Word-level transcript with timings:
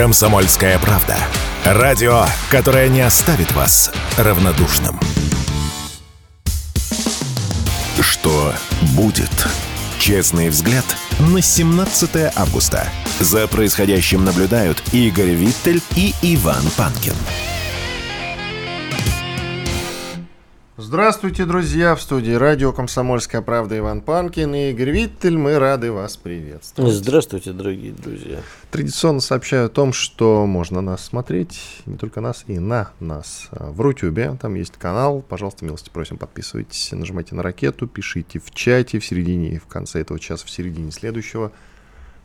«Комсомольская 0.00 0.78
правда». 0.78 1.14
Радио, 1.62 2.24
которое 2.50 2.88
не 2.88 3.02
оставит 3.02 3.52
вас 3.52 3.92
равнодушным. 4.16 4.98
Что 8.00 8.54
будет? 8.96 9.30
Честный 9.98 10.48
взгляд 10.48 10.86
на 11.18 11.42
17 11.42 12.32
августа. 12.34 12.88
За 13.18 13.46
происходящим 13.46 14.24
наблюдают 14.24 14.82
Игорь 14.92 15.34
Виттель 15.34 15.82
и 15.94 16.14
Иван 16.22 16.64
Панкин. 16.78 17.12
Здравствуйте, 20.90 21.44
друзья! 21.44 21.94
В 21.94 22.02
студии 22.02 22.32
радио 22.32 22.72
«Комсомольская 22.72 23.42
правда» 23.42 23.78
Иван 23.78 24.00
Панкин 24.00 24.52
и 24.56 24.70
Игорь 24.70 24.90
Виттель. 24.90 25.38
Мы 25.38 25.56
рады 25.56 25.92
вас 25.92 26.16
приветствовать. 26.16 26.92
Здравствуйте, 26.92 27.52
дорогие 27.52 27.92
друзья. 27.92 28.40
Традиционно 28.72 29.20
сообщаю 29.20 29.66
о 29.66 29.68
том, 29.68 29.92
что 29.92 30.46
можно 30.46 30.80
нас 30.80 31.04
смотреть, 31.04 31.82
не 31.86 31.96
только 31.96 32.20
нас, 32.20 32.42
и 32.48 32.58
на 32.58 32.90
нас. 32.98 33.50
В 33.52 33.80
Рутюбе, 33.80 34.36
там 34.42 34.56
есть 34.56 34.78
канал, 34.78 35.22
пожалуйста, 35.22 35.64
милости 35.64 35.90
просим, 35.90 36.18
подписывайтесь, 36.18 36.90
нажимайте 36.90 37.36
на 37.36 37.44
ракету, 37.44 37.86
пишите 37.86 38.40
в 38.40 38.50
чате 38.50 38.98
в 38.98 39.06
середине 39.06 39.50
и 39.50 39.58
в 39.58 39.66
конце 39.66 40.00
этого 40.00 40.18
часа, 40.18 40.44
в 40.44 40.50
середине 40.50 40.90
следующего. 40.90 41.52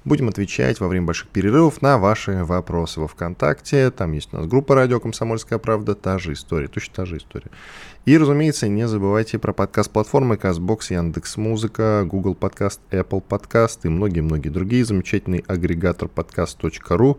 Будем 0.05 0.30
отвечать 0.30 0.80
во 0.80 0.88
время 0.88 1.08
больших 1.08 1.30
перерывов 1.30 1.81
на 1.81 1.97
ваши 1.97 2.44
вопросы 2.44 3.00
во 3.00 3.08
ВКонтакте. 3.08 3.89
Там 3.89 4.11
есть 4.11 4.31
у 4.34 4.38
нас 4.38 4.45
группа 4.45 4.75
«Радио 4.75 5.00
Комсомольская 5.00 5.58
правда». 5.58 5.95
Та 5.95 6.20
же 6.20 6.34
история, 6.34 6.67
точно 6.67 6.94
та 6.94 7.05
же 7.05 7.17
история. 7.17 7.50
И, 8.05 8.20
разумеется, 8.20 8.68
не 8.68 8.88
забывайте 8.88 9.40
про 9.40 9.52
подкаст-платформы 9.52 10.36
CastBox, 10.36 10.94
Яндекс.Музыка, 10.94 12.04
Google 12.05 12.36
Подкаст, 12.36 12.80
Apple 12.91 13.20
Подкаст 13.20 13.84
и 13.84 13.90
многие-многие 13.90 14.50
другие. 14.50 14.86
Замечательный 14.86 15.44
агрегатор 15.48 16.08
подкаст.ру 16.08 17.18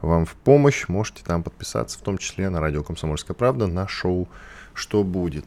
вам 0.00 0.24
в 0.24 0.32
помощь. 0.32 0.88
Можете 0.88 1.22
там 1.22 1.42
подписаться, 1.42 1.98
в 1.98 2.02
том 2.02 2.16
числе 2.16 2.48
на 2.48 2.60
радио 2.60 2.82
«Комсомольская 2.82 3.34
правда», 3.34 3.66
на 3.66 3.86
шоу 3.86 4.26
«Что 4.72 5.04
будет?». 5.04 5.44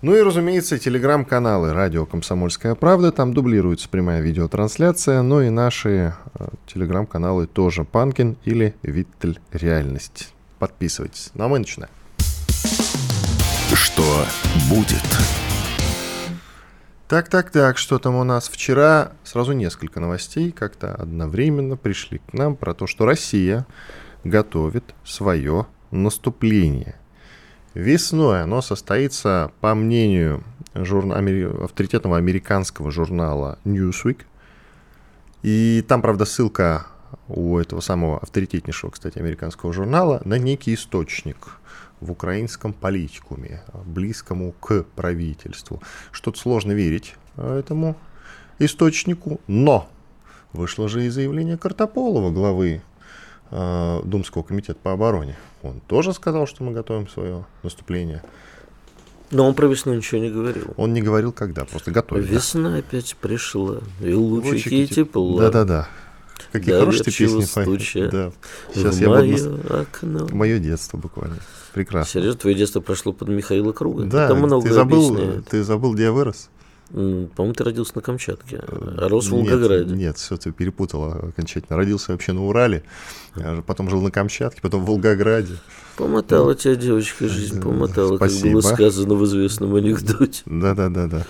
Ну 0.00 0.14
и, 0.14 0.22
разумеется, 0.22 0.78
телеграм-каналы 0.78 1.72
«Радио 1.72 2.06
Комсомольская 2.06 2.76
правда». 2.76 3.10
Там 3.10 3.34
дублируется 3.34 3.88
прямая 3.88 4.20
видеотрансляция. 4.20 5.22
Ну 5.22 5.40
и 5.40 5.50
наши 5.50 6.14
э, 6.38 6.48
телеграм-каналы 6.68 7.48
тоже 7.48 7.82
«Панкин» 7.82 8.36
или 8.44 8.76
«Виттель 8.84 9.40
Реальность». 9.50 10.32
Подписывайтесь. 10.60 11.32
Ну 11.34 11.46
а 11.46 11.48
мы 11.48 11.58
начинаем. 11.58 11.90
Что 13.80 14.26
будет? 14.68 15.02
Так, 17.08 17.30
так, 17.30 17.50
так, 17.50 17.78
что 17.78 17.98
там 17.98 18.14
у 18.14 18.24
нас? 18.24 18.50
Вчера 18.50 19.12
сразу 19.24 19.52
несколько 19.52 20.00
новостей 20.00 20.52
как-то 20.52 20.94
одновременно 20.94 21.78
пришли 21.78 22.18
к 22.18 22.34
нам 22.34 22.56
про 22.56 22.74
то, 22.74 22.86
что 22.86 23.06
Россия 23.06 23.66
готовит 24.22 24.94
свое 25.02 25.66
наступление. 25.90 26.96
Весной 27.72 28.42
оно 28.42 28.60
состоится, 28.60 29.50
по 29.62 29.74
мнению 29.74 30.44
журна... 30.74 31.16
авторитетного 31.64 32.18
американского 32.18 32.90
журнала 32.90 33.58
Newsweek. 33.64 34.18
И 35.42 35.82
там, 35.88 36.02
правда, 36.02 36.26
ссылка 36.26 36.86
у 37.28 37.56
этого 37.56 37.80
самого 37.80 38.18
авторитетнейшего, 38.18 38.90
кстати, 38.90 39.18
американского 39.18 39.72
журнала 39.72 40.20
на 40.26 40.36
некий 40.38 40.74
источник 40.74 41.56
в 42.00 42.10
украинском 42.10 42.72
политикуме, 42.72 43.62
близкому 43.84 44.52
к 44.52 44.84
правительству. 44.96 45.82
Что-то 46.12 46.38
сложно 46.38 46.72
верить 46.72 47.14
этому 47.36 47.96
источнику, 48.58 49.40
но 49.46 49.88
вышло 50.52 50.88
же 50.88 51.04
и 51.04 51.08
заявление 51.08 51.56
Картополова, 51.56 52.30
главы 52.30 52.82
э, 53.50 54.00
Думского 54.04 54.42
комитета 54.42 54.78
по 54.82 54.92
обороне. 54.92 55.36
Он 55.62 55.80
тоже 55.80 56.12
сказал, 56.12 56.46
что 56.46 56.64
мы 56.64 56.72
готовим 56.72 57.08
свое 57.08 57.44
наступление. 57.62 58.22
Но 59.30 59.46
он 59.46 59.54
про 59.54 59.66
весну 59.66 59.94
ничего 59.94 60.20
не 60.20 60.30
говорил. 60.30 60.74
Он 60.76 60.92
не 60.92 61.02
говорил 61.02 61.32
когда, 61.32 61.64
просто 61.64 61.92
готовит. 61.92 62.28
Весна 62.28 62.76
опять 62.76 63.14
пришла, 63.16 63.78
и 64.00 64.12
лучики, 64.12 64.74
и 64.74 64.86
тепло. 64.88 65.38
Да-да-да. 65.38 65.88
Какие 66.52 66.74
да, 66.74 66.80
хорошие 66.80 67.04
песни 67.04 67.42
стуча, 67.42 68.08
да. 68.10 68.32
Сейчас 68.74 68.98
я 68.98 69.08
буду... 69.08 69.60
окно. 69.68 70.28
Мое 70.32 70.58
детство 70.58 70.96
буквально. 70.96 71.36
Прекрасно. 71.72 72.20
Серьезно, 72.20 72.40
твое 72.40 72.56
детство 72.56 72.80
прошло 72.80 73.12
под 73.12 73.28
Михаила 73.28 73.72
Круга? 73.72 74.04
Да, 74.04 74.24
Это 74.24 74.34
много 74.34 74.66
ты 74.66 74.74
забыл, 74.74 75.14
объясняет. 75.14 75.48
ты 75.48 75.62
забыл, 75.62 75.94
где 75.94 76.04
я 76.04 76.12
вырос? 76.12 76.50
По-моему, 76.90 77.52
ты 77.54 77.62
родился 77.62 77.92
на 77.94 78.02
Камчатке, 78.02 78.60
а 78.66 79.08
рос 79.08 79.28
в 79.28 79.30
Волгограде. 79.30 79.90
Нет, 79.90 79.96
нет, 79.96 80.16
все, 80.16 80.36
ты 80.36 80.50
перепутал 80.50 81.04
окончательно. 81.04 81.76
Родился 81.76 82.10
вообще 82.10 82.32
на 82.32 82.44
Урале, 82.44 82.82
потом 83.66 83.88
жил 83.88 84.02
на 84.02 84.10
Камчатке, 84.10 84.60
потом 84.60 84.84
в 84.84 84.86
Волгограде. 84.86 85.54
Помотала 85.96 86.56
тебя 86.56 86.74
девочка 86.74 87.28
жизнь, 87.28 87.62
помотала, 87.62 88.16
Спасибо. 88.16 88.42
как 88.42 88.52
было 88.52 88.60
сказано 88.62 89.14
в 89.14 89.24
известном 89.24 89.74
анекдоте. 89.76 90.42
Да-да-да-да. 90.46 91.26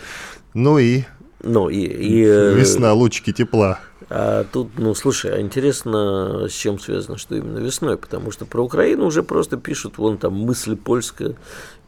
Ну 0.54 0.78
и... 0.78 1.02
Ну 1.42 1.68
и... 1.68 1.78
и 1.78 2.24
э, 2.24 2.54
Весна, 2.54 2.92
лучики 2.94 3.32
тепла. 3.32 3.80
А 4.12 4.42
тут, 4.42 4.76
ну, 4.76 4.92
слушай, 4.94 5.32
а 5.32 5.40
интересно, 5.40 6.48
с 6.48 6.52
чем 6.52 6.80
связано, 6.80 7.16
что 7.16 7.36
именно 7.36 7.58
весной, 7.58 7.96
потому 7.96 8.32
что 8.32 8.44
про 8.44 8.60
Украину 8.60 9.06
уже 9.06 9.22
просто 9.22 9.56
пишут, 9.56 9.98
вон 9.98 10.18
там 10.18 10.34
мысль 10.34 10.74
польская 10.74 11.36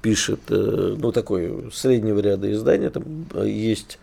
пишет, 0.03 0.38
э, 0.49 0.97
ну, 0.97 1.10
такой 1.10 1.69
среднего 1.72 2.21
ряда 2.21 2.53
издания, 2.53 2.91
там 2.91 3.27
э, 3.34 3.49
есть 3.49 3.99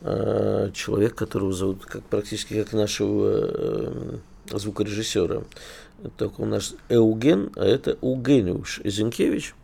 э, 0.00 0.70
человек, 0.74 1.14
которого 1.14 1.52
зовут 1.52 1.86
как, 1.86 2.02
практически 2.02 2.60
как 2.60 2.72
нашего 2.72 4.20
звукорежиссера. 4.50 5.44
Так 6.16 6.40
у 6.40 6.46
нас 6.46 6.74
Эуген, 6.88 7.52
а 7.54 7.64
это 7.64 7.98
Угениуш 8.00 8.80
Зинкевич. 8.82 9.54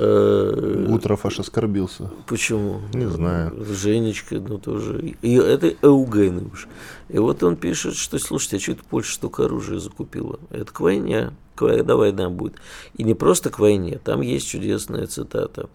Утров 0.00 1.26
аж 1.26 1.40
оскорбился. 1.40 2.10
Почему? 2.26 2.80
Не 2.94 3.06
знаю. 3.06 3.52
Женечка, 3.64 4.36
ну 4.36 4.58
тоже. 4.58 5.14
И 5.20 5.34
это 5.34 5.74
Эугениуш. 5.82 6.68
И 7.08 7.18
вот 7.18 7.42
он 7.42 7.56
пишет, 7.56 7.96
что, 7.96 8.18
слушайте, 8.18 8.56
а 8.56 8.60
что 8.60 8.72
это 8.72 8.82
Польша 8.88 9.14
столько 9.14 9.44
оружия 9.44 9.78
закупила? 9.78 10.40
Это 10.50 10.72
к 10.72 10.80
войне, 10.80 11.32
когда 11.54 11.96
война 11.96 12.30
будет. 12.30 12.54
И 12.96 13.02
не 13.02 13.14
просто 13.14 13.50
к 13.50 13.58
войне, 13.58 14.00
там 14.02 14.22
есть 14.22 14.48
чудесная 14.48 15.06
цитата, 15.06 15.68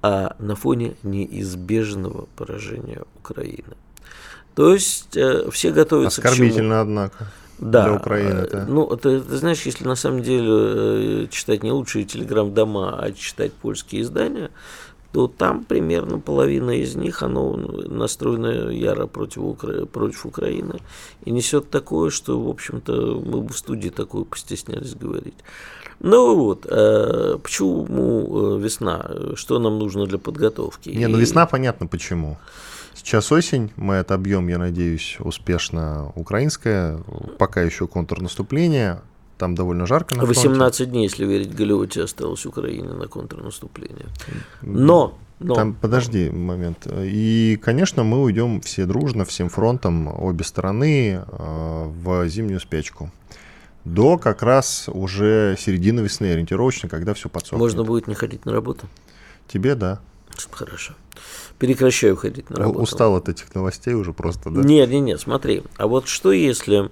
а 0.00 0.36
на 0.38 0.54
фоне 0.54 0.94
неизбежного 1.02 2.28
поражения 2.36 3.02
Украины. 3.16 3.76
То 4.54 4.74
есть 4.74 5.16
э, 5.16 5.50
все 5.50 5.72
готовятся 5.72 6.20
Оскорбительно, 6.20 6.52
к 6.52 6.58
чему? 6.58 6.80
однако 6.80 7.32
да. 7.62 7.84
для 7.84 7.92
Украины. 7.94 8.40
-то. 8.40 8.64
Ну, 8.68 8.86
ты, 8.96 9.20
ты 9.20 9.36
знаешь, 9.36 9.66
если 9.66 9.88
на 9.88 9.96
самом 9.96 10.22
деле 10.22 10.50
э, 10.50 11.26
читать 11.30 11.62
не 11.62 11.72
лучшие 11.72 12.04
телеграм-дома, 12.04 12.98
а 12.98 13.12
читать 13.12 13.52
польские 13.52 14.02
издания, 14.02 14.50
то 15.12 15.28
там 15.28 15.64
примерно 15.64 16.18
половина 16.18 16.70
из 16.70 16.96
них, 16.96 17.22
оно 17.22 17.56
настроено 17.56 18.70
яро 18.70 19.06
против, 19.06 19.42
Укра... 19.42 19.86
против 19.86 20.26
Украины 20.26 20.80
и 21.26 21.30
несет 21.30 21.70
такое, 21.70 22.10
что, 22.10 22.40
в 22.40 22.48
общем-то, 22.48 23.22
мы 23.24 23.40
бы 23.42 23.48
в 23.48 23.58
студии 23.58 23.90
такое 23.90 24.24
постеснялись 24.24 24.94
говорить. 24.94 25.34
Ну 26.00 26.34
вот, 26.34 26.66
э, 26.68 27.38
почему 27.42 28.56
э, 28.56 28.60
весна? 28.60 29.10
Что 29.34 29.58
нам 29.58 29.78
нужно 29.78 30.06
для 30.06 30.18
подготовки? 30.18 30.88
Не, 30.88 31.08
ну 31.08 31.18
весна 31.18 31.46
понятно 31.46 31.86
почему. 31.86 32.38
Сейчас 33.02 33.32
осень, 33.32 33.72
мы 33.76 33.98
отобьем, 33.98 34.46
я 34.48 34.58
надеюсь, 34.58 35.16
успешно 35.18 36.12
украинское, 36.14 36.98
пока 37.38 37.60
еще 37.62 37.88
контрнаступление, 37.88 39.00
там 39.38 39.56
довольно 39.56 39.86
жарко 39.86 40.14
на 40.14 40.24
18 40.24 40.56
фронте. 40.56 40.86
дней, 40.86 41.02
если 41.02 41.26
верить 41.26 41.52
Галиоте, 41.52 42.04
осталось 42.04 42.46
Украине 42.46 42.90
на 42.90 43.08
контрнаступление. 43.08 44.06
Но 44.62 45.18
но. 45.42 45.54
Там, 45.54 45.74
подожди 45.74 46.30
момент. 46.30 46.86
И, 46.86 47.58
конечно, 47.60 48.04
мы 48.04 48.22
уйдем 48.22 48.60
все 48.60 48.86
дружно, 48.86 49.24
всем 49.24 49.48
фронтом, 49.48 50.08
обе 50.22 50.44
стороны, 50.44 51.24
э, 51.26 51.84
в 51.86 52.28
зимнюю 52.28 52.60
спячку. 52.60 53.10
До 53.84 54.18
как 54.18 54.42
раз 54.42 54.88
уже 54.88 55.56
середины 55.58 56.00
весны 56.00 56.26
ориентировочно, 56.26 56.88
когда 56.88 57.14
все 57.14 57.28
подсохнет. 57.28 57.58
Можно 57.58 57.82
будет 57.82 58.06
не 58.06 58.14
ходить 58.14 58.44
на 58.46 58.52
работу? 58.52 58.86
Тебе, 59.48 59.74
да. 59.74 60.00
Хорошо 60.52 60.94
прекращаю 61.66 62.16
ходить 62.16 62.50
на 62.50 62.56
работу. 62.56 62.82
Устал 62.82 63.14
от 63.14 63.28
этих 63.28 63.54
новостей 63.54 63.94
уже 63.94 64.12
просто, 64.12 64.50
да? 64.50 64.62
Нет, 64.62 64.90
нет, 64.90 65.02
нет, 65.02 65.20
смотри. 65.20 65.62
А 65.76 65.86
вот 65.86 66.08
что 66.08 66.32
если 66.32 66.90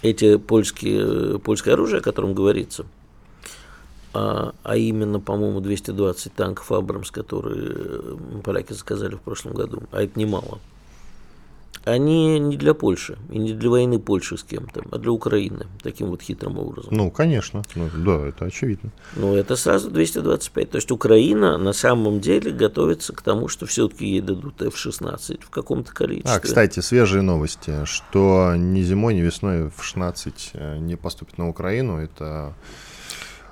эти 0.00 0.38
польские, 0.38 1.38
польское 1.38 1.74
оружие, 1.74 2.00
о 2.00 2.02
котором 2.02 2.32
говорится, 2.32 2.86
а, 4.14 4.54
а 4.62 4.76
именно, 4.78 5.20
по-моему, 5.20 5.60
220 5.60 6.32
танков 6.32 6.72
Абрамс, 6.72 7.10
которые 7.10 8.16
поляки 8.42 8.72
заказали 8.72 9.16
в 9.16 9.20
прошлом 9.20 9.52
году, 9.52 9.82
а 9.92 10.02
это 10.02 10.18
немало. 10.18 10.60
Они 11.86 12.40
не 12.40 12.56
для 12.56 12.74
Польши 12.74 13.16
и 13.30 13.38
не 13.38 13.52
для 13.52 13.70
войны 13.70 14.00
Польши 14.00 14.36
с 14.36 14.42
кем-то, 14.42 14.82
а 14.90 14.98
для 14.98 15.12
Украины, 15.12 15.66
таким 15.84 16.08
вот 16.08 16.20
хитрым 16.20 16.58
образом. 16.58 16.92
Ну, 16.92 17.12
конечно, 17.12 17.62
ну, 17.76 17.88
да, 17.94 18.26
это 18.26 18.46
очевидно. 18.46 18.90
Ну, 19.14 19.36
это 19.36 19.54
сразу 19.54 19.88
225. 19.88 20.70
То 20.70 20.76
есть 20.78 20.90
Украина 20.90 21.56
на 21.58 21.72
самом 21.72 22.18
деле 22.18 22.50
готовится 22.50 23.12
к 23.12 23.22
тому, 23.22 23.46
что 23.46 23.66
все-таки 23.66 24.04
ей 24.04 24.20
дадут 24.20 24.62
F-16 24.62 25.44
в 25.44 25.50
каком-то 25.50 25.92
количестве. 25.92 26.34
А, 26.34 26.40
кстати, 26.40 26.80
свежие 26.80 27.22
новости, 27.22 27.84
что 27.84 28.54
ни 28.56 28.82
зимой, 28.82 29.14
ни 29.14 29.20
весной 29.20 29.68
F-16 29.68 30.32
э, 30.54 30.78
не 30.78 30.96
поступит 30.96 31.38
на 31.38 31.48
Украину, 31.48 31.98
это 31.98 32.52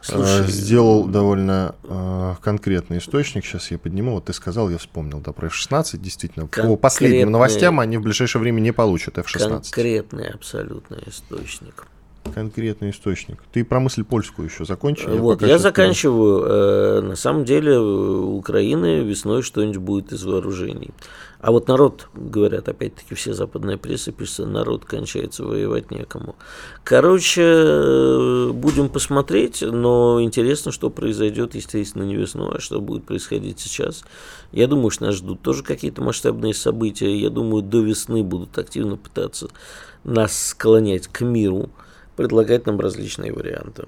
Слушай, 0.05 0.47
сделал 0.49 1.07
довольно 1.07 1.75
э, 1.83 2.35
конкретный 2.43 2.99
источник. 2.99 3.45
Сейчас 3.45 3.71
я 3.71 3.79
подниму. 3.79 4.13
Вот 4.15 4.27
ты 4.27 4.33
сказал, 4.33 4.69
я 4.69 4.79
вспомнил, 4.79 5.21
да, 5.21 5.33
про 5.33 5.47
F-16. 5.47 5.99
Действительно, 5.99 6.47
по 6.47 6.77
последним 6.77 7.31
новостям 7.31 7.81
они 7.81 7.97
в 7.97 8.03
ближайшее 8.03 8.41
время 8.41 8.61
не 8.61 8.73
получат 8.73 9.19
F-16. 9.19 9.49
Конкретный 9.49 10.29
абсолютно 10.29 10.99
источник. 11.07 11.87
Конкретный 12.33 12.91
источник. 12.91 13.43
Ты 13.53 13.65
про 13.65 13.81
мысль 13.81 14.03
польскую 14.03 14.49
еще 14.49 14.65
закончил? 14.65 15.17
Вот, 15.19 15.43
я, 15.43 15.49
я 15.49 15.59
заканчиваю. 15.59 16.45
Э, 16.45 17.01
на 17.01 17.17
самом 17.17 17.45
деле 17.45 17.79
у 17.79 18.37
Украины 18.37 19.03
весной 19.03 19.43
что-нибудь 19.43 19.77
будет 19.79 20.13
из 20.13 20.25
вооружений. 20.25 20.91
А 21.41 21.53
вот 21.53 21.69
народ, 21.69 22.09
говорят, 22.15 22.71
опять-таки 22.71 23.15
все 23.15 23.35
западная 23.35 23.77
пресса 23.77 24.13
пишет, 24.13 24.47
народ 24.47 24.87
кончается, 24.87 25.45
воевать 25.45 25.91
некому. 25.91 26.37
Короче, 26.83 28.51
будем 28.53 28.89
посмотреть, 28.89 29.61
но 29.61 30.23
интересно, 30.23 30.73
что 30.73 30.89
произойдет, 30.89 31.55
естественно, 31.55 32.05
не 32.05 32.17
весной, 32.17 32.57
а 32.57 32.61
что 32.61 32.81
будет 32.81 33.05
происходить 33.05 33.61
сейчас. 33.61 34.05
Я 34.53 34.67
думаю, 34.69 34.89
что 34.89 35.05
нас 35.05 35.17
ждут 35.17 35.43
тоже 35.43 35.63
какие-то 35.63 36.01
масштабные 36.03 36.55
события. 36.55 37.15
Я 37.15 37.29
думаю, 37.29 37.63
до 37.63 37.83
весны 37.83 38.23
будут 38.23 38.57
активно 38.57 38.97
пытаться 38.97 39.49
нас 40.05 40.49
склонять 40.49 41.09
к 41.09 41.23
миру, 41.23 41.71
предлагать 42.17 42.67
нам 42.67 42.81
различные 42.81 43.33
варианты. 43.33 43.85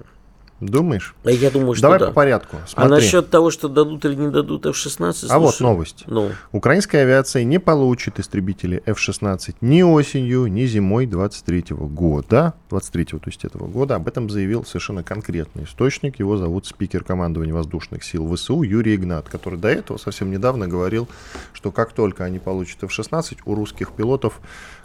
Думаешь? 0.59 1.13
А 1.23 1.29
я 1.29 1.51
думаю, 1.51 1.75
что 1.75 1.83
Давай 1.83 1.99
да. 1.99 2.07
по 2.07 2.13
порядку. 2.13 2.57
Смотри. 2.67 2.85
А 2.85 2.87
насчет 2.89 3.29
того, 3.29 3.51
что 3.51 3.67
дадут 3.67 4.03
или 4.05 4.15
не 4.15 4.31
дадут 4.31 4.65
F-16? 4.65 5.13
Слушай, 5.13 5.31
а 5.31 5.37
вот 5.37 5.59
новость. 5.59 6.03
Ну. 6.07 6.31
Украинская 6.51 7.03
авиация 7.03 7.43
не 7.43 7.59
получит 7.59 8.19
истребители 8.19 8.81
F-16 8.87 9.55
ни 9.61 9.83
осенью, 9.83 10.47
ни 10.47 10.65
зимой 10.65 11.05
23 11.05 11.65
года. 11.69 12.55
23 12.69 13.05
то 13.05 13.19
есть 13.27 13.45
этого 13.45 13.67
года. 13.67 13.95
Об 13.95 14.07
этом 14.07 14.31
заявил 14.31 14.65
совершенно 14.65 15.03
конкретный 15.03 15.65
источник. 15.65 16.17
Его 16.17 16.37
зовут 16.37 16.65
спикер 16.65 17.03
командования 17.03 17.53
воздушных 17.53 18.03
сил 18.03 18.33
ВСУ 18.35 18.63
Юрий 18.63 18.95
Игнат, 18.95 19.29
который 19.29 19.59
до 19.59 19.67
этого 19.67 19.97
совсем 19.97 20.31
недавно 20.31 20.67
говорил, 20.67 21.07
что 21.53 21.71
как 21.71 21.93
только 21.93 22.23
они 22.23 22.39
получат 22.39 22.83
F-16, 22.83 23.39
у 23.45 23.53
русских 23.53 23.91
пилотов 23.91 24.39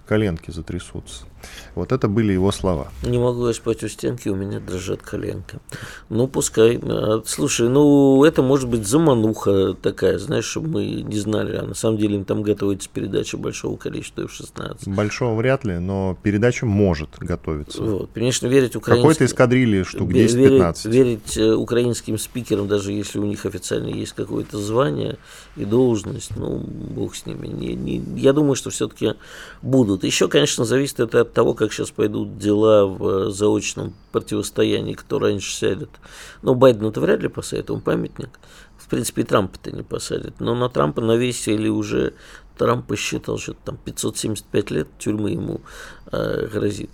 коленки 0.06 0.50
затрясутся. 0.50 1.24
Вот 1.74 1.92
это 1.92 2.08
были 2.08 2.32
его 2.32 2.52
слова. 2.52 2.88
Не 3.02 3.18
могу 3.18 3.48
я 3.48 3.54
спать 3.54 3.82
у 3.82 3.88
стенки, 3.88 4.28
у 4.28 4.36
меня 4.36 4.60
дрожат 4.60 5.02
коленки. 5.02 5.58
Ну, 6.08 6.28
пускай. 6.28 6.78
А, 6.82 7.22
слушай, 7.26 7.68
ну, 7.68 8.24
это 8.24 8.42
может 8.42 8.68
быть 8.68 8.86
замануха 8.86 9.74
такая, 9.74 10.18
знаешь, 10.18 10.44
чтобы 10.44 10.68
мы 10.68 10.84
не 11.02 11.18
знали. 11.18 11.56
А 11.56 11.62
на 11.62 11.74
самом 11.74 11.98
деле 11.98 12.16
им 12.16 12.24
там 12.24 12.42
готовится 12.42 12.88
передача 12.92 13.36
большого 13.36 13.76
количества 13.76 14.22
F-16. 14.22 14.82
Большого 14.86 15.34
вряд 15.34 15.64
ли, 15.64 15.78
но 15.78 16.16
передача 16.22 16.66
может 16.66 17.10
готовиться. 17.18 17.82
Вот. 17.82 18.10
Конечно, 18.14 18.46
верить 18.46 18.76
украинским... 18.76 19.02
Какой-то 19.02 19.24
эскадрильи 19.24 19.82
штук 19.82 20.10
10-15. 20.10 20.14
Верить, 20.14 20.84
верить 20.84 21.38
э, 21.38 21.54
украинским 21.54 22.18
спикерам, 22.18 22.68
даже 22.68 22.92
если 22.92 23.18
у 23.18 23.24
них 23.24 23.46
официально 23.46 23.88
есть 23.88 24.12
какое-то 24.12 24.58
звание 24.58 25.18
и 25.56 25.64
должность, 25.64 26.36
ну, 26.36 26.58
бог 26.58 27.14
с 27.16 27.26
ними. 27.26 27.46
Не, 27.46 27.74
не, 27.74 28.20
я 28.20 28.32
думаю, 28.32 28.54
что 28.54 28.70
все-таки 28.70 29.14
будут. 29.62 29.91
Еще, 30.00 30.28
конечно, 30.28 30.64
зависит 30.64 31.00
это 31.00 31.22
от 31.22 31.32
того, 31.32 31.54
как 31.54 31.72
сейчас 31.72 31.90
пойдут 31.90 32.38
дела 32.38 32.86
в 32.86 33.08
э, 33.08 33.30
заочном 33.30 33.94
противостоянии, 34.12 34.94
кто 34.94 35.18
раньше 35.18 35.54
сядет. 35.54 35.90
Но 36.42 36.54
Байдена-то 36.54 37.00
вряд 37.00 37.20
ли 37.20 37.28
посадит, 37.28 37.70
он 37.70 37.80
памятник. 37.80 38.30
В 38.76 38.88
принципе, 38.88 39.24
Трампа-то 39.24 39.70
не 39.70 39.82
посадят. 39.82 40.40
Но 40.40 40.54
на 40.54 40.68
Трампа 40.68 41.00
навесили 41.00 41.68
уже, 41.68 42.14
Трамп 42.58 42.86
посчитал, 42.86 43.38
что 43.38 43.54
там 43.54 43.78
575 43.84 44.70
лет 44.70 44.88
тюрьмы 44.98 45.30
ему 45.30 45.60
э, 46.10 46.48
грозит. 46.52 46.90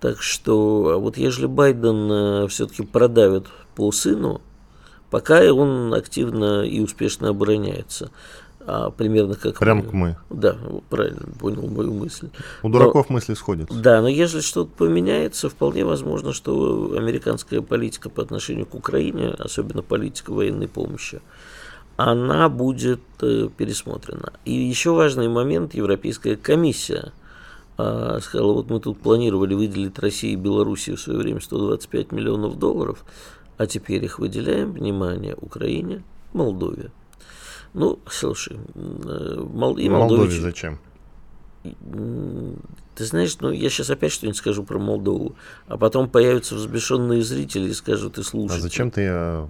Так 0.00 0.22
что, 0.22 0.92
а 0.94 0.98
вот 0.98 1.16
если 1.16 1.46
Байден 1.46 2.10
э, 2.10 2.48
все-таки 2.48 2.84
продавит 2.84 3.46
по 3.74 3.90
сыну, 3.90 4.40
пока 5.10 5.52
он 5.52 5.92
активно 5.94 6.62
и 6.62 6.80
успешно 6.80 7.30
обороняется, 7.30 8.10
а, 8.70 8.90
примерно 8.90 9.34
как... 9.34 9.58
Прям 9.58 9.82
к 9.82 9.94
мы. 9.94 10.16
Да, 10.28 10.58
правильно 10.90 11.22
понял 11.40 11.66
мою 11.68 11.94
мысль. 11.94 12.28
У 12.62 12.68
дураков 12.68 13.08
но, 13.08 13.14
мысли 13.14 13.32
сходятся. 13.32 13.74
Да, 13.74 14.02
но 14.02 14.08
если 14.08 14.42
что-то 14.42 14.70
поменяется, 14.76 15.48
вполне 15.48 15.86
возможно, 15.86 16.34
что 16.34 16.94
американская 16.94 17.62
политика 17.62 18.10
по 18.10 18.22
отношению 18.22 18.66
к 18.66 18.74
Украине, 18.74 19.30
особенно 19.30 19.80
политика 19.80 20.34
военной 20.34 20.68
помощи, 20.68 21.22
она 21.96 22.50
будет 22.50 23.00
э, 23.22 23.48
пересмотрена. 23.56 24.34
И 24.44 24.52
еще 24.52 24.92
важный 24.92 25.28
момент, 25.28 25.72
Европейская 25.72 26.36
комиссия 26.36 27.12
э, 27.78 28.18
сказала, 28.20 28.52
вот 28.52 28.68
мы 28.68 28.80
тут 28.80 29.00
планировали 29.00 29.54
выделить 29.54 29.98
России 29.98 30.32
и 30.32 30.36
Белоруссии 30.36 30.90
в 30.92 31.00
свое 31.00 31.18
время 31.18 31.40
125 31.40 32.12
миллионов 32.12 32.58
долларов, 32.58 33.02
а 33.56 33.66
теперь 33.66 34.04
их 34.04 34.18
выделяем, 34.18 34.72
внимание, 34.72 35.34
Украине, 35.40 36.02
Молдове. 36.34 36.90
Ну, 37.78 38.00
слушай, 38.10 38.58
э, 38.74 39.44
Мол... 39.54 39.78
и 39.78 39.88
Молдове 39.88 40.22
Молдович... 40.22 40.40
зачем? 40.40 40.80
Ты 41.62 43.04
знаешь, 43.04 43.36
ну 43.38 43.52
я 43.52 43.70
сейчас 43.70 43.90
опять 43.90 44.10
что-нибудь 44.10 44.36
скажу 44.36 44.64
про 44.64 44.80
Молдову, 44.80 45.36
а 45.68 45.78
потом 45.78 46.08
появятся 46.08 46.56
взбешенные 46.56 47.22
зрители 47.22 47.68
и 47.68 47.72
скажут, 47.72 48.18
и 48.18 48.24
слушай. 48.24 48.56
А 48.56 48.60
зачем 48.60 48.90
ты 48.90 49.02
э, 49.08 49.46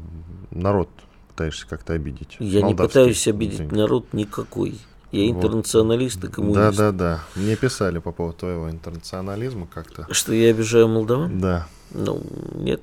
народ 0.50 0.90
пытаешься 1.28 1.66
как-то 1.66 1.94
обидеть? 1.94 2.36
Я 2.38 2.60
не 2.60 2.74
пытаюсь 2.74 3.26
обидеть 3.28 3.72
народ 3.72 4.12
никакой. 4.12 4.78
Я 5.10 5.30
интернационалист 5.30 6.22
и 6.24 6.28
коммунист. 6.28 6.76
Да, 6.76 6.92
да, 6.92 6.92
да. 6.92 7.24
Мне 7.34 7.56
писали 7.56 7.98
по 7.98 8.12
поводу 8.12 8.36
твоего 8.36 8.70
интернационализма 8.70 9.66
как-то. 9.66 10.06
Что 10.12 10.34
я 10.34 10.50
обижаю 10.50 10.86
молдаван? 10.86 11.40
Да. 11.40 11.66
Ну, 11.92 12.20
нет. 12.54 12.82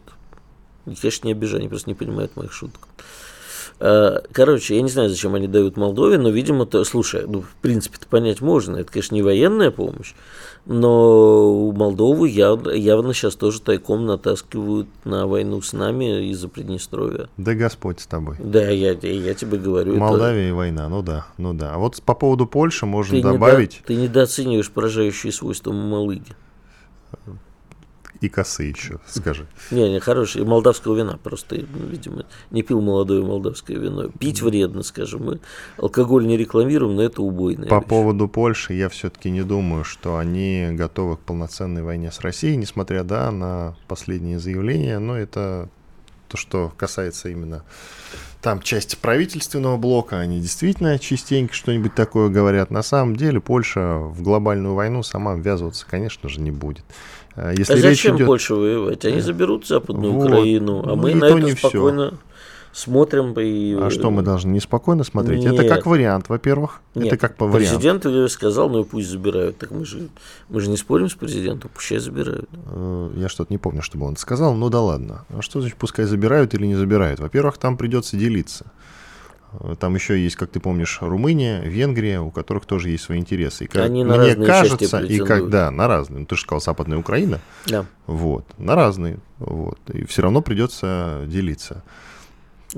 Конечно, 0.86 1.28
не 1.28 1.34
обижаю, 1.34 1.60
они 1.60 1.70
просто 1.70 1.88
не 1.88 1.94
понимают 1.94 2.36
моих 2.36 2.52
шуток. 2.52 2.88
Э, 3.80 4.19
короче, 4.31 4.75
я 4.75 4.81
не 4.81 4.89
знаю, 4.89 5.10
зачем 5.10 5.36
они 5.36 5.48
дают 5.48 5.75
Молдове, 5.75 6.18
но, 6.18 6.30
видимо, 6.30 6.66
то, 6.66 6.83
слушай, 6.86 7.25
ну, 7.27 7.42
в 7.42 7.56
принципе-то 7.62 8.07
понять 8.07 8.42
можно. 8.42 8.77
Это, 8.77 8.92
конечно, 8.92 9.16
не 9.16 9.22
военная 9.22 9.69
помощь, 9.69 10.13
но 10.66 11.72
Молдову 11.72 12.25
явно, 12.25 12.69
явно 12.72 13.13
сейчас 13.13 13.36
тоже 13.36 13.62
тайком 13.62 14.06
натаскивают 14.06 14.88
на 15.04 15.27
войну 15.27 15.62
с 15.62 15.74
нами 15.74 16.30
из-за 16.31 16.48
Приднестровья. 16.48 17.27
Да 17.38 17.54
Господь 17.54 18.00
с 18.00 18.07
тобой. 18.07 18.38
Да, 18.39 18.69
я, 18.69 18.92
я, 18.94 19.12
я 19.12 19.33
тебе 19.33 19.57
говорю. 19.57 19.98
Молдавия 19.98 20.44
это... 20.44 20.50
и 20.50 20.54
война, 20.54 20.88
ну 20.88 21.01
да, 21.01 21.27
ну 21.38 21.54
да. 21.54 21.74
А 21.74 21.77
вот 21.77 22.01
по 22.01 22.16
поводу 22.16 22.48
Польши 22.48 22.86
можно 22.86 23.18
ты 23.18 23.24
добавить... 23.24 23.74
Недо... 23.75 23.88
Ты 23.88 23.95
недооцениваешь 23.95 24.72
поражающие 24.72 25.33
свойства 25.33 25.74
Малыги 25.74 26.36
и 28.25 28.30
косы 28.30 28.63
еще, 28.63 29.00
скажи. 29.07 29.48
Не, 29.72 29.89
не, 29.89 30.00
хороший. 30.00 30.44
Молдавского 30.44 30.96
вина 30.96 31.17
просто, 31.22 31.55
видимо, 31.55 32.25
не 32.51 32.62
пил 32.63 32.82
молодое 32.82 33.24
молдавское 33.24 33.77
вино. 33.77 34.10
Пить 34.20 34.41
вредно, 34.41 34.84
скажем. 34.84 35.25
Мы 35.25 35.39
алкоголь 35.77 36.25
не 36.25 36.38
рекламируем, 36.38 36.96
но 36.96 37.03
это 37.03 37.22
убойное. 37.22 37.70
По 37.70 37.75
вещь. 37.75 37.86
поводу 37.88 38.27
Польши 38.27 38.74
я 38.74 38.89
все-таки 38.89 39.29
не 39.29 39.44
думаю, 39.44 39.84
что 39.84 40.17
они 40.17 40.70
готовы 40.72 41.17
к 41.17 41.22
полноценной 41.22 41.84
войне 41.84 42.12
с 42.12 42.20
Россией, 42.20 42.58
несмотря, 42.58 43.03
да, 43.03 43.32
на 43.32 43.75
последние 43.88 44.39
заявления. 44.39 45.00
Но 45.00 45.17
это 45.17 45.70
то, 46.27 46.38
что 46.38 46.74
касается 46.77 47.29
именно 47.29 47.63
там 48.41 48.62
части 48.62 48.96
правительственного 48.96 49.77
блока, 49.77 50.20
они 50.20 50.39
действительно 50.39 51.00
частенько 51.00 51.53
что-нибудь 51.53 51.96
такое 51.96 52.29
говорят. 52.29 52.70
На 52.70 52.84
самом 52.84 53.15
деле 53.15 53.41
Польша 53.41 53.98
в 53.98 54.22
глобальную 54.22 54.75
войну 54.75 55.01
сама 55.01 55.34
ввязываться, 55.34 55.86
конечно 55.89 56.29
же, 56.29 56.39
не 56.39 56.51
будет. 56.51 56.86
Э, 57.36 57.53
если 57.58 57.74
а 57.74 57.77
зачем 57.77 58.17
идет... 58.17 58.27
Польша 58.27 58.53
воевать? 58.55 59.03
Они 59.05 59.20
заберут 59.20 59.65
Западную 59.65 60.13
вот. 60.13 60.27
Украину, 60.27 60.84
а 60.84 60.89
ну, 60.89 60.96
мы 60.96 61.15
на 61.15 61.25
это 61.25 61.55
спокойно... 61.58 62.10
Все 62.10 62.17
смотрим. 62.75 63.34
И... 63.39 63.74
А 63.79 63.89
что 63.89 64.12
мы 64.12 64.22
должны 64.22 64.51
неспокойно 64.51 65.03
смотреть? 65.03 65.44
Нет. 65.44 65.53
Это 65.53 65.75
как 65.75 65.86
вариант, 65.86 66.27
во-первых. 66.27 66.82
Нет. 66.94 67.08
Это 67.08 67.17
как 67.17 67.38
по 67.38 67.48
варианту. 67.48 67.79
Президент 67.79 68.32
сказал, 68.32 68.70
ну 68.70 68.82
и 68.82 68.84
пусть 68.84 69.10
забирают. 69.10 69.58
Так 69.58 69.72
мы 69.72 69.86
же, 69.86 70.10
мы 70.50 70.60
же 70.60 70.70
не 70.70 70.77
спорим 70.77 71.10
с 71.10 71.13
президентом, 71.13 71.72
пускай 71.74 72.00
забирают. 72.00 72.50
Э, 72.67 73.12
я 73.15 73.29
что-то 73.29 73.53
не 73.53 73.58
помню, 73.58 73.82
чтобы 73.82 74.05
он 74.05 74.17
сказал, 74.17 74.55
ну 74.55 74.70
да 74.70 74.82
ладно. 74.82 75.25
А 75.29 75.41
что 75.41 75.62
значит 75.62 75.77
пускай 75.77 76.05
забирают 76.05 76.53
или 76.53 76.65
не 76.65 76.75
забирают? 76.75 77.20
Во-первых, 77.22 77.58
там 77.58 77.77
придется 77.77 78.17
делиться. 78.17 78.65
Э, 79.62 79.75
там 79.79 79.96
еще 79.96 80.22
есть, 80.22 80.36
как 80.36 80.50
ты 80.50 80.60
помнишь, 80.60 80.98
Румыния, 81.00 81.62
Венгрия, 81.62 82.20
у 82.20 82.29
которых 82.29 82.65
тоже 82.65 82.89
есть 82.89 83.05
свои 83.05 83.20
интересы. 83.20 83.65
И 83.65 83.67
как 83.67 83.86
Они 83.86 84.03
мне 84.03 84.36
на 84.36 84.46
кажется, 84.46 85.00
и 85.00 85.20
как 85.20 85.50
да, 85.50 85.72
на 85.72 85.88
разные. 85.88 86.20
Ну, 86.20 86.25
ты 86.25 86.36
же 86.36 86.41
сказал, 86.41 86.60
Западная 86.60 86.98
Украина. 86.98 87.39
Да. 87.67 87.86
Вот, 88.05 88.46
на 88.58 88.75
разные. 88.75 89.20
Вот. 89.39 89.79
И 89.94 90.05
все 90.05 90.24
равно 90.24 90.41
придется 90.41 91.24
делиться. 91.25 91.84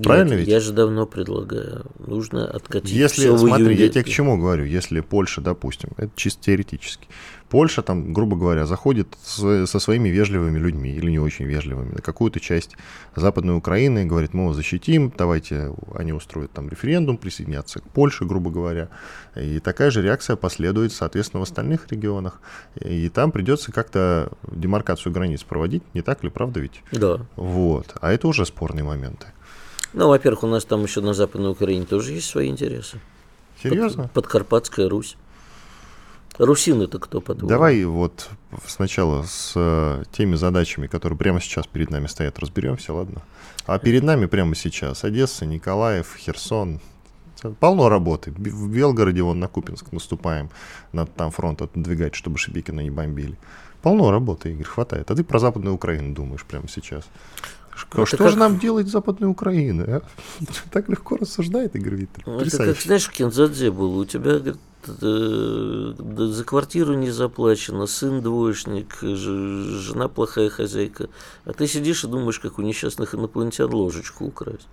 Правильно 0.03 0.33
ведь? 0.33 0.47
Я 0.47 0.59
же 0.59 0.73
давно 0.73 1.05
предлагаю. 1.05 1.85
Нужно 1.99 2.45
откатить 2.47 2.91
Если, 2.91 3.35
смотри, 3.37 3.65
июле. 3.65 3.85
я 3.85 3.89
тебе 3.89 4.03
к 4.03 4.07
чему 4.09 4.37
говорю, 4.37 4.65
если 4.65 4.99
Польша, 5.01 5.41
допустим, 5.41 5.89
это 5.97 6.11
чисто 6.15 6.43
теоретически, 6.43 7.07
Польша 7.49 7.81
там, 7.81 8.11
грубо 8.13 8.35
говоря, 8.35 8.65
заходит 8.65 9.07
с- 9.23 9.65
со 9.67 9.79
своими 9.79 10.09
вежливыми 10.09 10.59
людьми 10.59 10.91
или 10.91 11.09
не 11.09 11.19
очень 11.19 11.45
вежливыми 11.45 11.93
на 11.95 12.01
какую-то 12.01 12.39
часть 12.41 12.75
Западной 13.15 13.55
Украины 13.55 14.03
и 14.03 14.05
говорит, 14.05 14.33
мы 14.33 14.43
его 14.43 14.53
защитим, 14.53 15.13
давайте 15.17 15.73
они 15.95 16.11
устроят 16.11 16.51
там 16.51 16.67
референдум, 16.67 17.17
присоединятся 17.17 17.79
к 17.79 17.83
Польше, 17.89 18.25
грубо 18.25 18.51
говоря. 18.51 18.89
И 19.35 19.59
такая 19.59 19.91
же 19.91 20.01
реакция 20.01 20.35
последует, 20.35 20.91
соответственно, 20.91 21.39
в 21.39 21.43
остальных 21.43 21.87
регионах. 21.89 22.41
И 22.83 23.07
там 23.09 23.31
придется 23.31 23.71
как-то 23.71 24.29
демаркацию 24.51 25.13
границ 25.13 25.43
проводить, 25.43 25.83
не 25.93 26.01
так 26.01 26.23
ли, 26.23 26.29
правда 26.29 26.59
ведь? 26.59 26.81
Да. 26.91 27.25
Вот. 27.37 27.95
А 28.01 28.11
это 28.11 28.27
уже 28.27 28.45
спорные 28.45 28.83
моменты. 28.83 29.27
Ну, 29.97 30.09
во-первых, 30.09 30.43
у 30.43 30.47
нас 30.47 30.63
там 30.63 30.83
еще 30.83 31.01
на 31.01 31.13
Западной 31.15 31.49
Украине 31.49 31.83
тоже 31.83 32.13
есть 32.13 32.29
свои 32.29 32.49
интересы. 32.49 32.99
Серьезно? 33.63 34.03
Под- 34.03 34.11
Подкарпатская 34.13 34.87
Русь. 34.87 35.17
Русин 36.37 36.83
это 36.83 36.99
кто, 36.99 37.19
по-твоему? 37.19 37.49
Давай 37.49 37.83
вот 37.83 38.29
сначала 38.67 39.23
с 39.23 39.53
э, 39.55 40.03
теми 40.11 40.35
задачами, 40.35 40.85
которые 40.85 41.17
прямо 41.17 41.41
сейчас 41.41 41.65
перед 41.65 41.89
нами 41.89 42.05
стоят, 42.05 42.37
разберемся, 42.37 42.93
ладно? 42.93 43.23
А 43.65 43.79
перед 43.79 44.03
нами 44.03 44.27
прямо 44.27 44.53
сейчас 44.53 45.03
Одесса, 45.03 45.47
Николаев, 45.47 46.15
Херсон. 46.15 46.79
Полно 47.59 47.89
работы. 47.89 48.29
В 48.29 48.69
Белгороде, 48.69 49.23
вон 49.23 49.39
на 49.39 49.47
Купинск 49.47 49.91
наступаем, 49.91 50.51
надо 50.91 51.09
там 51.09 51.31
фронт 51.31 51.63
отодвигать, 51.63 52.13
чтобы 52.13 52.37
Шебекина 52.37 52.81
не 52.81 52.91
бомбили. 52.91 53.35
Полно 53.81 54.11
работы, 54.11 54.51
Игорь, 54.51 54.65
хватает. 54.65 55.09
А 55.09 55.15
ты 55.15 55.23
про 55.23 55.39
Западную 55.39 55.73
Украину 55.73 56.13
думаешь 56.13 56.43
прямо 56.43 56.67
сейчас. 56.67 57.05
Это 57.91 58.05
что 58.05 58.17
как- 58.17 58.31
же 58.31 58.37
нам 58.37 58.59
делать 58.59 58.87
Западной 58.87 59.29
Украиной? 59.29 59.97
а? 59.97 60.01
Так 60.71 60.89
легко 60.89 61.17
рассуждает 61.17 61.75
Игорь. 61.75 62.07
Ну, 62.25 62.39
Это 62.39 62.57
как, 62.57 62.81
знаешь, 62.81 63.05
в 63.05 63.11
Кензадзе 63.11 63.71
было. 63.71 64.01
У 64.01 64.05
тебя 64.05 64.39
говорит, 64.39 64.57
э, 65.01 65.93
за 66.17 66.43
квартиру 66.43 66.93
не 66.95 67.11
заплачено, 67.11 67.87
сын 67.87 68.21
двоечник, 68.21 68.97
жена 69.01 70.07
плохая 70.07 70.49
хозяйка. 70.49 71.09
А 71.45 71.53
ты 71.53 71.67
сидишь 71.67 72.03
и 72.03 72.07
думаешь, 72.07 72.39
как 72.39 72.59
у 72.59 72.61
несчастных 72.61 73.15
инопланетян 73.15 73.71
ложечку 73.73 74.25
украсть. 74.25 74.67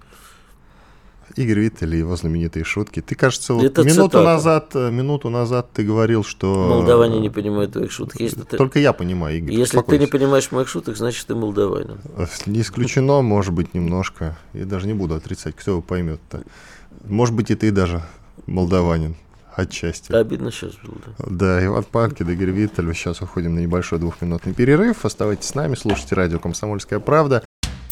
Игорь 1.36 1.60
Виттель 1.60 1.94
и 1.94 1.98
его 1.98 2.16
знаменитые 2.16 2.64
шутки. 2.64 3.00
Ты, 3.00 3.14
кажется, 3.14 3.54
вот 3.54 3.64
Это 3.64 3.82
минуту 3.82 4.08
цитата. 4.18 4.24
назад, 4.24 4.70
э, 4.74 4.90
минуту 4.90 5.30
назад 5.30 5.70
ты 5.72 5.82
говорил, 5.84 6.24
что... 6.24 6.66
Молдаване 6.68 7.20
не 7.20 7.30
понимают 7.30 7.72
твоих 7.72 7.90
шуток. 7.90 8.20
Если 8.20 8.42
ты, 8.42 8.56
Только 8.56 8.78
я 8.78 8.92
понимаю, 8.92 9.38
Игорь. 9.38 9.54
если 9.54 9.72
ты 9.72 9.76
не 9.76 9.80
успокойся. 9.80 10.12
понимаешь 10.12 10.52
моих 10.52 10.68
шуток, 10.68 10.96
значит 10.96 11.26
ты 11.26 11.34
молдаванин. 11.34 11.98
Э, 12.16 12.26
Не 12.46 12.60
исключено, 12.60 13.22
может 13.22 13.52
быть, 13.52 13.74
немножко. 13.74 14.36
Я 14.52 14.64
даже 14.64 14.86
не 14.86 14.94
буду 14.94 15.14
отрицать, 15.14 15.56
кто 15.56 15.72
его 15.72 15.82
поймет-то. 15.82 16.42
Может 17.04 17.34
быть, 17.34 17.50
и 17.50 17.54
ты 17.54 17.70
даже 17.70 18.02
молдаванин. 18.46 19.16
Отчасти. 19.56 20.10
Обидно 20.12 20.50
сейчас 20.50 20.72
было, 20.82 20.96
да. 21.18 21.24
Да, 21.28 21.64
Иван 21.64 21.84
Панкин, 21.84 22.28
Игорь 22.28 22.50
Виттель. 22.50 22.92
Сейчас 22.92 23.20
уходим 23.22 23.54
на 23.54 23.60
небольшой 23.60 24.00
двухминутный 24.00 24.52
перерыв. 24.52 25.04
Оставайтесь 25.04 25.46
с 25.46 25.54
нами, 25.54 25.76
слушайте 25.76 26.16
радио 26.16 26.40
«Комсомольская 26.40 26.98
правда». 26.98 27.44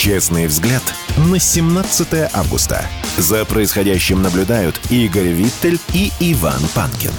Честный 0.00 0.46
взгляд 0.46 0.82
на 1.30 1.38
17 1.38 2.30
августа. 2.32 2.86
За 3.18 3.44
происходящим 3.44 4.22
наблюдают 4.22 4.80
Игорь 4.90 5.28
Виттель 5.28 5.78
и 5.92 6.10
Иван 6.20 6.62
Панкин. 6.74 7.10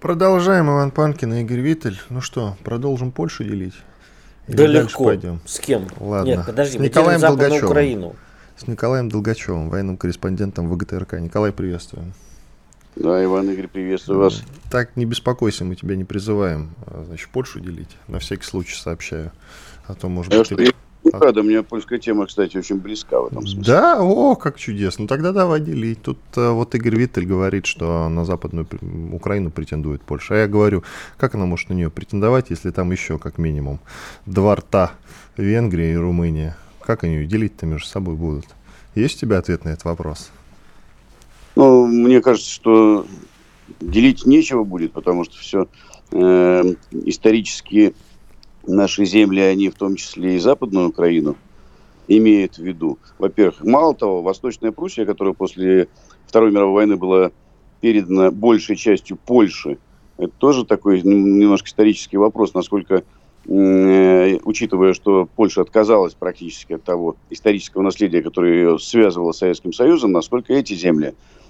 Продолжаем, 0.00 0.70
Иван 0.70 0.92
Панкин 0.92 1.34
и 1.34 1.40
Игорь 1.40 1.58
Виттель. 1.58 2.00
Ну 2.10 2.20
что, 2.20 2.56
продолжим 2.62 3.10
Польшу 3.10 3.42
делить? 3.42 3.74
Или 4.46 4.56
Да 4.56 4.66
легко. 4.66 5.06
пойдем? 5.06 5.40
С 5.44 5.58
кем? 5.58 5.88
Ладно. 5.98 6.28
Нет, 6.30 6.46
подожди, 6.46 6.78
С 6.78 6.80
Николаем 6.80 7.20
Долгачевым. 7.20 7.70
Украину. 7.72 8.16
С 8.56 8.68
Николаем 8.68 9.08
Долгачевым, 9.08 9.68
военным 9.68 9.96
корреспондентом 9.96 10.70
ВГТРК. 10.72 11.14
Николай, 11.14 11.50
приветствуем. 11.50 12.12
Да, 12.96 13.22
Иван 13.24 13.50
Игорь, 13.50 13.68
приветствую 13.68 14.20
вас. 14.20 14.42
Так, 14.70 14.96
не 14.96 15.04
беспокойся, 15.04 15.64
мы 15.64 15.74
тебя 15.74 15.96
не 15.96 16.04
призываем, 16.04 16.70
а, 16.86 17.04
значит, 17.06 17.28
Польшу 17.30 17.60
делить. 17.60 17.90
На 18.06 18.20
всякий 18.20 18.44
случай 18.44 18.76
сообщаю. 18.76 19.32
А 19.86 19.94
то, 19.94 20.08
может 20.08 20.32
быть, 20.32 20.48
ты- 20.48 20.72
не 21.04 21.10
рада, 21.10 21.42
мне 21.42 21.62
польская 21.62 21.98
тема, 21.98 22.26
кстати, 22.26 22.56
очень 22.56 22.76
близка 22.76 23.20
в 23.20 23.26
этом 23.26 23.46
смысле. 23.46 23.62
Да, 23.72 24.00
о, 24.00 24.36
как 24.36 24.56
чудесно. 24.56 25.02
Ну 25.02 25.08
тогда 25.08 25.32
давай 25.32 25.60
делить. 25.60 26.00
Тут 26.00 26.18
э, 26.36 26.48
вот 26.50 26.74
Игорь 26.74 26.96
Виттель 26.96 27.26
говорит, 27.26 27.66
что 27.66 28.08
на 28.08 28.24
Западную 28.24 28.66
Украину 29.12 29.50
претендует 29.50 30.00
Польша. 30.00 30.34
А 30.34 30.38
я 30.38 30.48
говорю, 30.48 30.82
как 31.18 31.34
она 31.34 31.44
может 31.44 31.68
на 31.68 31.74
нее 31.74 31.90
претендовать, 31.90 32.48
если 32.48 32.70
там 32.70 32.90
еще 32.90 33.18
как 33.18 33.36
минимум 33.36 33.80
два 34.24 34.56
рта 34.56 34.92
Венгрия 35.36 35.92
и 35.92 35.96
Румыния. 35.96 36.56
Как 36.80 37.04
они 37.04 37.16
ее 37.16 37.26
делить-то 37.26 37.66
между 37.66 37.86
собой 37.86 38.14
будут? 38.14 38.46
Есть 38.94 39.16
у 39.18 39.20
тебя 39.26 39.38
ответ 39.38 39.64
на 39.64 39.70
этот 39.70 39.84
вопрос? 39.84 40.30
Ну, 41.56 41.86
мне 41.86 42.20
кажется, 42.20 42.50
что 42.50 43.06
делить 43.80 44.26
нечего 44.26 44.64
будет, 44.64 44.92
потому 44.92 45.24
что 45.24 45.36
все 45.38 45.68
исторически 46.10 47.94
наши 48.66 49.04
земли, 49.04 49.40
они 49.40 49.68
в 49.70 49.74
том 49.74 49.96
числе 49.96 50.36
и 50.36 50.38
Западную 50.38 50.88
Украину, 50.88 51.36
имеют 52.06 52.56
в 52.56 52.62
виду. 52.62 52.98
Во-первых, 53.18 53.64
мало 53.64 53.94
того, 53.94 54.22
Восточная 54.22 54.72
Пруссия, 54.72 55.06
которая 55.06 55.34
после 55.34 55.88
Второй 56.26 56.52
мировой 56.52 56.74
войны 56.74 56.96
была 56.96 57.30
передана 57.80 58.30
большей 58.30 58.76
частью 58.76 59.16
Польши, 59.16 59.78
это 60.16 60.32
тоже 60.38 60.64
такой 60.64 61.02
нем- 61.02 61.38
немножко 61.38 61.68
исторический 61.68 62.16
вопрос, 62.16 62.54
насколько, 62.54 63.04
э, 63.46 64.38
учитывая, 64.44 64.92
что 64.94 65.28
Польша 65.34 65.62
отказалась 65.62 66.14
практически 66.14 66.74
от 66.74 66.84
того 66.84 67.16
исторического 67.30 67.82
наследия, 67.82 68.22
которое 68.22 68.54
ее 68.54 68.78
связывало 68.78 69.32
с 69.32 69.38
Советским 69.38 69.72
Союзом, 69.72 70.12
насколько 70.12 70.52
эти 70.52 70.74
земли 70.74 71.08
э, 71.08 71.43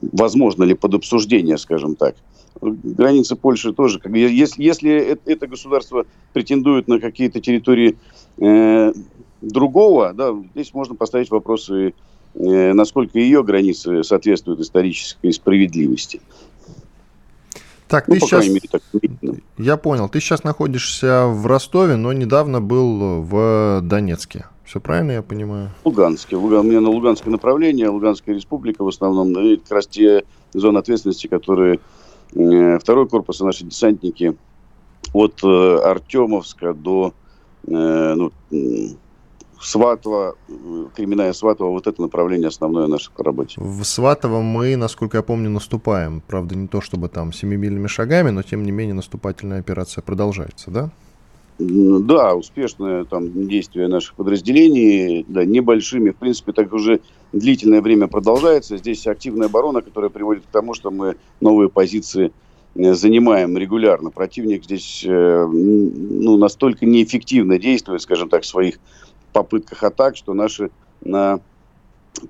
возможно 0.00 0.64
ли 0.64 0.74
под 0.74 0.94
обсуждение, 0.94 1.58
скажем 1.58 1.96
так. 1.96 2.16
Границы 2.60 3.36
Польши 3.36 3.72
тоже. 3.72 4.00
Если, 4.06 4.62
если 4.62 4.90
э- 4.90 5.16
это 5.26 5.46
государство 5.46 6.06
претендует 6.32 6.88
на 6.88 6.98
какие-то 7.00 7.40
территории 7.40 7.98
э, 8.38 8.92
другого, 9.40 10.12
да, 10.12 10.34
здесь 10.54 10.74
можно 10.74 10.94
поставить 10.96 11.30
вопросы, 11.30 11.94
э, 12.34 12.72
насколько 12.72 13.18
ее 13.18 13.44
границы 13.44 14.02
соответствуют 14.02 14.60
исторической 14.60 15.32
справедливости. 15.32 16.20
Так, 17.88 18.06
Ну, 18.06 18.14
ты 18.14 18.20
по 18.20 18.26
сейчас... 18.26 18.46
мере, 18.46 18.68
так. 18.70 18.82
Я 19.56 19.76
понял. 19.76 20.08
Ты 20.08 20.20
сейчас 20.20 20.44
находишься 20.44 21.26
в 21.26 21.46
Ростове, 21.46 21.96
но 21.96 22.12
недавно 22.12 22.60
был 22.60 23.22
в 23.22 23.80
Донецке. 23.82 24.46
Все 24.64 24.80
правильно 24.80 25.12
я 25.12 25.22
понимаю? 25.22 25.70
Луганске. 25.84 26.36
Луган, 26.36 26.66
у 26.66 26.68
меня 26.68 26.82
на 26.82 26.90
Луганское 26.90 27.32
направление, 27.32 27.88
Луганская 27.88 28.34
республика 28.34 28.84
в 28.84 28.88
основном. 28.88 29.32
и 29.40 29.56
как 29.56 29.72
раз 29.72 29.86
те 29.86 30.24
зоны 30.52 30.76
ответственности, 30.76 31.26
которые 31.26 31.80
э, 32.34 32.78
второй 32.78 33.08
корпус 33.08 33.40
и 33.40 33.44
наши 33.44 33.64
десантники 33.64 34.36
от 35.14 35.42
э, 35.42 35.76
Артемовска 35.78 36.74
до 36.74 37.14
э, 37.66 38.14
ну, 38.14 38.30
Сватова, 39.60 40.36
э, 40.48 40.86
Кременная 40.94 41.32
Сватова, 41.32 41.70
вот 41.70 41.86
это 41.86 42.00
направление 42.00 42.48
основное 42.48 42.86
наше 42.86 43.10
по 43.10 43.24
работе. 43.24 43.54
В 43.60 43.84
Сватово 43.84 44.40
мы, 44.40 44.76
насколько 44.76 45.18
я 45.18 45.22
помню, 45.22 45.50
наступаем. 45.50 46.22
Правда, 46.26 46.56
не 46.56 46.68
то 46.68 46.80
чтобы 46.80 47.08
там 47.08 47.32
семимильными 47.32 47.86
шагами, 47.86 48.30
но 48.30 48.42
тем 48.42 48.62
не 48.62 48.70
менее 48.70 48.94
наступательная 48.94 49.60
операция 49.60 50.02
продолжается, 50.02 50.70
да? 50.70 50.90
Да, 51.58 52.36
успешное 52.36 53.04
там 53.04 53.48
действие 53.48 53.88
наших 53.88 54.14
подразделений, 54.14 55.24
да, 55.26 55.44
небольшими, 55.44 56.10
в 56.10 56.16
принципе, 56.16 56.52
так 56.52 56.72
уже 56.72 57.00
длительное 57.32 57.80
время 57.80 58.06
продолжается. 58.06 58.76
Здесь 58.76 59.08
активная 59.08 59.48
оборона, 59.48 59.82
которая 59.82 60.08
приводит 60.08 60.44
к 60.44 60.52
тому, 60.52 60.74
что 60.74 60.92
мы 60.92 61.16
новые 61.40 61.68
позиции 61.68 62.30
э, 62.76 62.94
занимаем 62.94 63.58
регулярно. 63.58 64.10
Противник 64.10 64.62
здесь 64.64 65.02
э, 65.04 65.46
ну, 65.50 66.36
настолько 66.36 66.86
неэффективно 66.86 67.58
действует, 67.58 68.02
скажем 68.02 68.28
так, 68.28 68.44
в 68.44 68.46
своих 68.46 68.78
попытках 69.32 69.82
атак, 69.82 70.16
что 70.16 70.34
наши 70.34 70.70
на 71.00 71.40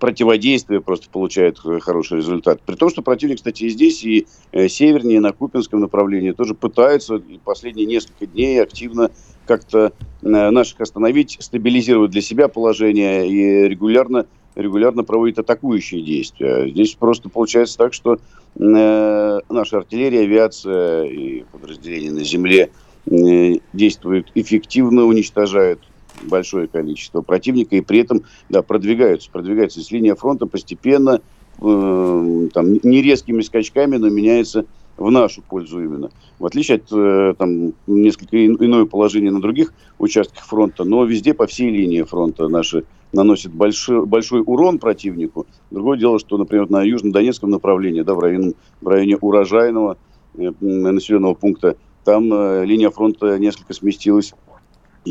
противодействие 0.00 0.80
просто 0.80 1.08
получают 1.08 1.60
э, 1.64 1.78
хороший 1.80 2.18
результат. 2.18 2.60
При 2.62 2.74
том, 2.74 2.90
что 2.90 3.00
противник, 3.00 3.36
кстати, 3.36 3.64
и 3.64 3.68
здесь, 3.70 4.04
и 4.04 4.26
э, 4.52 4.68
севернее, 4.68 5.20
на 5.20 5.32
Купинском 5.32 5.80
направлении 5.80 6.32
тоже 6.32 6.54
пытаются 6.54 7.22
последние 7.44 7.86
несколько 7.86 8.26
дней 8.26 8.62
активно 8.62 9.10
как-то 9.46 9.94
наших 10.20 10.82
остановить, 10.82 11.38
стабилизировать 11.40 12.10
для 12.10 12.20
себя 12.20 12.48
положение 12.48 13.26
и 13.26 13.66
регулярно 13.66 14.26
регулярно 14.58 15.04
проводит 15.04 15.38
атакующие 15.38 16.02
действия. 16.02 16.68
Здесь 16.68 16.94
просто 16.94 17.28
получается 17.28 17.78
так, 17.78 17.94
что 17.94 18.18
э, 18.58 19.40
наша 19.48 19.76
артиллерия, 19.76 20.22
авиация 20.22 21.04
и 21.04 21.44
подразделения 21.52 22.10
на 22.10 22.24
земле 22.24 22.70
э, 23.06 23.54
действуют 23.72 24.32
эффективно, 24.34 25.04
уничтожают 25.04 25.80
большое 26.22 26.68
количество 26.68 27.22
противника 27.22 27.76
и 27.76 27.80
при 27.80 28.00
этом 28.00 28.22
да, 28.48 28.62
продвигаются. 28.62 29.30
Продвигаются. 29.30 29.80
С 29.80 29.90
линия 29.90 30.14
фронта 30.14 30.46
постепенно, 30.46 31.20
э, 31.60 32.48
там, 32.52 32.72
не 32.82 33.02
резкими 33.02 33.42
скачками, 33.42 33.96
но 33.96 34.08
меняется 34.08 34.64
в 34.96 35.10
нашу 35.10 35.42
пользу 35.42 35.82
именно. 35.82 36.10
В 36.38 36.46
отличие 36.46 36.78
от 36.78 36.92
э, 36.92 37.34
там, 37.38 37.72
несколько 37.86 38.44
иное 38.46 38.84
положение 38.84 39.30
на 39.30 39.40
других 39.40 39.72
участках 39.98 40.44
фронта, 40.44 40.84
но 40.84 41.04
везде 41.04 41.34
по 41.34 41.46
всей 41.46 41.70
линии 41.70 42.02
фронта 42.02 42.48
наши 42.48 42.84
наносят 43.12 43.52
большой, 43.52 44.04
большой 44.04 44.42
урон 44.44 44.78
противнику. 44.78 45.46
Другое 45.70 45.98
дело, 45.98 46.18
что, 46.18 46.36
например, 46.36 46.68
на 46.68 46.82
южно-донецком 46.82 47.50
направлении, 47.50 48.02
да, 48.02 48.14
в, 48.14 48.20
районе, 48.20 48.54
в 48.80 48.88
районе 48.88 49.16
урожайного 49.16 49.96
э, 50.36 50.52
населенного 50.60 51.34
пункта, 51.34 51.76
там 52.04 52.32
э, 52.32 52.64
линия 52.64 52.90
фронта 52.90 53.38
несколько 53.38 53.74
сместилась 53.74 54.34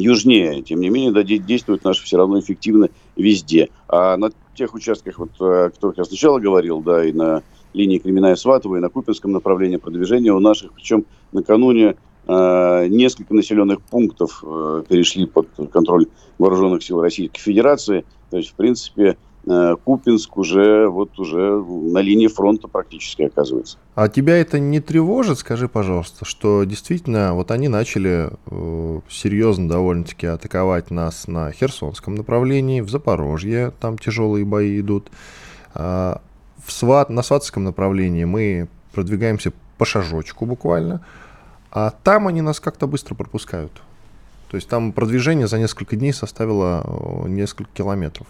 южнее. 0.02 0.62
Тем 0.62 0.82
не 0.82 0.90
менее, 0.90 1.12
да, 1.12 1.24
действуют 1.24 1.84
наши 1.84 2.04
все 2.04 2.18
равно 2.18 2.40
эффективно 2.40 2.90
везде. 3.16 3.70
А 3.88 4.18
на 4.18 4.32
тех 4.56 4.74
участках, 4.74 5.20
вот, 5.20 5.32
о 5.40 5.70
которых 5.70 5.98
я 5.98 6.06
сначала 6.06 6.40
говорил, 6.40 6.82
да, 6.82 7.06
и 7.06 7.12
на 7.12 7.44
линии 7.74 8.00
Кременная-Сватова, 8.00 8.78
и 8.78 8.80
на 8.80 8.90
Купинском 8.90 9.32
направлении 9.32 9.78
продвижения 9.78 10.32
у 10.34 10.40
наших, 10.40 10.74
причем 10.74 11.06
накануне 11.32 11.96
э, 12.28 12.88
несколько 12.88 13.34
населенных 13.34 13.82
пунктов 13.82 14.44
э, 14.46 14.84
перешли 14.88 15.26
под 15.26 15.48
контроль 15.72 16.08
вооруженных 16.38 16.84
сил 16.84 17.02
Российской 17.02 17.40
Федерации. 17.40 18.06
То 18.30 18.38
есть, 18.38 18.50
в 18.50 18.54
принципе, 18.56 19.12
Э, 19.12 19.27
Купинск 19.86 20.38
уже 20.38 20.90
вот 20.90 21.18
уже 21.20 21.40
на 21.40 22.00
линии 22.00 22.28
фронта 22.28 22.68
практически 22.68 23.22
оказывается. 23.22 23.78
А 23.96 24.10
тебя 24.10 24.38
это 24.38 24.60
не 24.60 24.82
тревожит, 24.82 25.40
скажи, 25.40 25.70
пожалуйста, 25.70 26.26
что 26.26 26.66
действительно 26.66 27.34
вот 27.34 27.52
они 27.52 27.70
начали 27.70 28.30
э, 28.46 29.00
серьезно 29.10 29.70
довольно-таки 29.70 30.28
атаковать 30.28 30.92
нас 30.92 31.28
на 31.28 31.52
Херсонском 31.52 32.16
направлении, 32.16 32.82
в 32.82 32.90
Запорожье, 32.90 33.72
там 33.80 33.98
тяжелые 33.98 34.44
бои 34.44 34.82
идут. 34.82 35.10
А 35.74 36.22
в 36.66 36.72
Сват, 36.72 37.10
на 37.10 37.22
Сватском 37.22 37.64
направлении 37.64 38.26
мы 38.26 38.68
продвигаемся 38.92 39.54
по 39.78 39.86
шажочку 39.86 40.46
буквально, 40.46 41.06
а 41.72 41.92
там 42.04 42.28
они 42.28 42.42
нас 42.42 42.60
как-то 42.60 42.88
быстро 42.88 43.16
пропускают. 43.16 43.72
То 44.50 44.56
есть 44.56 44.68
там 44.68 44.92
продвижение 44.92 45.48
за 45.48 45.60
несколько 45.60 45.96
дней 45.96 46.14
составило 46.14 46.84
э, 46.84 47.30
несколько 47.30 47.70
километров. 47.74 48.28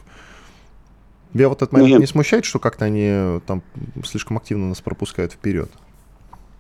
Тебя 1.37 1.49
вот 1.49 1.61
этот 1.61 1.71
момент 1.71 1.91
Нет. 1.91 1.99
не 1.99 2.07
смущает, 2.07 2.45
что 2.45 2.57
как-то 2.57 2.85
они 2.85 3.07
э, 3.07 3.39
там 3.45 3.61
слишком 4.03 4.37
активно 4.37 4.69
нас 4.69 4.81
пропускают 4.81 5.33
вперед? 5.33 5.69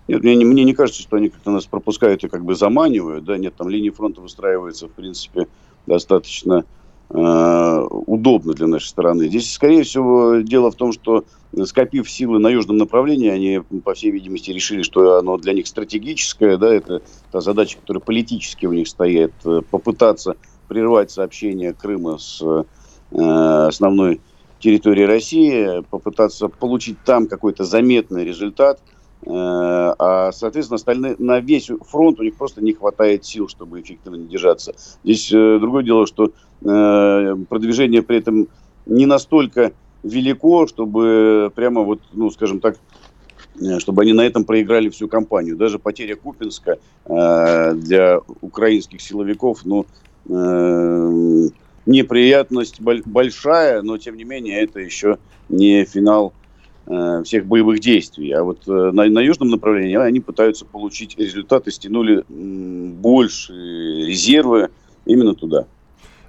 Нет, 0.07 0.21
мне, 0.21 0.35
мне 0.45 0.63
не 0.65 0.75
кажется, 0.75 1.01
что 1.01 1.17
они 1.17 1.29
как-то 1.29 1.49
нас 1.49 1.65
пропускают 1.65 2.23
и 2.23 2.27
как 2.27 2.45
бы 2.45 2.53
заманивают. 2.53 3.25
Да, 3.25 3.39
нет, 3.39 3.55
там 3.55 3.69
линии 3.69 3.89
фронта 3.89 4.21
выстраиваются, 4.21 4.87
в 4.87 4.91
принципе, 4.91 5.47
достаточно 5.87 6.63
э, 7.09 7.87
удобно 7.89 8.53
для 8.53 8.67
нашей 8.67 8.85
стороны. 8.89 9.27
Здесь, 9.29 9.51
скорее 9.51 9.81
всего, 9.81 10.41
дело 10.41 10.69
в 10.69 10.75
том, 10.75 10.93
что 10.93 11.25
скопив 11.63 12.07
силы 12.07 12.37
на 12.37 12.49
южном 12.49 12.77
направлении, 12.77 13.29
они, 13.29 13.61
по 13.83 13.95
всей 13.95 14.11
видимости, 14.11 14.51
решили, 14.51 14.83
что 14.83 15.17
оно 15.17 15.39
для 15.39 15.53
них 15.53 15.65
стратегическое, 15.65 16.57
да, 16.57 16.71
это 16.71 17.01
та 17.31 17.41
задача, 17.41 17.79
которая 17.79 18.01
политически 18.01 18.67
у 18.67 18.73
них 18.73 18.87
стоит, 18.87 19.33
э, 19.43 19.61
попытаться 19.71 20.35
прервать 20.67 21.09
сообщение 21.09 21.73
Крыма 21.73 22.19
с 22.19 22.43
э, 22.43 23.23
основной 23.67 24.21
территории 24.59 25.03
России, 25.03 25.83
попытаться 25.89 26.47
получить 26.49 26.97
там 27.03 27.27
какой-то 27.27 27.63
заметный 27.63 28.25
результат. 28.25 28.79
Э, 29.25 29.29
а, 29.97 30.31
соответственно, 30.31 30.75
остальные, 30.75 31.15
на 31.19 31.39
весь 31.39 31.69
фронт 31.89 32.19
у 32.19 32.23
них 32.23 32.35
просто 32.35 32.63
не 32.63 32.73
хватает 32.73 33.25
сил, 33.25 33.47
чтобы 33.47 33.81
эффективно 33.81 34.19
держаться. 34.19 34.75
Здесь 35.03 35.31
э, 35.33 35.57
другое 35.59 35.83
дело, 35.83 36.05
что 36.05 36.31
э, 36.61 37.35
продвижение 37.49 38.03
при 38.03 38.17
этом 38.17 38.47
не 38.85 39.05
настолько 39.05 39.73
велико, 40.03 40.67
чтобы 40.67 41.51
прямо 41.55 41.81
вот, 41.81 41.99
ну, 42.13 42.29
скажем 42.29 42.59
так, 42.59 42.77
чтобы 43.79 44.03
они 44.03 44.13
на 44.13 44.21
этом 44.21 44.45
проиграли 44.45 44.89
всю 44.89 45.07
кампанию. 45.07 45.57
Даже 45.57 45.79
потеря 45.79 46.15
Купинска 46.15 46.77
для 47.05 48.19
украинских 48.41 49.01
силовиков, 49.01 49.65
ну, 49.65 49.87
неприятность 51.87 52.79
большая, 52.81 53.81
но 53.81 53.97
тем 53.97 54.17
не 54.17 54.23
менее 54.23 54.61
это 54.61 54.79
еще 54.79 55.17
не 55.49 55.85
финал 55.85 56.33
э, 56.85 57.23
всех 57.23 57.45
боевых 57.45 57.79
действий. 57.79 58.31
А 58.31 58.43
вот 58.43 58.67
э, 58.67 58.71
на, 58.71 59.05
на 59.05 59.19
южном 59.19 59.49
направлении 59.49 59.95
они 59.97 60.19
пытаются 60.19 60.65
получить 60.65 61.17
результаты, 61.17 61.71
стянули 61.71 62.23
больше 62.27 63.53
резервы 63.53 64.69
именно 65.05 65.33
туда. 65.33 65.65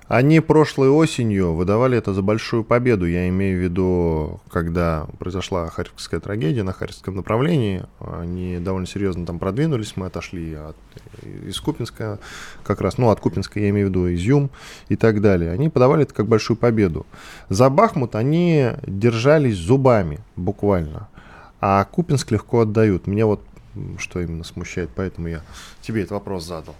Они 0.08 0.40
прошлой 0.40 0.88
осенью 0.88 1.52
выдавали 1.52 1.98
это 1.98 2.14
за 2.14 2.22
большую 2.22 2.64
победу. 2.64 3.04
Я 3.04 3.28
имею 3.28 3.58
в 3.60 3.62
виду, 3.62 4.40
когда 4.50 5.06
произошла 5.18 5.68
Харьковская 5.68 6.18
трагедия 6.18 6.62
на 6.62 6.72
Харьковском 6.72 7.16
направлении. 7.16 7.84
Они 8.00 8.58
довольно 8.58 8.86
серьезно 8.86 9.26
там 9.26 9.38
продвинулись. 9.38 9.96
Мы 9.96 10.06
отошли 10.06 10.54
от, 10.54 10.76
из 11.22 11.60
Купинска, 11.60 12.18
как 12.64 12.80
раз, 12.80 12.96
ну, 12.96 13.10
от 13.10 13.20
Купинска 13.20 13.60
я 13.60 13.68
имею 13.68 13.88
в 13.88 13.90
виду 13.90 14.14
Изюм 14.14 14.48
и 14.88 14.96
так 14.96 15.20
далее. 15.20 15.52
Они 15.52 15.68
подавали 15.68 16.04
это 16.04 16.14
как 16.14 16.26
большую 16.26 16.56
победу. 16.56 17.04
За 17.50 17.68
Бахмут 17.68 18.14
они 18.14 18.70
держались 18.86 19.56
зубами, 19.56 20.20
буквально. 20.36 21.08
А 21.60 21.84
Купинск 21.84 22.30
легко 22.30 22.60
отдают. 22.60 23.06
Меня 23.06 23.26
вот 23.26 23.42
что 23.98 24.20
именно 24.20 24.42
смущает, 24.42 24.88
поэтому 24.94 25.28
я 25.28 25.42
тебе 25.82 26.00
этот 26.00 26.12
вопрос 26.12 26.46
задал. 26.46 26.74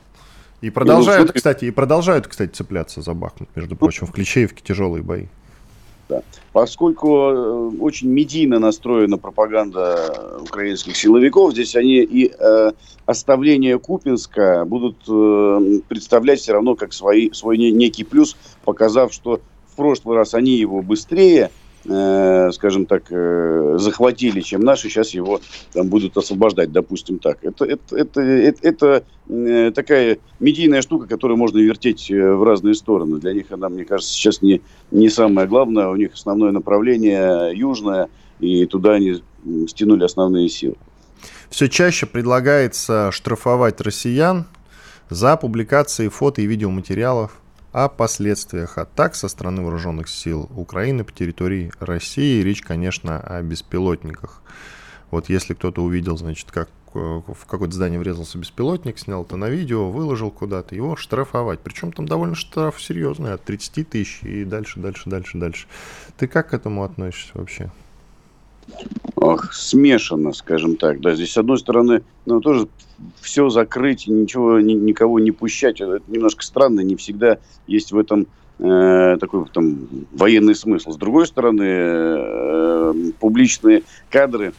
И 0.61 0.71
продолжают, 0.71 1.29
ну, 1.29 1.35
кстати, 1.35 1.67
и 1.67 1.71
продолжают, 1.71 2.27
кстати, 2.27 2.51
цепляться 2.51 3.01
за 3.01 3.15
Бахмут, 3.15 3.49
между 3.55 3.77
прочим, 3.77 4.07
в 4.07 4.13
Клещеевке 4.13 4.63
тяжелые 4.65 5.03
бои. 5.03 5.27
Да. 6.09 6.23
Поскольку 6.53 7.09
э, 7.09 7.71
очень 7.81 8.09
медийно 8.09 8.59
настроена 8.59 9.19
пропаганда 9.19 10.39
украинских 10.41 10.97
силовиков, 10.97 11.53
здесь 11.53 11.77
они 11.77 11.99
и 11.99 12.33
э, 12.33 12.73
оставление 13.05 13.79
Купинска 13.79 14.65
будут 14.65 14.97
э, 15.07 15.81
представлять 15.87 16.41
все 16.41 16.55
равно 16.55 16.75
как 16.75 16.95
свои, 16.95 17.31
свой 17.33 17.59
некий 17.59 18.05
плюс, 18.05 18.37
показав, 18.65 19.13
что 19.13 19.41
в 19.71 19.77
прошлый 19.77 20.17
раз 20.17 20.35
они 20.35 20.53
его 20.53 20.81
быстрее 20.81 21.51
э, 21.85 22.51
скажем 22.53 22.87
так, 22.87 23.05
э, 23.11 23.77
захватили, 23.79 24.41
чем 24.41 24.61
наши, 24.61 24.89
сейчас 24.89 25.11
его 25.11 25.41
там 25.73 25.89
будут 25.89 26.17
освобождать, 26.17 26.73
допустим 26.73 27.19
так. 27.19 27.39
Это, 27.43 27.65
это, 27.65 27.97
это, 27.97 28.21
это, 28.21 29.05
э, 29.29 29.71
такая 29.75 30.19
медийная 30.41 30.83
штука, 30.83 31.07
которую 31.07 31.37
можно 31.37 31.59
вертеть 31.59 32.11
в 32.11 32.43
разные 32.43 32.75
стороны. 32.75 33.19
Для 33.19 33.33
них 33.33 33.47
она, 33.51 33.69
мне 33.69 33.85
кажется, 33.85 34.13
сейчас 34.13 34.43
не, 34.43 34.61
не 34.91 35.09
самое 35.09 35.47
главное. 35.47 35.89
У 35.89 35.97
них 35.97 36.15
основное 36.15 36.53
направление 36.53 37.53
южное, 37.55 38.09
и 38.41 38.67
туда 38.67 38.95
они 38.95 39.23
стянули 39.67 40.05
основные 40.05 40.49
силы. 40.49 40.77
Все 41.51 41.69
чаще 41.69 42.07
предлагается 42.07 43.11
штрафовать 43.13 43.81
россиян 43.81 44.47
за 45.09 45.37
публикации 45.37 46.09
фото 46.09 46.43
и 46.43 46.47
видеоматериалов 46.47 47.41
о 47.73 47.89
последствиях 47.89 48.79
атак 48.79 49.15
со 49.15 49.29
стороны 49.29 49.63
вооруженных 49.63 50.09
сил 50.09 50.49
Украины 50.55 51.05
по 51.05 51.13
территории 51.13 51.73
России. 51.81 52.43
Речь, 52.43 52.63
конечно, 52.63 53.21
о 53.21 53.43
беспилотниках. 53.43 54.43
Вот 55.11 55.29
если 55.29 55.55
кто-то 55.55 55.83
увидел, 55.83 56.17
значит, 56.17 56.51
как 56.51 56.69
э, 56.95 56.99
в 56.99 57.47
какое-то 57.47 57.75
здание 57.75 57.99
врезался 57.99 58.39
беспилотник, 58.39 58.99
снял 58.99 59.23
это 59.23 59.37
на 59.37 59.49
видео, 59.49 59.91
выложил 59.91 60.31
куда-то, 60.31 60.75
его 60.75 60.97
штрафовать. 60.97 61.61
Причем 61.61 61.93
там 61.93 62.07
довольно 62.07 62.35
штраф 62.35 62.81
серьезный, 62.81 63.33
от 63.33 63.45
30 63.45 63.89
тысяч 63.89 64.23
и 64.23 64.45
дальше, 64.45 64.81
дальше, 64.81 65.09
дальше, 65.09 65.39
дальше. 65.39 65.67
Ты 66.17 66.27
как 66.27 66.51
к 66.51 66.55
этому 66.55 66.85
относишься 66.85 67.33
вообще? 67.35 67.71
Ох, 69.17 69.53
смешано, 69.53 70.33
скажем 70.33 70.77
так. 70.77 71.01
Да, 71.01 71.15
здесь, 71.15 71.33
с 71.33 71.39
одной 71.39 71.59
стороны, 71.59 72.03
ну, 72.25 72.41
тоже 72.41 72.69
все 73.21 73.49
закрыть, 73.49 74.07
ничего, 74.07 74.61
ни, 74.61 74.75
никого 74.75 75.19
не 75.19 75.33
пущать. 75.33 75.81
Это 75.81 76.01
немножко 76.07 76.45
странно, 76.45 76.81
не 76.81 76.97
всегда 76.97 77.39
есть 77.67 77.93
в 77.93 77.99
этом 77.99 78.27
э, 78.59 79.17
такой 79.21 79.45
там 79.53 79.89
военный 80.13 80.55
смысл. 80.55 80.93
С 80.93 80.97
другой 80.97 81.27
стороны, 81.27 81.65
э, 81.65 82.95
публичные 83.19 83.83
кадры, 84.09 84.53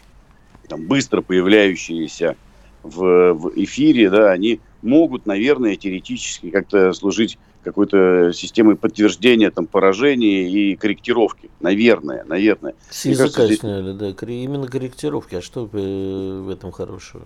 там, 0.68 0.86
быстро 0.86 1.22
появляющиеся 1.22 2.36
в, 2.84 3.34
в 3.34 3.52
эфире, 3.56 4.10
да, 4.10 4.32
они 4.32 4.60
могут, 4.82 5.26
наверное, 5.26 5.76
теоретически 5.76 6.50
как-то 6.50 6.94
служить 6.94 7.38
какой-то 7.64 8.32
системой 8.34 8.76
подтверждения 8.76 9.52
там 9.52 9.66
поражений 9.66 10.50
и 10.50 10.76
корректировки. 10.76 11.50
Наверное, 11.60 12.24
наверное. 12.26 12.76
С 12.90 13.06
языка 13.06 13.44
кажется, 13.44 13.62
сняли, 13.62 13.94
здесь... 13.94 14.16
да, 14.16 14.32
именно 14.32 14.68
корректировки. 14.68 15.36
А 15.36 15.42
что 15.42 15.66
в 15.66 16.50
этом 16.50 16.72
хорошего? 16.72 17.24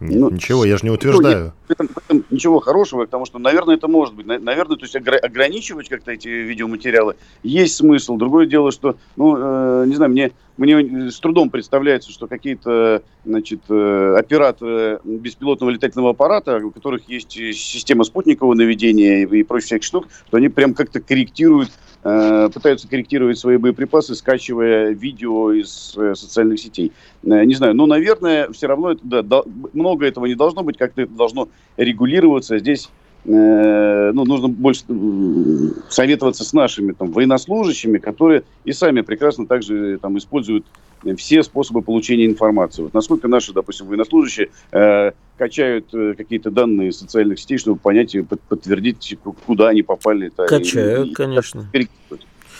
Ну, 0.00 0.30
ничего, 0.30 0.64
я 0.64 0.76
же 0.76 0.84
не 0.84 0.90
утверждаю. 0.90 1.52
В 1.68 1.70
этом, 1.70 1.88
в 1.88 1.98
этом 1.98 2.24
ничего 2.30 2.60
хорошего, 2.60 3.04
потому 3.04 3.24
что, 3.26 3.38
наверное, 3.38 3.76
это 3.76 3.88
может 3.88 4.14
быть. 4.14 4.26
Наверное, 4.26 4.76
то 4.76 4.84
есть 4.84 4.96
ограничивать 4.96 5.88
как-то 5.88 6.10
эти 6.12 6.28
видеоматериалы 6.28 7.14
есть 7.42 7.76
смысл. 7.76 8.16
Другое 8.16 8.46
дело, 8.46 8.72
что, 8.72 8.96
ну, 9.16 9.36
э, 9.36 9.84
не 9.86 9.94
знаю, 9.94 10.10
мне, 10.10 10.32
мне 10.56 11.10
с 11.10 11.20
трудом 11.20 11.48
представляется, 11.48 12.10
что 12.10 12.26
какие-то, 12.26 13.02
значит, 13.24 13.60
э, 13.68 14.16
операторы 14.18 15.00
беспилотного 15.04 15.70
летательного 15.70 16.10
аппарата, 16.10 16.56
у 16.56 16.70
которых 16.70 17.08
есть 17.08 17.32
система 17.32 18.04
спутникового 18.04 18.54
наведения 18.54 19.22
и, 19.22 19.38
и 19.38 19.42
прочих 19.44 19.66
всяких 19.66 19.86
штук, 19.86 20.08
что 20.26 20.36
они 20.36 20.48
прям 20.48 20.74
как-то 20.74 21.00
корректируют 21.00 21.70
Э, 22.06 22.50
пытаются 22.52 22.86
корректировать 22.86 23.38
свои 23.38 23.56
боеприпасы, 23.56 24.14
скачивая 24.14 24.90
видео 24.90 25.52
из 25.52 25.94
э, 25.96 26.14
социальных 26.14 26.60
сетей. 26.60 26.92
Не 27.22 27.54
знаю, 27.54 27.74
но, 27.74 27.86
наверное, 27.86 28.50
все 28.52 28.66
равно 28.66 28.92
это, 28.92 29.22
да, 29.22 29.42
много 29.84 30.06
этого 30.06 30.26
не 30.26 30.34
должно 30.34 30.62
быть, 30.62 30.78
как-то 30.78 31.02
это 31.02 31.12
должно 31.12 31.48
регулироваться. 31.76 32.58
Здесь 32.58 32.90
ну, 33.26 34.24
нужно 34.26 34.48
больше 34.48 34.84
советоваться 35.88 36.44
с 36.44 36.52
нашими 36.52 36.92
там, 36.92 37.10
военнослужащими, 37.10 37.96
которые 37.96 38.44
и 38.66 38.72
сами 38.72 39.00
прекрасно 39.00 39.46
также 39.46 39.98
там, 39.98 40.18
используют 40.18 40.66
все 41.16 41.42
способы 41.42 41.82
получения 41.82 42.26
информации. 42.26 42.82
Вот 42.82 42.94
насколько 42.94 43.28
наши, 43.28 43.52
допустим, 43.52 43.86
военнослужащие 43.86 44.50
э, 44.72 45.12
качают 45.36 45.92
э, 45.92 46.14
какие-то 46.16 46.50
данные 46.50 46.88
из 46.88 46.98
социальных 46.98 47.38
сетей, 47.38 47.58
чтобы 47.58 47.78
понять 47.78 48.14
и 48.14 48.22
под, 48.22 48.40
подтвердить, 48.42 49.18
куда 49.46 49.68
они 49.68 49.82
попали. 49.82 50.30
Качают, 50.36 51.10
и, 51.10 51.12
конечно. 51.12 51.68
И, 51.72 51.88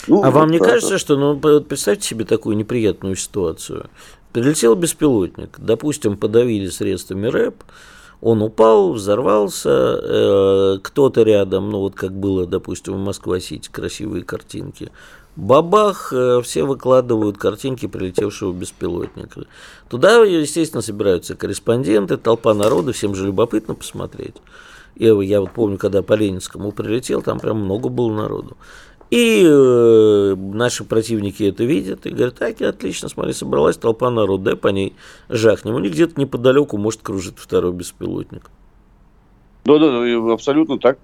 ну, 0.07 0.23
а 0.23 0.29
вот 0.29 0.39
вам 0.39 0.51
не 0.51 0.59
так, 0.59 0.69
кажется, 0.69 0.97
что, 0.97 1.17
ну, 1.17 1.39
представьте 1.61 2.07
себе 2.07 2.25
такую 2.25 2.55
неприятную 2.57 3.15
ситуацию. 3.15 3.89
Прилетел 4.35 4.75
беспилотник, 4.75 5.57
допустим, 5.59 6.17
подавили 6.17 6.67
средствами 6.67 7.27
РЭП, 7.27 7.63
он 8.19 8.41
упал, 8.41 8.91
взорвался, 8.91 9.69
э, 9.69 10.79
кто-то 10.83 11.23
рядом, 11.23 11.69
ну 11.69 11.79
вот 11.79 11.95
как 11.95 12.11
было, 12.11 12.45
допустим, 12.45 12.95
в 12.95 12.97
Москва-Сити, 12.97 13.69
красивые 13.71 14.25
картинки, 14.25 14.91
Бабах, 15.37 16.11
э, 16.11 16.41
все 16.43 16.65
выкладывают 16.65 17.37
картинки 17.37 17.85
прилетевшего 17.85 18.51
беспилотника. 18.51 19.45
Туда, 19.87 20.21
естественно, 20.25 20.81
собираются 20.81 21.35
корреспонденты, 21.35 22.17
толпа 22.17 22.53
народа, 22.53 22.91
всем 22.91 23.15
же 23.15 23.27
любопытно 23.27 23.73
посмотреть. 23.73 24.35
Я, 24.97 25.13
я 25.21 25.39
вот 25.39 25.51
помню, 25.51 25.77
когда 25.77 26.01
по 26.01 26.11
Ленинскому 26.11 26.73
прилетел, 26.73 27.21
там 27.21 27.39
прям 27.39 27.61
много 27.63 27.87
было 27.87 28.13
народу. 28.13 28.57
И 29.11 29.43
э, 29.45 30.35
наши 30.35 30.83
противники 30.83 31.43
это 31.43 31.63
видят 31.63 32.05
и 32.05 32.09
говорят, 32.09 32.35
так, 32.35 32.61
отлично, 32.61 33.07
смотри, 33.07 33.33
собралась 33.33 33.77
толпа 33.77 34.09
народа, 34.09 34.43
дай 34.45 34.55
по 34.55 34.69
ней 34.69 34.93
жахнем. 35.29 35.75
У 35.75 35.79
них 35.79 35.91
где-то 35.91 36.19
неподалеку 36.19 36.77
может 36.77 37.01
кружить 37.01 37.35
второй 37.37 37.71
беспилотник. 37.71 38.49
Да, 39.65 39.79
да, 39.79 40.31
абсолютно 40.31 40.77
так 40.77 40.99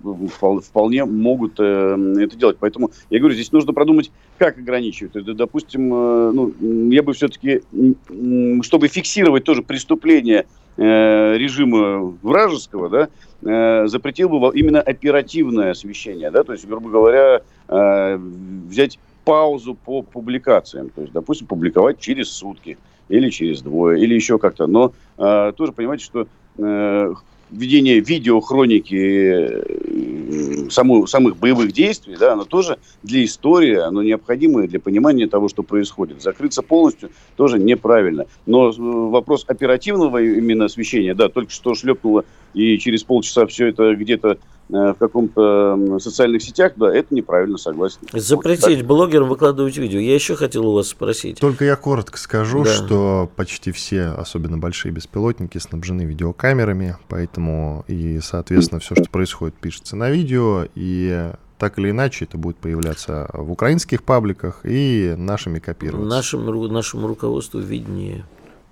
вполне 0.64 1.06
могут 1.06 1.60
э, 1.60 2.16
это 2.20 2.36
делать. 2.36 2.58
Поэтому 2.60 2.92
я 3.10 3.18
говорю, 3.18 3.34
здесь 3.34 3.52
нужно 3.52 3.74
продумать, 3.74 4.12
как 4.38 4.60
ограничивать. 4.60 5.16
Это, 5.16 5.34
допустим, 5.34 5.92
э, 5.92 6.32
ну, 6.32 6.54
я 6.92 7.02
бы 7.02 7.14
все-таки, 7.14 7.62
чтобы 8.62 8.88
фиксировать 8.88 9.46
тоже 9.46 9.64
преступление 9.64 10.46
режима 10.77 12.15
вражеского, 12.21 12.89
да, 12.89 13.10
э, 13.43 13.88
запретил 13.88 14.29
бы 14.29 14.57
именно 14.57 14.81
оперативное 14.81 15.71
освещение, 15.71 16.31
да, 16.31 16.43
то 16.43 16.53
есть, 16.53 16.67
грубо 16.67 16.89
говоря, 16.89 17.41
э, 17.67 18.17
взять 18.17 18.99
паузу 19.25 19.75
по 19.75 20.01
публикациям, 20.01 20.89
то 20.89 21.01
есть, 21.01 21.13
допустим, 21.13 21.47
публиковать 21.47 21.99
через 21.99 22.29
сутки 22.29 22.77
или 23.10 23.29
через 23.29 23.62
двое, 23.62 24.01
или 24.01 24.15
еще 24.15 24.39
как-то. 24.39 24.67
Но 24.67 24.93
э, 25.17 25.53
тоже 25.55 25.71
понимаете, 25.73 26.05
что 26.05 26.27
э, 27.52 27.56
ведение 27.56 28.00
видеохроники 28.00 28.96
э, 28.96 30.70
саму, 30.70 31.08
самых 31.08 31.38
боевых 31.38 31.72
действий, 31.72 32.16
да, 32.20 32.34
оно 32.34 32.46
тоже 32.46 32.78
для 33.04 33.24
истории, 33.24 33.76
оно 33.76 34.02
необходимое 34.04 34.68
для 34.68 34.80
понимания 34.80 35.28
того, 35.28 35.50
что 35.50 35.64
происходит. 35.64 36.22
Закрыться 36.22 36.62
полностью 36.62 37.12
тоже 37.36 37.60
неправильно. 37.60 38.26
Но 38.46 38.70
э, 38.70 38.74
вопрос 38.78 39.46
оперативного 39.48 40.22
именно 40.22 40.66
освещения, 40.66 41.14
да, 41.14 41.30
только 41.30 41.52
что 41.52 41.76
шлепнуло, 41.76 42.26
и 42.54 42.78
через 42.78 43.04
полчаса 43.04 43.46
все 43.48 43.68
это 43.68 43.96
где-то 43.96 44.38
Э, 44.72 44.94
в 44.94 44.96
каком-то 45.00 46.00
социальных 46.00 46.42
сетях, 46.42 46.74
да, 46.78 46.94
это 46.94 47.14
неправильно, 47.14 47.58
согласен. 47.58 48.00
Запретить 48.14 48.78
вот, 48.78 48.86
блогерам 48.86 49.28
выкладывать 49.28 49.76
видео. 49.76 50.00
Я 50.00 50.16
еще 50.16 50.36
хотел 50.36 50.66
у 50.68 50.74
вас 50.74 50.88
спросить. 50.88 51.40
Только 51.40 51.66
я 51.66 51.76
коротко 51.76 52.18
скажу, 52.18 52.64
да. 52.64 52.72
что 52.72 53.30
почти 53.36 53.74
все, 53.74 54.14
особенно 54.18 54.58
большие 54.58 54.94
беспилотники, 54.94 55.58
снабжены 55.58 56.04
видеокамерами, 56.04 56.96
поэтому 57.10 57.84
и, 57.90 58.20
соответственно, 58.22 58.80
все, 58.80 58.96
что 58.96 59.10
происходит, 59.10 59.56
пишется 59.56 59.98
на 59.98 60.10
видео, 60.10 60.66
и 60.76 61.32
так 61.58 61.78
или 61.78 61.92
иначе 61.92 62.24
это 62.26 62.38
будет 62.38 62.56
появляться 62.56 63.30
в 63.34 63.52
украинских 63.52 64.04
пабликах 64.04 64.62
и 64.64 65.16
нашими 65.18 65.60
копироваться. 65.60 66.08
Нашему, 66.08 66.68
нашему 66.70 67.08
руководству 67.08 67.60
виднее. 67.60 68.24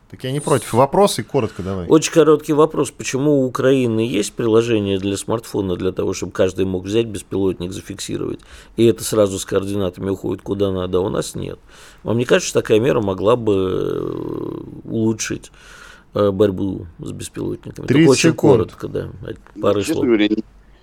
Так 0.10 0.24
я 0.24 0.32
не 0.32 0.40
против. 0.40 0.74
Вопросы 0.74 1.24
коротко 1.24 1.62
давай. 1.62 1.88
Очень 1.88 2.14
короткий 2.14 2.54
вопрос. 2.54 2.90
Почему 2.90 3.42
у 3.42 3.46
Украины 3.46 4.00
есть 4.00 4.34
приложение 4.34 4.98
для 4.98 5.16
смартфона 5.18 5.76
для 5.76 5.92
того, 5.92 6.14
чтобы 6.14 6.32
каждый 6.32 6.66
мог 6.66 6.86
взять 6.86 7.06
беспилотник, 7.06 7.72
зафиксировать, 7.72 8.40
и 8.76 8.86
это 8.86 9.04
сразу 9.04 9.38
с 9.38 9.46
координатами 9.46 10.10
уходит 10.10 10.42
куда 10.42 10.72
надо, 10.72 10.98
а 10.98 11.02
у 11.02 11.10
нас 11.10 11.36
нет? 11.36 11.60
Вам 12.02 12.18
не 12.18 12.26
кажется, 12.26 12.50
что 12.50 12.62
такая 12.62 12.80
мера 12.80 13.02
могла 13.02 13.36
бы 13.36 13.54
э, 13.54 14.90
улучшить 14.90 15.52
э, 16.16 16.32
борьбу 16.32 16.88
с 16.98 17.12
беспилотниками? 17.12 17.86
30 17.86 17.88
Только 17.88 18.12
очень 18.12 18.30
секунд. 18.32 18.54
коротко, 18.54 18.88
да. 18.88 19.10
Пары 19.62 19.82
Честно 19.82 19.94
слов. 19.94 20.06
говоря, 20.08 20.28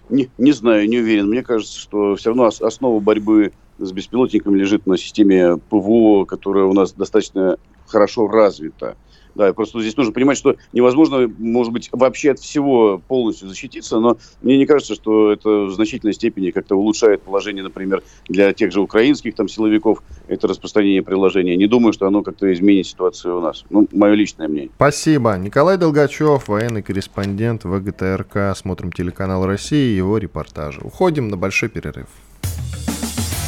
не, 0.09 0.31
не 0.39 0.53
знаю, 0.53 0.89
не 0.89 0.99
уверен. 0.99 1.27
Мне 1.27 1.43
кажется, 1.43 1.77
что 1.81 2.15
все 2.15 2.31
равно 2.31 2.45
основа 2.45 3.01
борьбы 3.01 3.53
с 3.79 3.91
беспилотниками 3.91 4.57
лежит 4.57 4.87
на 4.87 4.97
системе 4.97 5.57
ПВО, 5.57 6.27
которая 6.27 6.65
у 6.67 6.73
нас 6.73 6.93
достаточно 6.93 7.57
хорошо 7.89 8.29
развита. 8.29 8.97
Да, 9.37 9.53
просто 9.53 9.81
здесь 9.81 9.96
нужно 9.96 10.12
понимать, 10.12 10.38
что 10.38 10.57
невозможно, 10.72 11.31
может 11.38 11.72
быть, 11.72 11.90
вообще 11.92 12.31
от 12.31 12.38
всего 12.38 13.03
полностью 13.07 13.49
защититься, 13.49 14.01
но 14.01 14.16
мне 14.40 14.57
не 14.57 14.64
кажется, 14.64 14.94
что 14.94 15.31
это 15.31 15.66
в 15.66 15.72
значительной 15.72 16.14
степени 16.14 16.51
как-то 16.51 16.75
улучшает 16.75 17.20
положение, 17.20 17.62
например, 17.62 18.03
для 18.29 18.53
тех 18.55 18.72
же 18.72 18.81
украинских 18.81 19.35
там 19.35 19.49
силовиков, 19.49 20.03
это 20.27 20.49
распространение 20.49 21.03
приложения. 21.03 21.55
Не 21.57 21.66
думаю, 21.66 21.92
что 21.92 22.07
оно 22.07 22.22
как-то 22.22 22.51
изменит 22.53 22.87
ситуацию 22.87 23.37
у 23.37 23.40
нас. 23.40 23.64
Ну, 23.68 23.87
мое 23.92 24.14
личное 24.14 24.49
мнение. 24.49 24.70
Спасибо. 24.77 25.37
Николай 25.37 25.77
Долгачев, 25.77 26.49
военный 26.49 26.83
корреспондент 26.83 27.64
ВГТРК. 27.64 28.57
Смотрим 28.57 28.90
телеканал 28.90 29.44
России 29.44 29.92
и 29.92 29.96
его 29.96 30.16
репортажи. 30.16 30.81
Уходим 30.83 31.29
на 31.29 31.37
большой 31.37 31.68
перерыв. 31.68 32.09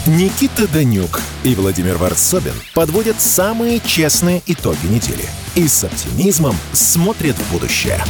Никита 0.08 0.66
Данюк 0.66 1.20
и 1.44 1.54
Владимир 1.54 1.98
Варсобин 1.98 2.54
подводят 2.74 3.20
самые 3.20 3.78
честные 3.78 4.40
итоги 4.46 4.86
недели 4.86 5.26
и 5.54 5.68
с 5.68 5.84
оптимизмом 5.84 6.56
смотрят 6.72 7.36
в 7.36 7.52
будущее. 7.52 8.02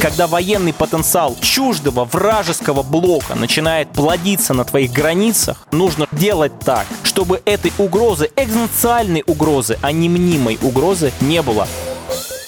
Когда 0.00 0.26
военный 0.26 0.72
потенциал 0.72 1.36
чуждого 1.42 2.06
вражеского 2.06 2.82
блока 2.82 3.34
начинает 3.34 3.90
плодиться 3.90 4.54
на 4.54 4.64
твоих 4.64 4.90
границах, 4.90 5.66
нужно 5.70 6.08
делать 6.12 6.58
так, 6.60 6.86
чтобы 7.02 7.42
этой 7.44 7.74
угрозы, 7.76 8.30
экзистенциальной 8.36 9.22
угрозы, 9.26 9.76
а 9.82 9.92
не 9.92 10.08
мнимой 10.08 10.58
угрозы 10.62 11.12
не 11.20 11.42
было. 11.42 11.68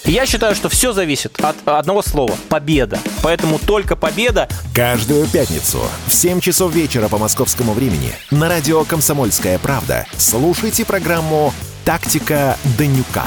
Я 0.07 0.25
считаю, 0.25 0.55
что 0.55 0.69
все 0.69 0.93
зависит 0.93 1.37
от 1.43 1.57
одного 1.65 2.01
слова– 2.01 2.37
победа. 2.49 3.01
Поэтому 3.25 3.59
только 3.59 3.97
победа. 3.97 4.49
Каждую 4.73 5.27
пятницу 5.27 5.81
в 6.07 6.15
7 6.15 6.39
часов 6.39 6.73
вечера 6.73 7.09
по 7.09 7.19
московскому 7.19 7.73
времени 7.73 8.13
на 8.31 8.49
радио 8.49 8.85
«Комсомольская 8.85 9.59
правда» 9.59 10.07
слушайте 10.17 10.85
программу 10.85 11.53
«Тактика 11.85 12.57
Данюка». 12.79 13.25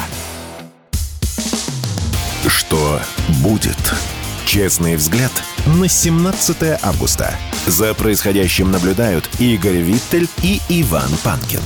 Что 2.47 3.01
будет? 3.43 3.77
Честный 4.45 4.95
взгляд 4.95 5.31
на 5.65 5.89
17 5.89 6.79
августа. 6.81 7.35
За 7.67 7.93
происходящим 7.93 8.71
наблюдают 8.71 9.29
Игорь 9.39 9.81
Виттель 9.81 10.29
и 10.41 10.61
Иван 10.69 11.11
Панкин. 11.25 11.61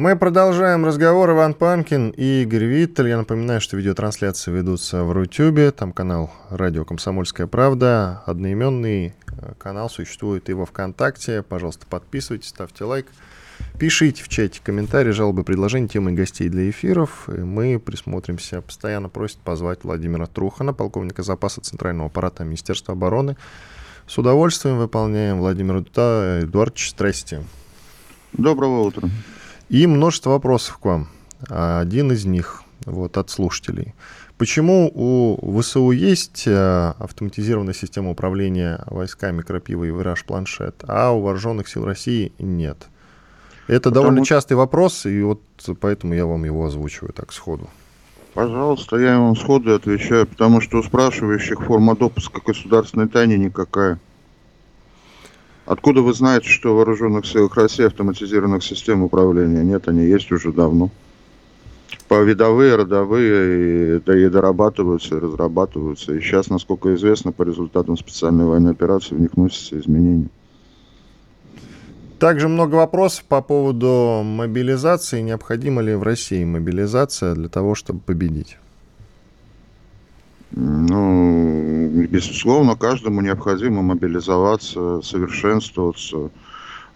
Мы 0.00 0.16
продолжаем 0.16 0.86
разговор. 0.86 1.32
Иван 1.32 1.52
Панкин 1.52 2.14
и 2.16 2.40
Игорь 2.44 2.64
Виттель. 2.64 3.08
Я 3.08 3.18
напоминаю, 3.18 3.60
что 3.60 3.76
видеотрансляции 3.76 4.50
ведутся 4.50 5.04
в 5.04 5.12
Рутюбе. 5.12 5.72
Там 5.72 5.92
канал 5.92 6.32
«Радио 6.48 6.86
Комсомольская 6.86 7.46
правда». 7.46 8.22
Одноименный 8.24 9.08
э, 9.08 9.52
канал 9.58 9.90
существует 9.90 10.48
и 10.48 10.54
во 10.54 10.64
ВКонтакте. 10.64 11.42
Пожалуйста, 11.42 11.84
подписывайтесь, 11.86 12.48
ставьте 12.48 12.84
лайк. 12.84 13.08
Пишите 13.78 14.24
в 14.24 14.30
чате 14.30 14.62
комментарии, 14.64 15.10
жалобы, 15.10 15.44
предложения, 15.44 15.86
темы 15.88 16.12
гостей 16.12 16.48
для 16.48 16.70
эфиров. 16.70 17.28
И 17.28 17.32
мы 17.32 17.78
присмотримся. 17.78 18.62
Постоянно 18.62 19.10
просят 19.10 19.40
позвать 19.40 19.80
Владимира 19.84 20.24
Трухана, 20.24 20.72
полковника 20.72 21.22
запаса 21.22 21.60
Центрального 21.60 22.06
аппарата 22.06 22.42
Министерства 22.42 22.94
обороны. 22.94 23.36
С 24.06 24.16
удовольствием 24.16 24.78
выполняем. 24.78 25.40
Владимир 25.40 25.80
Эдуардович, 25.80 26.92
здрасте. 26.92 27.44
Доброго 28.32 28.80
утра. 28.80 29.06
И 29.70 29.86
множество 29.86 30.30
вопросов 30.30 30.78
к 30.78 30.84
вам. 30.84 31.08
Один 31.48 32.10
из 32.10 32.26
них. 32.26 32.64
вот, 32.84 33.16
от 33.16 33.30
слушателей. 33.30 33.94
Почему 34.36 34.90
у 34.92 35.60
ВСУ 35.60 35.90
есть 35.90 36.44
э, 36.46 36.92
автоматизированная 36.98 37.74
система 37.74 38.10
управления 38.10 38.82
войсками 38.86 39.42
Крапива 39.42 39.84
и 39.84 39.88
Вираж 39.88 40.24
Планшет, 40.24 40.82
а 40.88 41.12
у 41.12 41.20
вооруженных 41.20 41.68
сил 41.68 41.84
России 41.84 42.32
нет? 42.38 42.88
Это 43.66 43.90
Потому... 43.90 44.06
довольно 44.06 44.24
частый 44.24 44.56
вопрос, 44.56 45.06
и 45.06 45.22
вот 45.22 45.42
поэтому 45.80 46.14
я 46.14 46.26
вам 46.26 46.44
его 46.44 46.64
озвучиваю 46.64 47.12
так 47.12 47.32
сходу. 47.32 47.68
Пожалуйста, 48.34 48.96
я 48.96 49.18
вам 49.18 49.36
сходу 49.36 49.74
отвечаю, 49.74 50.26
потому 50.26 50.60
что 50.60 50.78
у 50.78 50.82
спрашивающих 50.82 51.60
форма 51.60 51.94
допуска 51.94 52.40
государственной 52.44 53.08
тайне 53.08 53.36
никакая. 53.36 54.00
Откуда 55.70 56.02
вы 56.02 56.12
знаете, 56.14 56.48
что 56.48 56.72
в 56.72 56.78
вооруженных 56.78 57.24
силах 57.24 57.56
России 57.56 57.86
автоматизированных 57.86 58.64
систем 58.64 59.04
управления 59.04 59.62
нет? 59.62 59.86
Они 59.86 60.04
есть 60.04 60.32
уже 60.32 60.52
давно. 60.52 60.90
По 62.08 62.20
видовые, 62.22 62.74
родовые, 62.74 63.98
и, 63.98 64.00
да 64.00 64.18
и 64.18 64.28
дорабатываются, 64.28 65.16
и 65.16 65.20
разрабатываются. 65.20 66.12
И 66.12 66.20
сейчас, 66.20 66.50
насколько 66.50 66.92
известно, 66.96 67.30
по 67.30 67.44
результатам 67.44 67.96
специальной 67.96 68.46
военной 68.46 68.72
операции 68.72 69.14
в 69.14 69.20
них 69.20 69.30
вносятся 69.34 69.78
изменения. 69.78 70.28
Также 72.18 72.48
много 72.48 72.74
вопросов 72.74 73.26
по 73.26 73.40
поводу 73.40 74.22
мобилизации. 74.24 75.20
Необходима 75.20 75.82
ли 75.82 75.94
в 75.94 76.02
России 76.02 76.42
мобилизация 76.42 77.36
для 77.36 77.48
того, 77.48 77.76
чтобы 77.76 78.00
победить? 78.00 78.58
Ну, 80.52 82.06
безусловно, 82.10 82.76
каждому 82.76 83.20
необходимо 83.20 83.82
мобилизоваться, 83.82 85.00
совершенствоваться, 85.02 86.30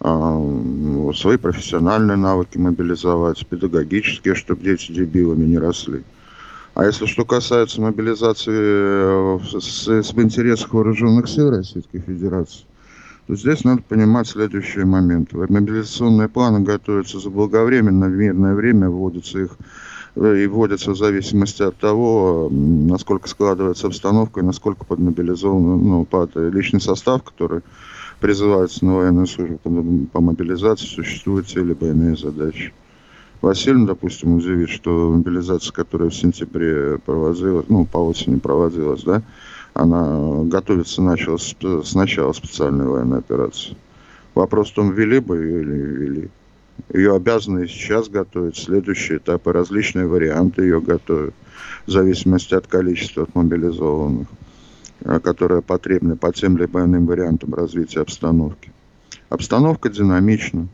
а, 0.01 1.13
свои 1.15 1.37
профессиональные 1.37 2.17
навыки 2.17 2.57
мобилизовать, 2.57 3.47
педагогические, 3.47 4.35
чтобы 4.35 4.63
дети 4.63 4.91
дебилами 4.91 5.45
не 5.45 5.57
росли. 5.57 6.03
А 6.73 6.85
если 6.85 7.05
что 7.05 7.23
касается 7.23 7.79
мобилизации 7.79 8.51
э, 8.51 9.37
в 9.37 10.21
интересах 10.21 10.73
вооруженных 10.73 11.29
сил 11.29 11.49
Российской 11.49 11.99
Федерации, 11.99 12.65
то 13.27 13.35
здесь 13.35 13.63
надо 13.63 13.81
понимать 13.83 14.27
следующие 14.27 14.83
моменты. 14.83 15.37
Мобилизационные 15.37 16.27
планы 16.27 16.59
готовятся 16.59 17.19
заблаговременно, 17.19 18.07
в 18.07 18.11
мирное 18.11 18.53
время 18.53 18.89
вводятся 18.89 19.39
их 19.39 19.57
и 20.15 20.47
вводятся 20.47 20.91
в 20.91 20.97
зависимости 20.97 21.61
от 21.61 21.75
того, 21.77 22.49
насколько 22.49 23.27
складывается 23.27 23.87
обстановка 23.87 24.39
и 24.39 24.43
насколько 24.43 24.85
подмобилизован 24.85 25.83
ну, 25.83 26.05
под 26.05 26.35
личный 26.35 26.79
состав, 26.79 27.23
который 27.23 27.61
призывается 28.19 28.85
на 28.85 28.95
военную 28.95 29.27
службу 29.27 29.59
по, 30.11 30.21
мобилизации, 30.21 30.85
существуют 30.85 31.47
те 31.47 31.61
либо 31.61 31.87
иные 31.87 32.15
задачи. 32.15 32.73
Васильевна, 33.41 33.87
допустим, 33.87 34.35
удивит, 34.35 34.69
что 34.69 35.11
мобилизация, 35.11 35.73
которая 35.73 36.09
в 36.09 36.15
сентябре 36.15 36.97
проводилась, 36.99 37.65
ну, 37.67 37.85
по 37.85 37.97
осени 37.97 38.39
проводилась, 38.39 39.03
да, 39.03 39.21
она 39.73 40.43
готовится 40.45 41.01
начала 41.01 41.37
с, 41.37 41.93
начала 41.93 42.31
специальной 42.31 42.87
военной 42.87 43.19
операции. 43.19 43.75
Вопрос 44.33 44.71
в 44.71 44.75
том, 44.75 44.91
ввели 44.91 45.19
бы 45.19 45.37
ее 45.37 45.61
или 45.61 45.75
не. 46.21 46.29
Ее 46.93 47.15
обязаны 47.15 47.67
сейчас 47.67 48.09
готовить, 48.09 48.57
следующие 48.57 49.17
этапы, 49.17 49.51
различные 49.51 50.07
варианты 50.07 50.63
ее 50.63 50.81
готовят, 50.81 51.33
в 51.85 51.91
зависимости 51.91 52.53
от 52.53 52.67
количества 52.67 53.23
от 53.23 53.35
мобилизованных, 53.35 54.27
э, 55.01 55.19
которые 55.19 55.61
потребны 55.61 56.15
по 56.15 56.31
тем 56.31 56.57
либо 56.57 56.81
иным 56.81 57.05
вариантам 57.05 57.53
развития 57.53 58.01
обстановки. 58.01 58.71
Обстановка 59.29 59.89
динамична. 59.89 60.67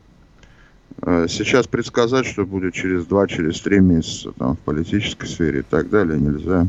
Э, 1.02 1.28
сейчас 1.30 1.68
предсказать, 1.68 2.26
что 2.26 2.46
будет 2.46 2.74
через 2.74 3.06
два, 3.06 3.28
через 3.28 3.62
три 3.62 3.80
месяца 3.80 4.32
там, 4.38 4.56
в 4.56 4.60
политической 4.60 5.28
сфере 5.28 5.60
и 5.60 5.64
так 5.64 5.90
далее, 5.90 6.20
нельзя. 6.20 6.68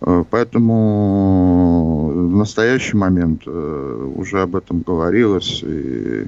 Э, 0.00 0.24
поэтому 0.30 2.10
в 2.12 2.36
настоящий 2.36 2.96
момент 2.96 3.42
э, 3.46 4.12
уже 4.16 4.42
об 4.42 4.56
этом 4.56 4.80
говорилось 4.80 5.62
и 5.62 6.26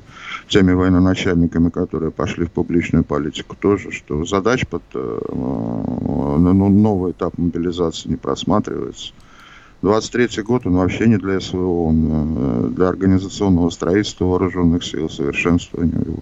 теми 0.49 0.73
военачальниками, 0.73 1.69
которые 1.69 2.11
пошли 2.11 2.47
в 2.47 2.53
публичную 2.53 3.05
политику 3.05 3.57
тоже, 3.57 3.91
что 3.91 4.25
задач 4.25 4.67
под 4.67 4.83
э, 4.95 5.19
ну, 5.31 6.69
новый 6.69 7.13
этап 7.13 7.37
мобилизации 7.37 8.11
не 8.11 8.17
просматривается. 8.17 9.13
23 9.83 10.43
год, 10.43 10.67
он 10.67 10.77
вообще 10.77 11.07
не 11.07 11.19
для 11.19 11.39
СВО, 11.39 11.85
он 11.85 12.75
для 12.75 12.89
организационного 12.89 13.71
строительства 13.71 14.25
вооруженных 14.25 14.83
сил, 14.83 15.09
совершенствования 15.09 16.01
его. 16.01 16.19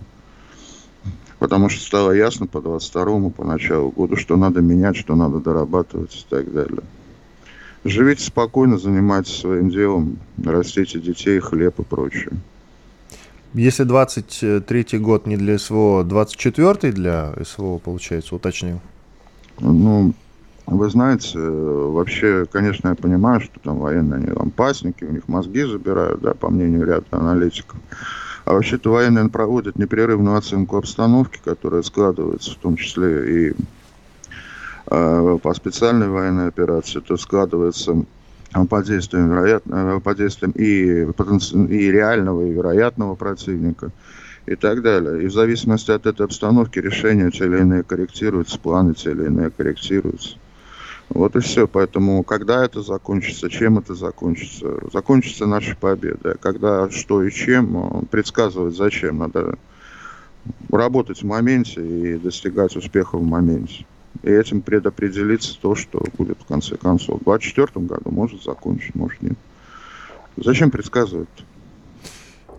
Потому 1.38 1.70
что 1.70 1.82
стало 1.82 2.10
ясно 2.10 2.46
по 2.46 2.58
22-му, 2.58 3.30
по 3.30 3.44
началу 3.44 3.90
года, 3.90 4.16
что 4.16 4.36
надо 4.36 4.60
менять, 4.60 4.96
что 4.96 5.16
надо 5.16 5.40
дорабатывать 5.40 6.14
и 6.14 6.26
так 6.28 6.52
далее. 6.52 6.82
Живите 7.88 8.24
спокойно, 8.24 8.78
занимайтесь 8.78 9.36
своим 9.36 9.70
делом, 9.70 10.18
растите 10.44 10.98
детей, 10.98 11.38
хлеб 11.38 11.78
и 11.78 11.84
прочее. 11.84 12.32
Если 13.54 13.84
23 13.84 14.98
год 14.98 15.26
не 15.26 15.36
для 15.36 15.58
СВО, 15.58 16.02
24 16.04 16.92
для 16.92 17.32
СВО, 17.44 17.78
получается, 17.78 18.34
уточнил? 18.34 18.80
Ну, 19.60 20.12
вы 20.66 20.90
знаете, 20.90 21.38
вообще, 21.38 22.44
конечно, 22.50 22.88
я 22.88 22.94
понимаю, 22.96 23.40
что 23.40 23.60
там 23.60 23.78
военные, 23.78 24.18
они 24.18 24.26
там 24.26 24.50
пасники, 24.50 25.04
у 25.04 25.12
них 25.12 25.28
мозги 25.28 25.62
забирают, 25.62 26.20
да, 26.20 26.34
по 26.34 26.50
мнению 26.50 26.84
ряда 26.84 27.06
аналитиков. 27.12 27.78
А 28.44 28.52
вообще-то 28.52 28.90
военные 28.90 29.28
проводят 29.28 29.76
непрерывную 29.76 30.36
оценку 30.36 30.76
обстановки, 30.76 31.40
которая 31.44 31.82
складывается 31.82 32.52
в 32.52 32.56
том 32.56 32.76
числе 32.76 33.50
и 33.50 33.54
по 34.86 35.52
специальной 35.54 36.08
военной 36.08 36.48
операции, 36.48 37.00
то 37.00 37.16
складывается 37.16 38.04
под 38.68 38.86
действием, 38.86 39.28
вероятно, 39.30 40.00
под 40.00 40.16
действием 40.16 40.52
и, 40.52 41.04
и 41.74 41.90
реального, 41.90 42.46
и 42.46 42.52
вероятного 42.52 43.14
противника 43.14 43.90
и 44.46 44.54
так 44.54 44.82
далее. 44.82 45.24
И 45.24 45.26
в 45.26 45.32
зависимости 45.32 45.90
от 45.90 46.06
этой 46.06 46.24
обстановки 46.24 46.78
решения 46.78 47.30
те 47.30 47.44
или 47.44 47.58
иные 47.58 47.82
корректируются, 47.82 48.58
планы 48.58 48.94
те 48.94 49.10
или 49.10 49.26
иные 49.26 49.50
корректируются. 49.50 50.36
Вот 51.08 51.36
и 51.36 51.40
все. 51.40 51.66
Поэтому 51.66 52.22
когда 52.22 52.64
это 52.64 52.82
закончится, 52.82 53.50
чем 53.50 53.78
это 53.78 53.94
закончится? 53.94 54.78
Закончится 54.92 55.46
наша 55.46 55.76
победа. 55.76 56.36
Когда, 56.40 56.90
что 56.90 57.22
и 57.22 57.30
чем, 57.30 58.06
предсказывать 58.10 58.76
зачем. 58.76 59.18
Надо 59.18 59.58
работать 60.70 61.22
в 61.22 61.26
моменте 61.26 61.84
и 61.84 62.18
достигать 62.18 62.76
успеха 62.76 63.18
в 63.18 63.24
моменте 63.24 63.84
и 64.22 64.30
этим 64.30 64.62
предопределится 64.62 65.58
то, 65.60 65.74
что 65.74 66.02
будет 66.16 66.38
в 66.40 66.46
конце 66.46 66.76
концов. 66.76 67.20
В 67.20 67.24
2024 67.24 67.86
году 67.86 68.10
может 68.10 68.42
закончить, 68.42 68.94
может 68.94 69.20
нет. 69.22 69.36
Зачем 70.36 70.70
предсказывать? 70.70 71.28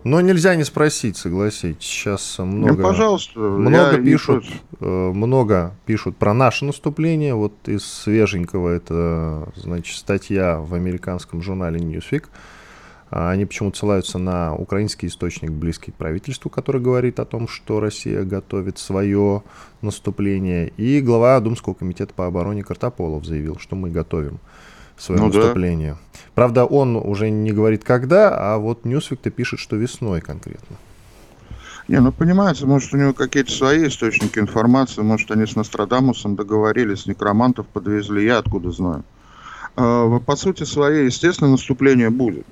Но 0.04 0.20
нельзя 0.20 0.54
не 0.54 0.64
спросить, 0.64 1.16
согласитесь. 1.16 1.84
Сейчас 1.84 2.38
много, 2.38 2.76
ну, 2.76 2.82
пожалуйста, 2.82 3.38
много 3.40 3.98
пишут, 3.98 4.44
э, 4.80 4.84
много 4.86 5.74
пишут 5.86 6.16
про 6.16 6.32
наше 6.32 6.64
наступление. 6.64 7.34
Вот 7.34 7.52
из 7.66 7.84
свеженького 7.84 8.70
это, 8.70 9.52
значит, 9.56 9.96
статья 9.96 10.60
в 10.60 10.74
американском 10.74 11.42
журнале 11.42 11.80
Newsweek. 11.80 12.26
А 13.10 13.30
они 13.30 13.46
почему-то 13.46 13.78
ссылаются 13.78 14.18
на 14.18 14.54
украинский 14.54 15.08
источник, 15.08 15.50
близкий 15.50 15.92
к 15.92 15.94
правительству, 15.94 16.50
который 16.50 16.80
говорит 16.80 17.20
о 17.20 17.24
том, 17.24 17.48
что 17.48 17.80
Россия 17.80 18.22
готовит 18.22 18.78
свое 18.78 19.42
наступление. 19.80 20.68
И 20.76 21.00
глава 21.00 21.40
Думского 21.40 21.74
комитета 21.74 22.12
по 22.14 22.26
обороне 22.26 22.62
Картополов 22.62 23.24
заявил, 23.24 23.58
что 23.58 23.76
мы 23.76 23.90
готовим 23.90 24.40
свое 24.98 25.20
ну, 25.20 25.28
наступление. 25.28 25.92
Да. 25.92 26.20
Правда, 26.34 26.64
он 26.66 26.96
уже 26.96 27.30
не 27.30 27.52
говорит 27.52 27.84
когда, 27.84 28.36
а 28.36 28.58
вот 28.58 28.84
Ньюсвик-то 28.84 29.30
пишет, 29.30 29.58
что 29.58 29.76
весной 29.76 30.20
конкретно. 30.20 30.76
Не, 31.88 32.00
ну 32.00 32.12
понимаете, 32.12 32.66
может 32.66 32.92
у 32.92 32.98
него 32.98 33.14
какие-то 33.14 33.50
свои 33.50 33.88
источники 33.88 34.38
информации, 34.38 35.00
может 35.00 35.30
они 35.30 35.46
с 35.46 35.56
Нострадамусом 35.56 36.36
договорились, 36.36 37.06
некромантов 37.06 37.66
подвезли, 37.66 38.26
я 38.26 38.38
откуда 38.38 38.70
знаю. 38.70 39.04
А, 39.74 40.18
по 40.18 40.36
сути 40.36 40.64
своей, 40.64 41.06
естественно, 41.06 41.50
наступление 41.50 42.10
будет. 42.10 42.46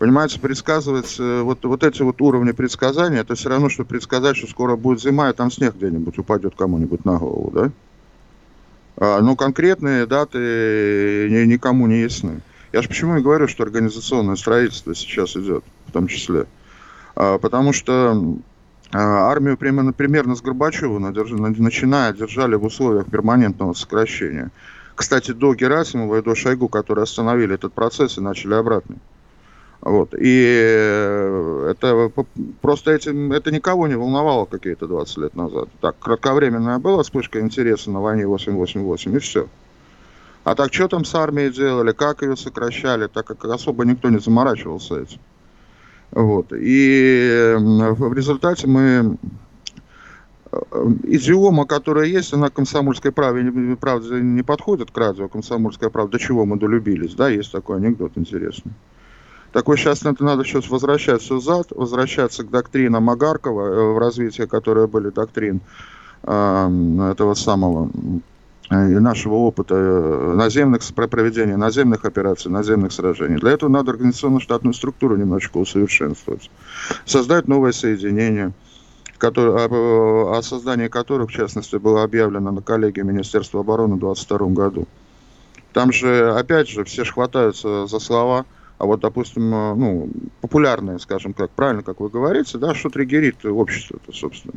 Понимаете, 0.00 0.40
предсказывать 0.40 1.16
э, 1.18 1.42
вот, 1.42 1.62
вот 1.62 1.84
эти 1.84 2.00
вот 2.00 2.22
уровни 2.22 2.52
предсказания, 2.52 3.20
это 3.20 3.34
все 3.34 3.50
равно, 3.50 3.68
что 3.68 3.84
предсказать, 3.84 4.34
что 4.34 4.46
скоро 4.46 4.74
будет 4.74 5.02
зима, 5.02 5.28
и 5.28 5.34
там 5.34 5.50
снег 5.50 5.74
где-нибудь 5.76 6.18
упадет 6.18 6.54
кому-нибудь 6.56 7.04
на 7.04 7.18
голову, 7.18 7.50
да? 7.50 7.70
А, 8.96 9.20
но 9.20 9.36
конкретные 9.36 10.06
даты 10.06 11.28
никому 11.46 11.86
не 11.86 12.00
ясны. 12.00 12.40
Я 12.72 12.80
же 12.80 12.88
почему 12.88 13.18
и 13.18 13.20
говорю, 13.20 13.46
что 13.46 13.62
организационное 13.62 14.36
строительство 14.36 14.94
сейчас 14.94 15.36
идет, 15.36 15.64
в 15.88 15.92
том 15.92 16.06
числе. 16.06 16.46
А, 17.14 17.36
потому 17.36 17.74
что 17.74 18.38
а, 18.92 19.30
армию 19.30 19.58
примерно, 19.58 19.92
примерно 19.92 20.34
с 20.34 20.40
Горбачева, 20.40 20.98
начиная, 20.98 22.14
держали 22.14 22.54
в 22.54 22.64
условиях 22.64 23.04
перманентного 23.04 23.74
сокращения. 23.74 24.50
Кстати, 24.94 25.32
до 25.32 25.54
Герасимова 25.54 26.20
и 26.20 26.22
до 26.22 26.34
Шойгу, 26.34 26.68
которые 26.68 27.02
остановили 27.02 27.52
этот 27.52 27.74
процесс 27.74 28.16
и 28.16 28.22
начали 28.22 28.54
обратно. 28.54 28.96
Вот. 29.82 30.14
И 30.14 30.46
э, 30.46 31.70
это 31.70 32.12
просто 32.60 32.92
этим, 32.92 33.32
это 33.32 33.50
никого 33.50 33.88
не 33.88 33.96
волновало 33.96 34.44
какие-то 34.44 34.86
20 34.86 35.16
лет 35.18 35.34
назад. 35.34 35.68
Так, 35.80 35.98
кратковременная 35.98 36.78
была 36.78 37.02
вспышка 37.02 37.40
интереса 37.40 37.90
на 37.90 38.00
войне 38.00 38.26
888, 38.26 39.16
и 39.16 39.18
все. 39.18 39.48
А 40.44 40.54
так, 40.54 40.72
что 40.72 40.88
там 40.88 41.04
с 41.04 41.14
армией 41.14 41.50
делали, 41.50 41.92
как 41.92 42.22
ее 42.22 42.36
сокращали, 42.36 43.06
так 43.06 43.26
как 43.26 43.44
особо 43.44 43.84
никто 43.84 44.10
не 44.10 44.18
заморачивался 44.18 45.00
этим. 45.00 45.18
Вот. 46.10 46.52
И 46.52 47.54
в 47.58 48.12
результате 48.12 48.66
мы 48.66 49.16
э, 50.52 50.58
идиома, 51.04 51.64
которая 51.64 52.06
есть, 52.06 52.34
она 52.34 52.50
комсомольской 52.50 53.12
правде, 53.12 53.76
правде 53.76 54.20
не 54.20 54.42
подходит 54.42 54.90
к 54.90 54.98
радио, 54.98 55.28
комсомольская 55.28 55.88
правда, 55.88 56.12
до 56.12 56.18
чего 56.18 56.44
мы 56.44 56.58
долюбились, 56.58 57.14
да, 57.14 57.30
есть 57.30 57.52
такой 57.52 57.78
анекдот 57.78 58.12
интересный. 58.16 58.72
Такой 59.52 59.76
сейчас 59.76 60.02
надо, 60.02 60.24
надо 60.24 60.44
сейчас 60.44 60.68
возвращаться 60.68 61.34
назад, 61.34 61.68
возвращаться 61.70 62.44
к 62.44 62.50
доктринам 62.50 63.10
Агаркова 63.10 63.62
э, 63.62 63.92
в 63.94 63.98
развитии, 63.98 64.44
которые 64.44 64.86
были 64.86 65.10
доктрин 65.10 65.60
э, 66.22 67.10
этого 67.10 67.34
самого 67.34 67.90
э, 68.70 68.76
нашего 68.76 69.34
опыта 69.34 69.74
э, 69.74 70.34
наземных, 70.36 70.82
проведения 70.94 71.56
наземных 71.56 72.04
операций, 72.04 72.50
наземных 72.50 72.92
сражений. 72.92 73.38
Для 73.38 73.50
этого 73.50 73.68
надо 73.70 73.90
организационно-штатную 73.90 74.72
структуру 74.72 75.16
немножечко 75.16 75.56
усовершенствовать. 75.56 76.48
Создать 77.04 77.48
новое 77.48 77.72
соединение, 77.72 78.52
который, 79.18 79.66
о, 79.66 80.38
о 80.38 80.42
создании 80.42 80.86
которых, 80.86 81.30
в 81.30 81.32
частности, 81.32 81.74
было 81.74 82.04
объявлено 82.04 82.52
на 82.52 82.62
коллегии 82.62 83.00
Министерства 83.00 83.60
обороны 83.60 83.96
в 83.96 83.98
2022 83.98 84.46
году. 84.50 84.86
Там 85.72 85.92
же, 85.92 86.32
опять 86.38 86.68
же, 86.68 86.84
все 86.84 87.04
же 87.04 87.12
хватаются 87.12 87.88
за 87.88 87.98
слова– 87.98 88.46
а 88.80 88.86
вот, 88.86 89.00
допустим, 89.00 89.54
э, 89.54 89.74
ну, 89.74 90.08
популярные, 90.40 90.98
скажем 90.98 91.34
как, 91.34 91.50
правильно, 91.50 91.82
как 91.82 92.00
вы 92.00 92.08
говорите, 92.08 92.56
да, 92.56 92.74
что 92.74 92.88
триггерит 92.88 93.44
общество-то, 93.44 94.10
собственно. 94.10 94.54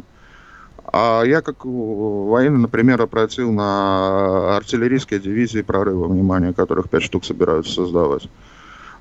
А 0.93 1.23
я 1.23 1.41
как 1.41 1.65
военный, 1.65 2.59
например, 2.59 3.01
обратил 3.01 3.51
на 3.51 4.55
артиллерийские 4.55 5.19
дивизии 5.19 5.61
прорыва 5.61 6.07
внимание, 6.07 6.53
которых 6.53 6.89
пять 6.89 7.03
штук 7.03 7.25
собираются 7.25 7.73
создавать. 7.73 8.29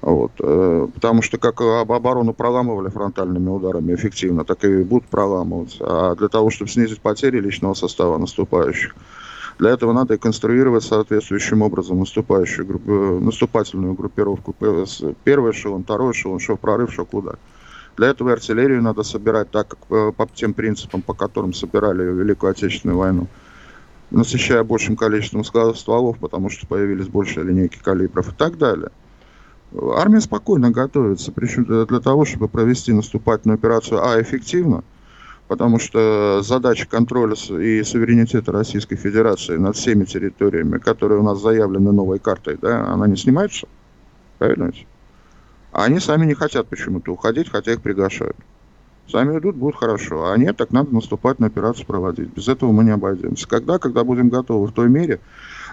Вот. 0.00 0.32
Э, 0.40 0.88
потому 0.92 1.22
что 1.22 1.38
как 1.38 1.60
оборону 1.60 2.32
проламывали 2.34 2.88
фронтальными 2.88 3.48
ударами 3.48 3.94
эффективно, 3.94 4.44
так 4.44 4.64
и 4.64 4.82
будут 4.82 5.08
проламывать. 5.08 5.76
А 5.78 6.16
для 6.16 6.26
того, 6.26 6.50
чтобы 6.50 6.68
снизить 6.68 7.00
потери 7.00 7.38
личного 7.38 7.74
состава 7.74 8.18
наступающих, 8.18 8.96
для 9.58 9.70
этого 9.70 9.92
надо 9.92 10.18
конструировать 10.18 10.84
соответствующим 10.84 11.62
образом 11.62 11.98
наступающую 12.00 12.66
группу, 12.66 12.90
э, 12.90 13.18
наступательную 13.20 13.94
группировку. 13.94 14.54
Первый 15.24 15.52
эшелон, 15.52 15.84
второй 15.84 16.12
эшелон, 16.12 16.38
в 16.38 16.56
прорыв, 16.56 16.92
что 16.92 17.04
куда. 17.04 17.34
Для 17.96 18.08
этого 18.08 18.32
артиллерию 18.32 18.82
надо 18.82 19.02
собирать 19.02 19.50
так, 19.50 19.68
как 19.68 19.78
э, 19.90 20.12
по 20.16 20.26
тем 20.26 20.54
принципам, 20.54 21.02
по 21.02 21.12
которым 21.14 21.52
собирали 21.52 22.02
Великую 22.02 22.50
Отечественную 22.50 22.98
войну. 22.98 23.26
Насыщая 24.10 24.62
большим 24.64 24.96
количеством 24.96 25.44
складов 25.44 25.78
стволов, 25.78 26.18
потому 26.18 26.50
что 26.50 26.66
появились 26.66 27.08
большие 27.08 27.44
линейки 27.44 27.78
калибров 27.82 28.32
и 28.32 28.36
так 28.36 28.58
далее. 28.58 28.90
Армия 29.96 30.20
спокойно 30.20 30.70
готовится, 30.70 31.32
причем 31.32 31.64
для 31.64 32.00
того, 32.00 32.26
чтобы 32.26 32.48
провести 32.48 32.92
наступательную 32.92 33.56
операцию, 33.56 34.04
а, 34.04 34.20
эффективно– 34.20 34.84
потому 35.48 35.78
что 35.78 36.40
задача 36.42 36.86
контроля 36.88 37.34
и 37.34 37.82
суверенитета 37.82 38.52
Российской 38.52 38.96
Федерации 38.96 39.56
над 39.56 39.76
всеми 39.76 40.04
территориями, 40.04 40.78
которые 40.78 41.20
у 41.20 41.22
нас 41.22 41.40
заявлены 41.40 41.92
новой 41.92 42.18
картой, 42.18 42.58
да, 42.60 42.86
она 42.86 43.06
не 43.06 43.16
снимается, 43.16 43.66
правильно 44.38 44.64
ведь? 44.64 44.86
А 45.72 45.84
они 45.84 46.00
сами 46.00 46.26
не 46.26 46.34
хотят 46.34 46.68
почему-то 46.68 47.12
уходить, 47.12 47.50
хотя 47.50 47.72
их 47.72 47.80
приглашают. 47.80 48.36
Сами 49.10 49.38
идут, 49.38 49.56
будет 49.56 49.76
хорошо. 49.76 50.30
А 50.30 50.36
нет, 50.36 50.56
так 50.56 50.70
надо 50.70 50.94
наступать 50.94 51.38
на 51.38 51.46
операцию 51.48 51.86
проводить. 51.86 52.32
Без 52.34 52.48
этого 52.48 52.72
мы 52.72 52.84
не 52.84 52.90
обойдемся. 52.90 53.48
Когда? 53.48 53.78
Когда 53.78 54.04
будем 54.04 54.28
готовы 54.28 54.68
в 54.68 54.72
той 54.72 54.88
мере, 54.88 55.20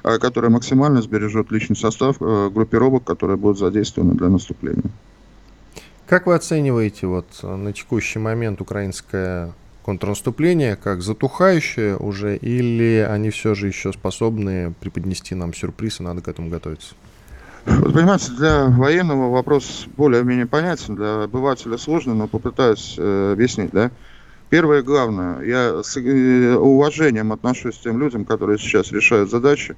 э, 0.04 0.18
которая 0.18 0.52
максимально 0.52 1.02
сбережет 1.02 1.52
личный 1.52 1.76
состав 1.76 2.18
э, 2.22 2.50
группировок, 2.50 3.04
которые 3.04 3.38
будут 3.38 3.60
задействованы 3.60 4.16
для 4.16 4.30
наступления. 4.30 4.92
Как 6.10 6.26
вы 6.26 6.34
оцениваете 6.34 7.06
вот 7.06 7.28
на 7.44 7.72
текущий 7.72 8.18
момент 8.18 8.62
украинское 8.62 9.54
контрнаступление 9.84 10.76
как 10.76 11.04
затухающее 11.04 11.98
уже, 11.98 12.36
или 12.36 13.08
они 13.08 13.30
все 13.30 13.54
же 13.54 13.68
еще 13.68 13.94
способны 13.94 14.74
преподнести 14.80 15.36
нам 15.36 15.54
сюрприз, 15.54 16.00
и 16.00 16.04
надо 16.04 16.22
к 16.22 16.28
этому 16.28 16.50
готовиться? 16.50 16.96
Вот, 17.66 17.94
понимаете, 17.94 18.32
для 18.32 18.66
военного 18.66 19.30
вопрос 19.30 19.86
более-менее 19.98 20.48
понятен, 20.48 20.96
для 20.96 21.26
обывателя 21.26 21.78
сложный, 21.78 22.16
но 22.16 22.28
попытаюсь 22.28 22.96
э, 22.98 23.34
объяснить, 23.34 23.70
да. 23.70 23.92
Первое 24.50 24.82
главное, 24.82 25.44
я 25.44 25.84
с 25.84 25.96
э, 25.96 26.56
уважением 26.56 27.32
отношусь 27.34 27.78
к 27.78 27.82
тем 27.82 28.00
людям, 28.00 28.26
которые 28.26 28.58
сейчас 28.58 28.92
решают 28.92 29.30
задачи 29.30 29.76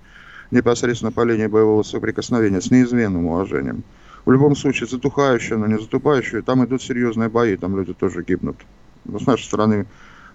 непосредственно 0.49 1.11
по 1.11 1.25
линии 1.25 1.47
боевого 1.47 1.83
соприкосновения, 1.83 2.61
с 2.61 2.71
неизменным 2.71 3.25
уважением. 3.25 3.83
В 4.25 4.31
любом 4.31 4.55
случае, 4.55 4.87
затухающее, 4.87 5.57
но 5.57 5.67
не 5.67 5.79
затухающее, 5.79 6.41
там 6.41 6.63
идут 6.65 6.81
серьезные 6.83 7.29
бои, 7.29 7.57
там 7.57 7.75
люди 7.75 7.93
тоже 7.93 8.23
гибнут. 8.23 8.57
С 9.05 9.25
нашей 9.25 9.45
стороны 9.45 9.87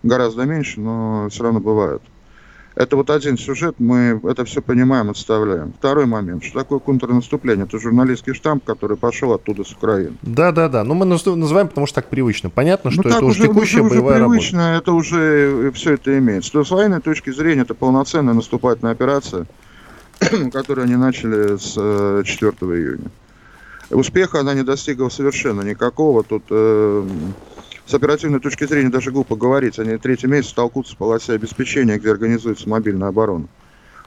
гораздо 0.03 0.45
меньше, 0.45 0.81
но 0.81 1.29
все 1.31 1.45
равно 1.45 1.61
бывают. 1.61 2.03
Это 2.77 2.97
вот 2.97 3.09
один 3.09 3.39
сюжет, 3.39 3.77
мы 3.79 4.21
это 4.25 4.45
все 4.45 4.61
понимаем, 4.61 5.09
отставляем. 5.09 5.73
Второй 5.73 6.05
момент, 6.05 6.45
что 6.45 6.59
такое 6.59 6.79
контрнаступление? 6.79 7.65
Это 7.65 7.79
журналистский 7.79 8.35
штамп, 8.35 8.65
который 8.65 8.99
пошел 8.99 9.33
оттуда 9.33 9.65
с 9.65 9.73
Украины. 9.73 10.17
Да, 10.21 10.53
да, 10.53 10.69
да. 10.69 10.85
Но 10.85 10.93
мы 10.93 11.07
называем, 11.07 11.69
потому 11.69 11.87
что 11.87 11.95
так 11.95 12.11
привычно. 12.11 12.51
Понятно, 12.51 12.91
ну 12.91 13.01
что 13.01 13.09
ну, 13.09 13.17
это 13.17 13.25
уже 13.25 13.43
текущая 13.45 13.81
уже, 13.81 13.95
боевая 13.95 14.21
уже 14.21 14.29
привычно, 14.29 14.59
работа. 14.59 14.83
Это 14.83 14.93
уже 14.93 15.73
все 15.75 15.95
это 15.95 16.19
имеется. 16.19 16.53
То 16.53 16.65
с 16.65 16.71
военной 16.71 17.01
точки 17.01 17.31
зрения 17.31 17.63
это 17.63 17.73
полноценная 17.73 18.35
наступательная 18.35 18.93
операция, 18.93 19.47
которую 20.53 20.85
они 20.85 20.97
начали 20.97 21.57
с 21.57 21.73
4 21.73 22.53
э, 22.61 22.65
июня. 22.65 23.11
Успеха 23.91 24.41
она 24.41 24.55
не 24.55 24.63
достигла 24.63 25.09
совершенно 25.09 25.63
никакого. 25.63 26.25
Тут 26.25 26.45
э, 26.51 27.09
с 27.87 27.95
оперативной 27.95 28.41
точки 28.41 28.67
зрения 28.67 28.91
даже 28.91 29.13
глупо 29.13 29.37
говорить. 29.37 29.79
Они 29.79 29.97
третий 29.97 30.27
месяц 30.27 30.53
толкутся 30.53 30.95
в 30.95 30.99
полосе 30.99 31.35
обеспечения, 31.35 31.99
где 31.99 32.11
организуется 32.11 32.69
мобильная 32.69 33.09
оборона. 33.09 33.47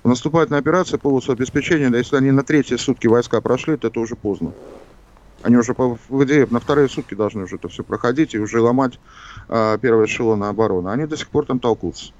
Наступательная 0.03 0.59
операция 0.59 0.97
полосу 0.97 1.31
обеспечения, 1.31 1.89
да, 1.89 1.97
если 1.97 2.15
они 2.15 2.31
на 2.31 2.43
третьи 2.43 2.75
сутки 2.75 3.07
войска 3.07 3.41
прошли, 3.41 3.77
то 3.77 3.87
это 3.87 3.99
уже 3.99 4.15
поздно. 4.15 4.53
Они 5.41 5.55
уже, 5.55 5.73
по, 5.73 5.97
в 6.09 6.23
идее, 6.25 6.47
на 6.49 6.59
вторые 6.59 6.89
сутки 6.89 7.15
должны 7.15 7.43
уже 7.43 7.55
это 7.55 7.69
все 7.69 7.83
проходить 7.83 8.33
и 8.33 8.39
уже 8.39 8.59
ломать 8.59 8.99
э, 9.47 9.77
первые 9.81 10.07
эшелоны 10.07 10.45
обороны. 10.45 10.89
Они 10.89 11.05
до 11.05 11.15
сих 11.15 11.29
пор 11.29 11.45
там 11.45 11.59
толкутся. 11.59 12.11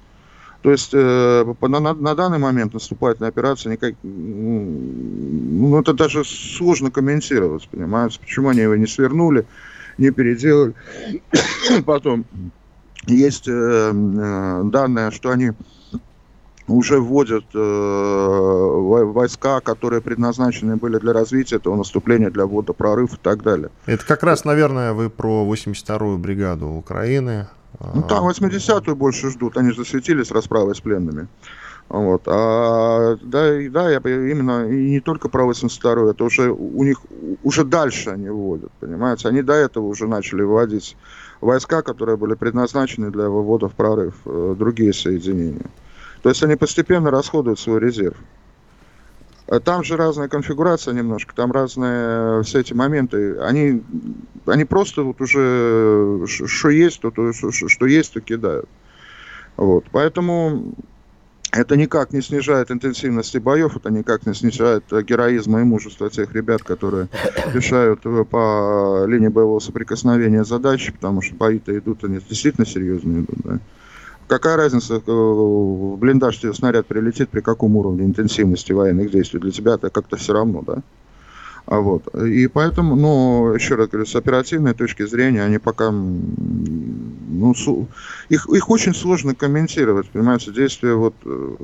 То 0.62 0.70
есть 0.70 0.90
э, 0.92 1.54
на, 1.62 1.80
на, 1.80 1.94
на 1.94 2.14
данный 2.14 2.38
момент 2.38 2.74
наступательная 2.74 3.30
операция 3.30 3.72
никак, 3.72 3.94
ну, 4.02 5.80
это 5.80 5.94
даже 5.94 6.22
сложно 6.24 6.90
комментировать, 6.90 7.66
понимаете, 7.68 8.20
почему 8.20 8.50
они 8.50 8.60
его 8.60 8.76
не 8.76 8.86
свернули, 8.86 9.46
не 9.96 10.10
переделали. 10.10 10.74
Потом 11.86 12.26
есть 13.06 13.48
э, 13.48 13.52
э, 13.52 14.62
данные, 14.64 15.10
что 15.12 15.30
они 15.30 15.52
уже 16.68 17.00
вводят 17.00 17.44
э, 17.54 17.58
войска, 17.58 19.60
которые 19.60 20.00
предназначены 20.00 20.76
были 20.76 20.98
для 20.98 21.12
развития 21.12 21.56
этого 21.56 21.76
наступления, 21.76 22.30
для 22.30 22.46
ввода 22.46 22.72
прорыв 22.72 23.14
и 23.14 23.18
так 23.20 23.42
далее. 23.42 23.70
Это 23.86 24.04
как 24.04 24.22
раз, 24.22 24.44
наверное, 24.44 24.92
вы 24.92 25.10
про 25.10 25.46
82-ю 25.50 26.18
бригаду 26.18 26.68
Украины. 26.68 27.48
Ну, 27.78 28.02
там 28.02 28.28
80-ю 28.28 28.96
больше 28.96 29.30
ждут, 29.30 29.56
они 29.56 29.72
засветились 29.72 30.30
расправой 30.30 30.74
с 30.74 30.80
пленными. 30.80 31.28
Вот. 31.88 32.22
А, 32.26 33.16
да, 33.20 33.48
да, 33.68 33.90
я 33.90 33.98
именно 33.98 34.68
и 34.68 34.90
не 34.90 35.00
только 35.00 35.28
про 35.28 35.44
82 35.44 36.10
это 36.10 36.24
уже 36.24 36.52
у 36.52 36.84
них 36.84 37.00
уже 37.42 37.64
дальше 37.64 38.10
они 38.10 38.28
вводят, 38.28 38.70
понимаете? 38.78 39.28
Они 39.28 39.42
до 39.42 39.54
этого 39.54 39.86
уже 39.86 40.06
начали 40.06 40.42
вводить 40.42 40.96
войска, 41.40 41.82
которые 41.82 42.16
были 42.16 42.34
предназначены 42.34 43.10
для 43.10 43.28
вывода 43.28 43.68
в 43.68 43.72
прорыв, 43.72 44.14
э, 44.24 44.54
другие 44.56 44.92
соединения. 44.92 45.66
То 46.22 46.28
есть 46.28 46.42
они 46.44 46.54
постепенно 46.54 47.10
расходуют 47.10 47.58
свой 47.58 47.80
резерв. 47.80 48.16
А 49.50 49.58
там 49.58 49.82
же 49.82 49.96
разная 49.96 50.28
конфигурация 50.28 50.94
немножко, 50.94 51.34
там 51.34 51.50
разные 51.50 52.44
все 52.44 52.60
эти 52.60 52.72
моменты. 52.72 53.36
Они, 53.40 53.82
они 54.46 54.64
просто 54.64 55.02
вот 55.02 55.20
уже 55.20 56.24
что 56.26 56.70
есть, 56.70 57.00
то, 57.00 57.10
то, 57.10 57.32
что 57.32 57.86
есть, 57.86 58.12
то 58.12 58.20
кидают. 58.20 58.68
Вот. 59.56 59.86
Поэтому 59.90 60.72
это 61.50 61.76
никак 61.76 62.12
не 62.12 62.22
снижает 62.22 62.70
интенсивности 62.70 63.38
боев, 63.38 63.76
это 63.76 63.90
никак 63.90 64.24
не 64.24 64.34
снижает 64.34 64.84
героизма 64.88 65.62
и 65.62 65.64
мужества 65.64 66.08
тех 66.10 66.32
ребят, 66.32 66.62
которые 66.62 67.08
решают 67.52 68.02
э, 68.04 68.24
по 68.24 69.04
линии 69.08 69.28
боевого 69.28 69.58
соприкосновения 69.58 70.44
задачи, 70.44 70.92
потому 70.92 71.22
что 71.22 71.34
бои-то 71.34 71.76
идут, 71.76 72.04
они 72.04 72.20
действительно 72.20 72.68
серьезно 72.68 73.22
идут. 73.22 73.38
Да? 73.42 73.58
Какая 74.30 74.56
разница, 74.56 74.94
э, 74.94 75.00
в 75.10 75.96
блиндаж 75.96 76.38
тебе 76.38 76.54
снаряд 76.54 76.86
прилетит, 76.86 77.30
при 77.30 77.40
каком 77.40 77.74
уровне 77.74 78.04
интенсивности 78.04 78.70
военных 78.70 79.10
действий? 79.10 79.40
Для 79.40 79.50
тебя 79.50 79.74
это 79.74 79.90
как-то 79.90 80.16
все 80.16 80.32
равно, 80.32 80.62
да? 80.64 80.82
А 81.66 81.80
вот. 81.80 82.14
И 82.14 82.46
поэтому, 82.46 82.94
ну, 82.94 83.52
еще 83.52 83.74
раз 83.74 83.88
говорю, 83.88 84.06
с 84.06 84.14
оперативной 84.14 84.74
точки 84.74 85.04
зрения, 85.04 85.42
они 85.42 85.58
пока, 85.58 85.90
ну, 85.90 87.54
их, 88.28 88.48
их 88.48 88.70
очень 88.70 88.94
сложно 88.94 89.34
комментировать, 89.34 90.08
понимаете, 90.08 90.52
действия 90.52 90.94
вот 90.94 91.14
э, 91.24 91.56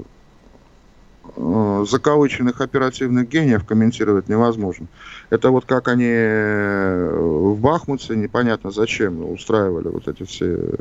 э, 1.36 1.84
закавыченных 1.88 2.60
оперативных 2.60 3.28
гениев 3.28 3.64
комментировать 3.64 4.28
невозможно. 4.28 4.88
Это 5.30 5.50
вот 5.50 5.66
как 5.66 5.86
они 5.86 6.10
в 6.10 7.60
Бахмуте, 7.60 8.16
непонятно 8.16 8.72
зачем, 8.72 9.30
устраивали 9.30 9.86
вот 9.86 10.08
эти 10.08 10.24
все 10.24 10.46
э, 10.46 10.76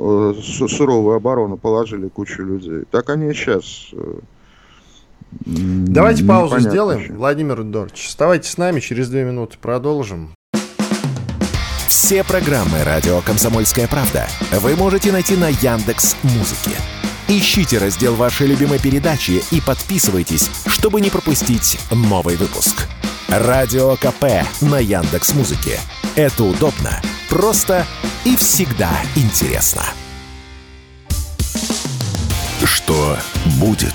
суровую 0.00 1.16
оборону, 1.16 1.56
положили 1.56 2.08
кучу 2.08 2.42
людей. 2.42 2.84
Так 2.90 3.10
они 3.10 3.32
сейчас 3.34 3.92
Давайте 5.46 6.24
паузу 6.24 6.58
сделаем. 6.58 7.00
Еще. 7.00 7.12
Владимир 7.12 7.60
Эдуардович, 7.62 8.08
оставайтесь 8.08 8.50
с 8.50 8.58
нами, 8.58 8.80
через 8.80 9.08
две 9.08 9.24
минуты 9.24 9.56
продолжим. 9.60 10.34
Все 11.86 12.24
программы 12.24 12.82
«Радио 12.84 13.20
Комсомольская 13.20 13.86
правда» 13.86 14.26
вы 14.60 14.74
можете 14.76 15.12
найти 15.12 15.36
на 15.36 15.48
Яндекс 15.48 16.16
Музыке. 16.22 16.76
Ищите 17.28 17.78
раздел 17.78 18.14
вашей 18.16 18.48
любимой 18.48 18.80
передачи 18.80 19.42
и 19.52 19.60
подписывайтесь, 19.60 20.50
чтобы 20.66 21.00
не 21.00 21.10
пропустить 21.10 21.78
новый 21.92 22.36
выпуск. 22.36 22.88
Радио 23.28 23.94
КП 23.96 24.44
на 24.60 24.80
Яндекс 24.80 25.34
Музыке. 25.34 25.78
Это 26.16 26.42
удобно, 26.42 27.00
просто 27.28 27.86
и 27.99 27.99
всегда 28.36 28.90
интересно. 29.16 29.82
Что 32.64 33.16
будет? 33.58 33.94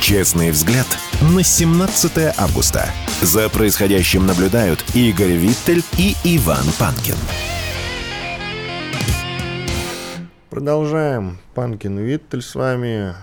Честный 0.00 0.52
взгляд 0.52 0.86
на 1.20 1.42
17 1.42 2.38
августа. 2.38 2.88
За 3.20 3.48
происходящим 3.48 4.26
наблюдают 4.26 4.84
Игорь 4.94 5.32
Виттель 5.32 5.82
и 5.98 6.14
Иван 6.24 6.64
Панкин. 6.78 7.16
Продолжаем. 10.50 11.38
Панкин 11.54 11.98
Виттель 11.98 12.42
с 12.42 12.54
вами. 12.54 13.14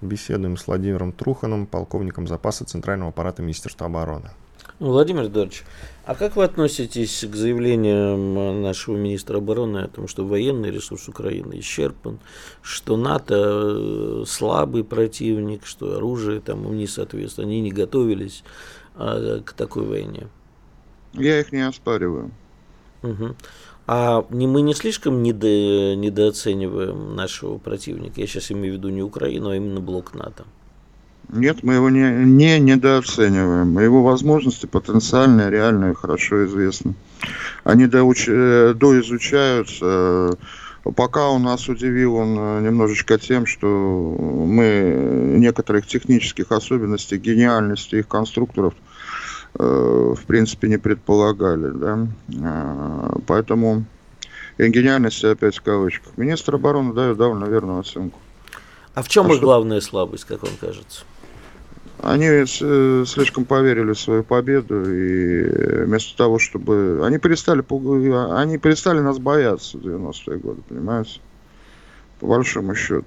Беседуем 0.00 0.56
с 0.56 0.66
Владимиром 0.66 1.12
Труханом, 1.12 1.66
полковником 1.66 2.26
запаса 2.26 2.64
Центрального 2.64 3.10
аппарата 3.10 3.42
Министерства 3.42 3.86
обороны. 3.86 4.30
Владимир 4.80 5.26
Эдуардович, 5.26 5.62
а 6.04 6.14
как 6.14 6.36
вы 6.36 6.44
относитесь 6.44 7.24
к 7.24 7.34
заявлениям 7.34 8.62
нашего 8.62 8.96
министра 8.96 9.38
обороны 9.38 9.78
о 9.78 9.88
том, 9.88 10.08
что 10.08 10.26
военный 10.26 10.70
ресурс 10.70 11.08
Украины 11.08 11.60
исчерпан, 11.60 12.18
что 12.60 12.96
НАТО 12.96 13.34
э, 13.36 14.24
слабый 14.26 14.82
противник, 14.82 15.64
что 15.64 15.96
оружие 15.96 16.40
там 16.40 16.64
им 16.64 16.76
не 16.76 16.86
соответствует, 16.86 17.46
они 17.46 17.60
не 17.60 17.70
готовились 17.70 18.42
а, 18.96 19.40
к 19.40 19.52
такой 19.52 19.86
войне? 19.86 20.26
Я 21.14 21.40
их 21.40 21.52
не 21.52 21.66
оспариваю. 21.66 22.32
Угу. 23.02 23.36
А 23.86 24.26
не, 24.30 24.46
мы 24.46 24.62
не 24.62 24.74
слишком 24.74 25.22
недо, 25.22 25.94
недооцениваем 25.94 27.14
нашего 27.14 27.58
противника? 27.58 28.20
Я 28.20 28.26
сейчас 28.26 28.50
имею 28.50 28.74
в 28.74 28.76
виду 28.78 28.88
не 28.88 29.02
Украину, 29.02 29.50
а 29.50 29.56
именно 29.56 29.80
блок 29.80 30.14
НАТО. 30.14 30.44
Нет, 31.28 31.62
мы 31.62 31.74
его 31.74 31.90
не, 31.90 32.24
не 32.24 32.58
недооцениваем. 32.60 33.78
Его 33.78 34.02
возможности 34.02 34.66
потенциальные, 34.66 35.50
реальные, 35.50 35.94
хорошо 35.94 36.44
известны. 36.46 36.94
Они 37.64 37.86
доуч, 37.86 38.26
э, 38.28 38.74
доизучаются. 38.74 40.36
Пока 40.96 41.30
у 41.30 41.38
нас 41.38 41.68
удивил 41.68 42.16
он 42.16 42.36
э, 42.38 42.60
немножечко 42.62 43.18
тем, 43.18 43.46
что 43.46 43.66
мы 43.66 45.36
некоторых 45.38 45.86
технических 45.86 46.52
особенностей, 46.52 47.16
гениальности 47.16 47.96
их 47.96 48.08
конструкторов 48.08 48.74
э, 49.58 50.14
в 50.16 50.26
принципе 50.26 50.68
не 50.68 50.78
предполагали. 50.78 51.70
Да? 51.70 52.06
Поэтому 53.26 53.86
гениальности 54.58 55.26
опять 55.26 55.56
в 55.56 55.62
кавычках. 55.62 56.16
Министр 56.16 56.56
обороны 56.56 56.92
дает 56.92 57.16
довольно 57.16 57.46
верную 57.46 57.80
оценку. 57.80 58.20
А 58.94 59.02
в 59.02 59.08
чем 59.08 59.26
а 59.26 59.30
их 59.30 59.36
что... 59.36 59.46
главная 59.46 59.80
слабость, 59.80 60.24
как 60.24 60.42
вам 60.42 60.52
кажется? 60.60 61.04
Они 62.04 62.26
э, 62.26 63.04
слишком 63.06 63.46
поверили 63.46 63.92
в 63.92 63.98
свою 63.98 64.24
победу, 64.24 64.84
и 64.92 65.84
вместо 65.84 66.14
того, 66.16 66.38
чтобы... 66.38 67.00
Они 67.02 67.18
перестали, 67.18 67.64
они 68.38 68.58
перестали 68.58 69.00
нас 69.00 69.18
бояться 69.18 69.78
в 69.78 69.80
90-е 69.80 70.36
годы, 70.36 70.60
понимаете? 70.68 71.20
По 72.20 72.26
большому 72.26 72.74
счету. 72.74 73.06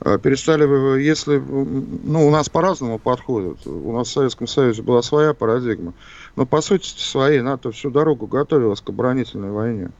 А 0.00 0.18
перестали, 0.18 1.00
если, 1.00 1.38
ну, 1.38 2.26
у 2.26 2.30
нас 2.30 2.50
по-разному 2.50 2.98
подходят. 2.98 3.66
У 3.66 3.92
нас 3.92 4.08
в 4.08 4.12
Советском 4.12 4.46
Союзе 4.46 4.82
была 4.82 5.00
своя 5.00 5.32
парадигма. 5.32 5.94
Но, 6.36 6.44
по 6.44 6.60
сути, 6.60 6.88
своей 6.88 7.40
НАТО 7.40 7.70
всю 7.72 7.90
дорогу 7.90 8.26
готовилась 8.26 8.82
к 8.82 8.88
оборонительной 8.90 9.50
войне. 9.50 9.90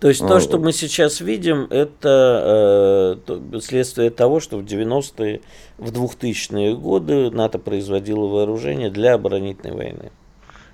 То 0.00 0.08
есть 0.08 0.26
то, 0.26 0.40
что 0.40 0.58
мы 0.58 0.72
сейчас 0.72 1.20
видим, 1.20 1.66
это 1.68 3.18
э, 3.28 3.60
следствие 3.60 4.08
того, 4.08 4.40
что 4.40 4.56
в 4.56 4.64
90-е, 4.64 5.42
в 5.76 5.90
2000-е 5.90 6.74
годы 6.74 7.30
НАТО 7.30 7.58
производило 7.58 8.26
вооружение 8.26 8.90
для 8.90 9.14
оборонительной 9.14 9.76
войны. 9.76 10.10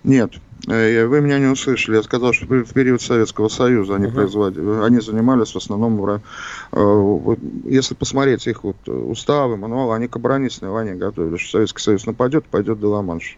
Нет, 0.05 0.35
э, 0.68 1.07
вы 1.07 1.20
меня 1.20 1.41
не 1.41 1.47
услышали. 1.47 1.97
Я 1.97 2.05
сказал, 2.05 2.33
что 2.33 2.47
в 2.47 2.72
период 2.72 3.03
Советского 3.03 3.49
Союза 3.49 3.97
они, 3.97 4.07
uh-huh. 4.07 4.12
производили, 4.12 4.85
они 4.85 5.01
занимались 5.01 5.51
в 5.51 5.57
основном, 5.57 6.09
э, 6.09 7.37
если 7.64 7.95
посмотреть 7.95 8.47
их 8.47 8.62
вот 8.62 8.77
уставы, 8.89 9.57
мануалы, 9.57 9.97
они 9.97 10.07
к 10.07 10.14
оборонительной 10.14 10.70
войне 10.70 10.95
готовились. 10.95 11.41
Что 11.41 11.59
Советский 11.59 11.83
Союз 11.83 12.07
нападет, 12.07 12.45
пойдет 12.45 12.79
до 12.79 12.91
Ла-Манша. 12.91 13.37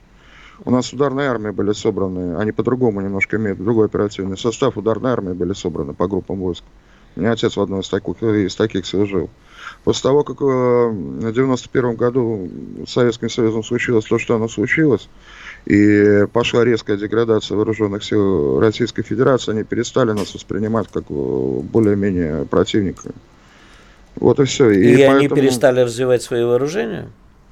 У 0.64 0.70
нас 0.70 0.92
ударные 0.92 1.28
армии 1.28 1.50
были 1.50 1.72
собраны, 1.72 2.36
они 2.36 2.52
по-другому 2.52 3.00
немножко 3.00 3.36
имеют 3.36 3.62
другой 3.62 3.86
оперативный 3.86 4.36
состав. 4.36 4.76
Ударные 4.76 5.12
армии 5.12 5.32
были 5.32 5.52
собраны 5.52 5.94
по 5.94 6.08
группам 6.08 6.40
войск. 6.40 6.64
У 7.16 7.20
меня 7.20 7.32
отец 7.32 7.56
в 7.56 7.60
одной 7.60 7.80
из 7.80 7.88
таких, 7.88 8.22
из 8.22 8.54
таких 8.54 8.86
служил. 8.86 9.30
После 9.84 10.02
того, 10.02 10.24
как 10.24 10.40
э, 10.40 10.44
в 10.44 11.32
91 11.32 11.94
году 11.94 12.48
с 12.86 12.92
Советским 12.92 13.28
Союзом 13.30 13.62
случилось 13.62 14.04
то, 14.04 14.18
что 14.18 14.36
оно 14.36 14.48
случилось, 14.48 15.08
и 15.66 16.26
пошла 16.32 16.64
резкая 16.64 16.96
деградация 16.96 17.56
вооруженных 17.56 18.04
сил 18.04 18.60
Российской 18.60 19.02
Федерации, 19.02 19.52
они 19.52 19.64
перестали 19.64 20.12
нас 20.12 20.34
воспринимать 20.34 20.88
как 20.92 21.04
э, 21.08 21.12
более-менее 21.62 22.44
противника. 22.46 23.10
Вот 24.16 24.40
и 24.40 24.44
все. 24.44 24.70
И, 24.70 24.80
и 24.80 24.96
поэтому... 24.96 25.16
они 25.16 25.28
перестали 25.28 25.80
развивать 25.80 26.22
свои 26.22 26.42
вооружения? 26.44 27.08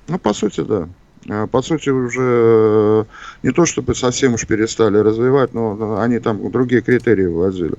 Ну, 0.09 0.19
по 0.19 0.33
сути, 0.33 0.61
да. 0.61 0.89
А, 1.29 1.47
по 1.47 1.63
сути, 1.63 1.89
уже 1.91 2.21
э, 2.23 3.05
не 3.43 3.53
то 3.53 3.67
чтобы 3.67 3.95
совсем 3.95 4.35
уж 4.35 4.47
перестали 4.47 4.99
развивать, 4.99 5.55
но 5.55 5.99
они 6.01 6.19
там 6.19 6.51
другие 6.51 6.83
критерии 6.83 7.27
вводили. 7.27 7.75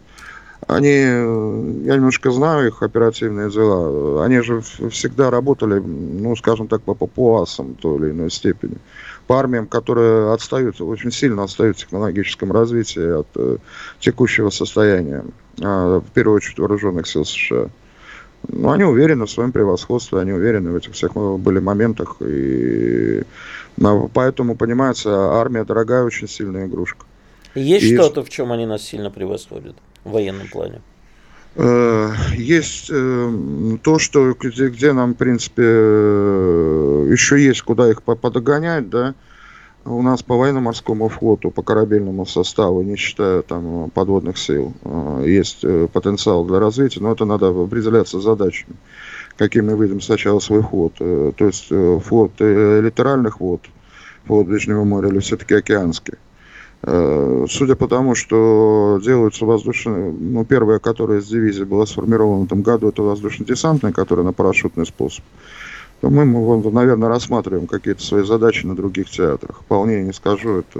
Они, 0.68 0.90
э, 0.90 1.84
я 1.86 1.96
немножко 1.96 2.32
знаю 2.32 2.68
их 2.68 2.84
оперативные 2.84 3.50
дела, 3.50 4.26
они 4.26 4.42
же 4.42 4.62
всегда 4.90 5.30
работали, 5.30 5.80
ну, 5.80 6.36
скажем 6.36 6.68
так, 6.68 6.82
по 6.82 6.94
папуасам 6.94 7.74
в 7.74 7.78
той 7.78 8.00
или 8.00 8.12
иной 8.12 8.32
степени. 8.32 8.78
По 9.28 9.40
армиям, 9.40 9.68
которые 9.68 10.34
отстают, 10.34 10.82
очень 10.82 11.12
сильно 11.12 11.44
отстают 11.44 11.78
в 11.78 11.80
технологическом 11.82 12.52
развитии 12.52 13.20
от 13.20 13.28
э, 13.36 13.58
текущего 14.00 14.50
состояния, 14.50 15.24
э, 15.62 16.02
в 16.06 16.12
первую 16.14 16.38
очередь 16.38 16.60
вооруженных 16.60 17.08
сил 17.08 17.24
США. 17.24 17.70
Ну, 18.50 18.72
они 18.72 18.84
уверены 18.84 19.26
в 19.26 19.32
своем 19.32 19.52
превосходстве, 19.52 20.20
они 20.20 20.32
уверены 20.32 20.72
в 20.72 20.76
этих 20.76 20.94
всех 20.94 21.12
э, 21.16 21.38
были 21.38 21.60
моментах. 21.60 22.18
И 22.22 23.24
поэтому, 24.14 24.56
понимается, 24.56 25.10
армия 25.34 25.64
дорогая, 25.64 26.04
очень 26.04 26.28
сильная 26.28 26.68
игрушка. 26.68 27.06
Есть 27.56 27.86
и... 27.86 27.96
что-то, 27.96 28.24
в 28.24 28.30
чем 28.30 28.52
они 28.52 28.66
нас 28.66 28.84
сильно 28.84 29.12
превосходят 29.12 29.76
в 30.04 30.12
военном 30.12 30.48
плане? 30.48 30.82
Э, 31.56 32.12
есть 32.36 32.90
э, 32.90 33.78
то, 33.82 34.00
что 34.00 34.34
где, 34.40 34.70
где 34.70 34.94
нам, 34.94 35.14
в 35.14 35.18
принципе, 35.18 35.64
еще 35.64 37.44
есть 37.44 37.64
куда 37.64 37.90
их 37.90 38.04
подогонять, 38.04 38.90
да, 38.90 39.16
у 39.88 40.02
нас 40.02 40.22
по 40.22 40.36
военно-морскому 40.36 41.10
флоту, 41.10 41.50
по 41.50 41.64
корабельному 41.64 42.26
составу, 42.26 42.82
не 42.82 42.96
считая 42.96 43.42
там 43.42 43.90
подводных 43.90 44.38
сил, 44.38 44.74
э, 44.84 45.24
есть 45.26 45.64
э, 45.64 45.88
потенциал 45.92 46.46
для 46.46 46.60
развития, 46.60 47.00
но 47.00 47.14
это 47.14 47.26
надо 47.26 47.48
определяться 47.48 48.20
задачами, 48.20 48.76
каким 49.38 49.68
мы 49.68 49.82
видим 49.82 50.02
сначала 50.02 50.40
свой 50.40 50.62
флот. 50.62 50.94
Э, 51.00 51.32
то 51.36 51.46
есть 51.46 51.72
флот 52.04 52.32
литеральных 52.40 53.40
вод, 53.40 53.62
флот 54.26 54.48
Ближнего 54.48 54.84
моря 54.84 55.10
или 55.10 55.20
все-таки 55.20 55.56
океанский. 55.56 56.16
Судя 56.84 57.76
по 57.76 57.88
тому, 57.88 58.14
что 58.14 59.02
делаются 59.04 59.46
воздушные, 59.46 60.12
ну, 60.12 60.46
первая, 60.46 60.78
которая 60.78 61.22
из 61.22 61.28
дивизии 61.28 61.64
была 61.64 61.88
сформирована 61.88 62.42
в 62.42 62.46
этом 62.46 62.62
году, 62.62 62.90
это 62.90 63.02
воздушно-десантная, 63.02 63.92
которая 63.92 64.24
на 64.24 64.32
парашютный 64.32 64.86
способ 64.86 65.24
то 66.02 66.10
мы, 66.10 66.26
мы, 66.26 66.72
наверное, 66.72 67.10
рассматриваем 67.10 67.68
какие-то 67.68 68.04
свои 68.04 68.24
задачи 68.24 68.66
на 68.66 68.76
других 68.76 69.10
театрах. 69.10 69.62
Вполне 69.62 70.04
не 70.04 70.14
скажу, 70.14 70.60
это, 70.60 70.80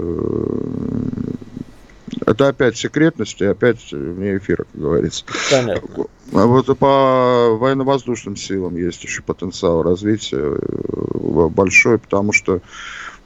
это 2.24 2.48
опять 2.48 2.76
секретность 2.76 3.40
и 3.40 3.44
опять 3.44 3.90
вне 3.90 4.36
эфира, 4.36 4.64
как 4.70 4.80
говорится. 4.80 5.24
Понятно. 5.50 6.06
А 6.32 6.46
вот 6.46 6.66
по 6.78 7.56
военно-воздушным 7.58 8.36
силам 8.36 8.76
есть 8.76 9.02
еще 9.02 9.22
потенциал 9.22 9.82
развития 9.82 10.56
э, 10.56 11.48
большой, 11.48 11.98
потому 11.98 12.32
что 12.32 12.60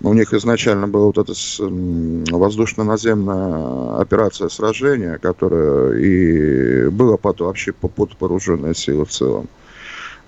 У 0.03 0.14
них 0.14 0.34
изначально 0.34 0.88
была 0.88 1.07
вот 1.07 1.18
эта 1.18 1.32
воздушно-наземная 2.36 4.01
операция 4.01 4.49
сражения, 4.49 5.18
которая 5.18 5.97
и 5.97 6.88
была 6.88 7.16
потом 7.16 7.47
вообще 7.47 7.72
под 7.72 8.11
вооруженные 8.18 8.74
силы 8.74 9.05
в 9.05 9.11
целом. 9.11 9.49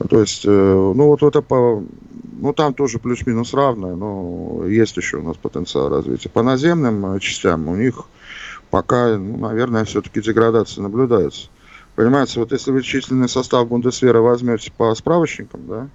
То 0.08 0.20
есть, 0.20 0.44
э, 0.44 0.50
ну 0.50 1.06
вот 1.06 1.22
это 1.22 1.40
по, 1.40 1.82
ну 2.40 2.52
там 2.52 2.74
тоже 2.74 2.98
плюс-минус 2.98 3.54
равное, 3.54 3.94
но 3.94 4.66
есть 4.66 4.96
еще 4.96 5.18
у 5.18 5.22
нас 5.22 5.36
потенциал 5.36 5.88
развития. 5.88 6.28
По 6.28 6.42
наземным 6.42 7.18
частям 7.20 7.68
у 7.68 7.76
них 7.76 8.04
пока, 8.70 9.16
ну, 9.16 9.38
наверное, 9.38 9.84
все-таки 9.84 10.20
деградация 10.20 10.82
наблюдается. 10.82 11.48
Понимаете, 11.94 12.40
вот 12.40 12.52
если 12.52 12.70
вы 12.70 12.82
численный 12.82 13.28
состав 13.28 13.68
Бундесвера 13.68 14.20
возьмете 14.20 14.72
по 14.72 14.94
справочникам, 14.94 15.66
да, 15.68 15.88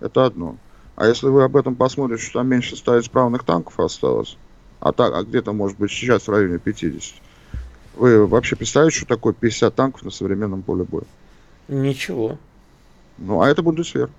это 0.00 0.26
одно. 0.26 0.56
А 0.96 1.06
если 1.06 1.28
вы 1.28 1.44
об 1.44 1.56
этом 1.56 1.76
посмотрите, 1.76 2.22
что 2.22 2.40
там 2.40 2.48
меньше 2.48 2.76
ста 2.76 2.98
исправных 2.98 3.44
танков 3.44 3.78
осталось, 3.78 4.36
а, 4.80 4.92
так, 4.92 5.14
а 5.14 5.22
где-то 5.22 5.52
может 5.52 5.78
быть 5.78 5.90
сейчас 5.90 6.26
в 6.26 6.30
районе 6.30 6.58
50, 6.58 7.14
вы 7.96 8.26
вообще 8.26 8.56
представляете, 8.56 8.98
что 8.98 9.06
такое 9.06 9.32
50 9.32 9.74
танков 9.74 10.02
на 10.02 10.10
современном 10.10 10.62
поле 10.62 10.84
боя? 10.84 11.04
Ничего. 11.68 12.38
Ну, 13.18 13.40
а 13.40 13.48
это 13.48 13.62
Бундесвер. 13.62 14.10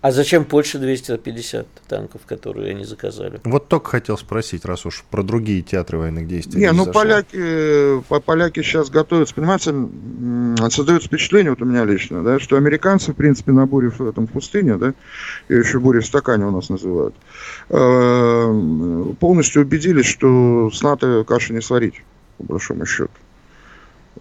А 0.00 0.12
зачем 0.12 0.44
Польше 0.44 0.78
250 0.78 1.66
танков, 1.88 2.20
которые 2.24 2.70
они 2.70 2.84
заказали? 2.84 3.40
Вот 3.42 3.66
только 3.66 3.90
хотел 3.90 4.16
спросить, 4.16 4.64
раз 4.64 4.86
уж 4.86 5.04
про 5.10 5.24
другие 5.24 5.62
театры 5.62 5.98
военных 5.98 6.28
действий. 6.28 6.60
Не, 6.60 6.70
ну 6.70 6.84
зашло. 6.84 6.92
поляки, 6.92 8.20
поляки 8.24 8.62
сейчас 8.62 8.90
готовятся, 8.90 9.34
понимаете, 9.34 9.74
создается 10.70 11.08
впечатление, 11.08 11.50
вот 11.50 11.62
у 11.62 11.64
меня 11.64 11.84
лично, 11.84 12.22
да, 12.22 12.38
что 12.38 12.56
американцы, 12.56 13.12
в 13.12 13.16
принципе, 13.16 13.50
на 13.50 13.66
буре 13.66 13.90
в 13.90 14.00
этом 14.00 14.28
пустыне, 14.28 14.76
да, 14.76 14.94
и 15.48 15.54
еще 15.54 15.80
буре 15.80 15.98
в 15.98 16.06
стакане 16.06 16.46
у 16.46 16.52
нас 16.52 16.68
называют, 16.68 17.16
э, 17.68 19.04
полностью 19.18 19.62
убедились, 19.62 20.06
что 20.06 20.70
с 20.72 20.80
НАТО 20.80 21.24
каши 21.26 21.52
не 21.52 21.60
сварить, 21.60 22.04
по 22.36 22.44
большому 22.44 22.86
счету. 22.86 23.10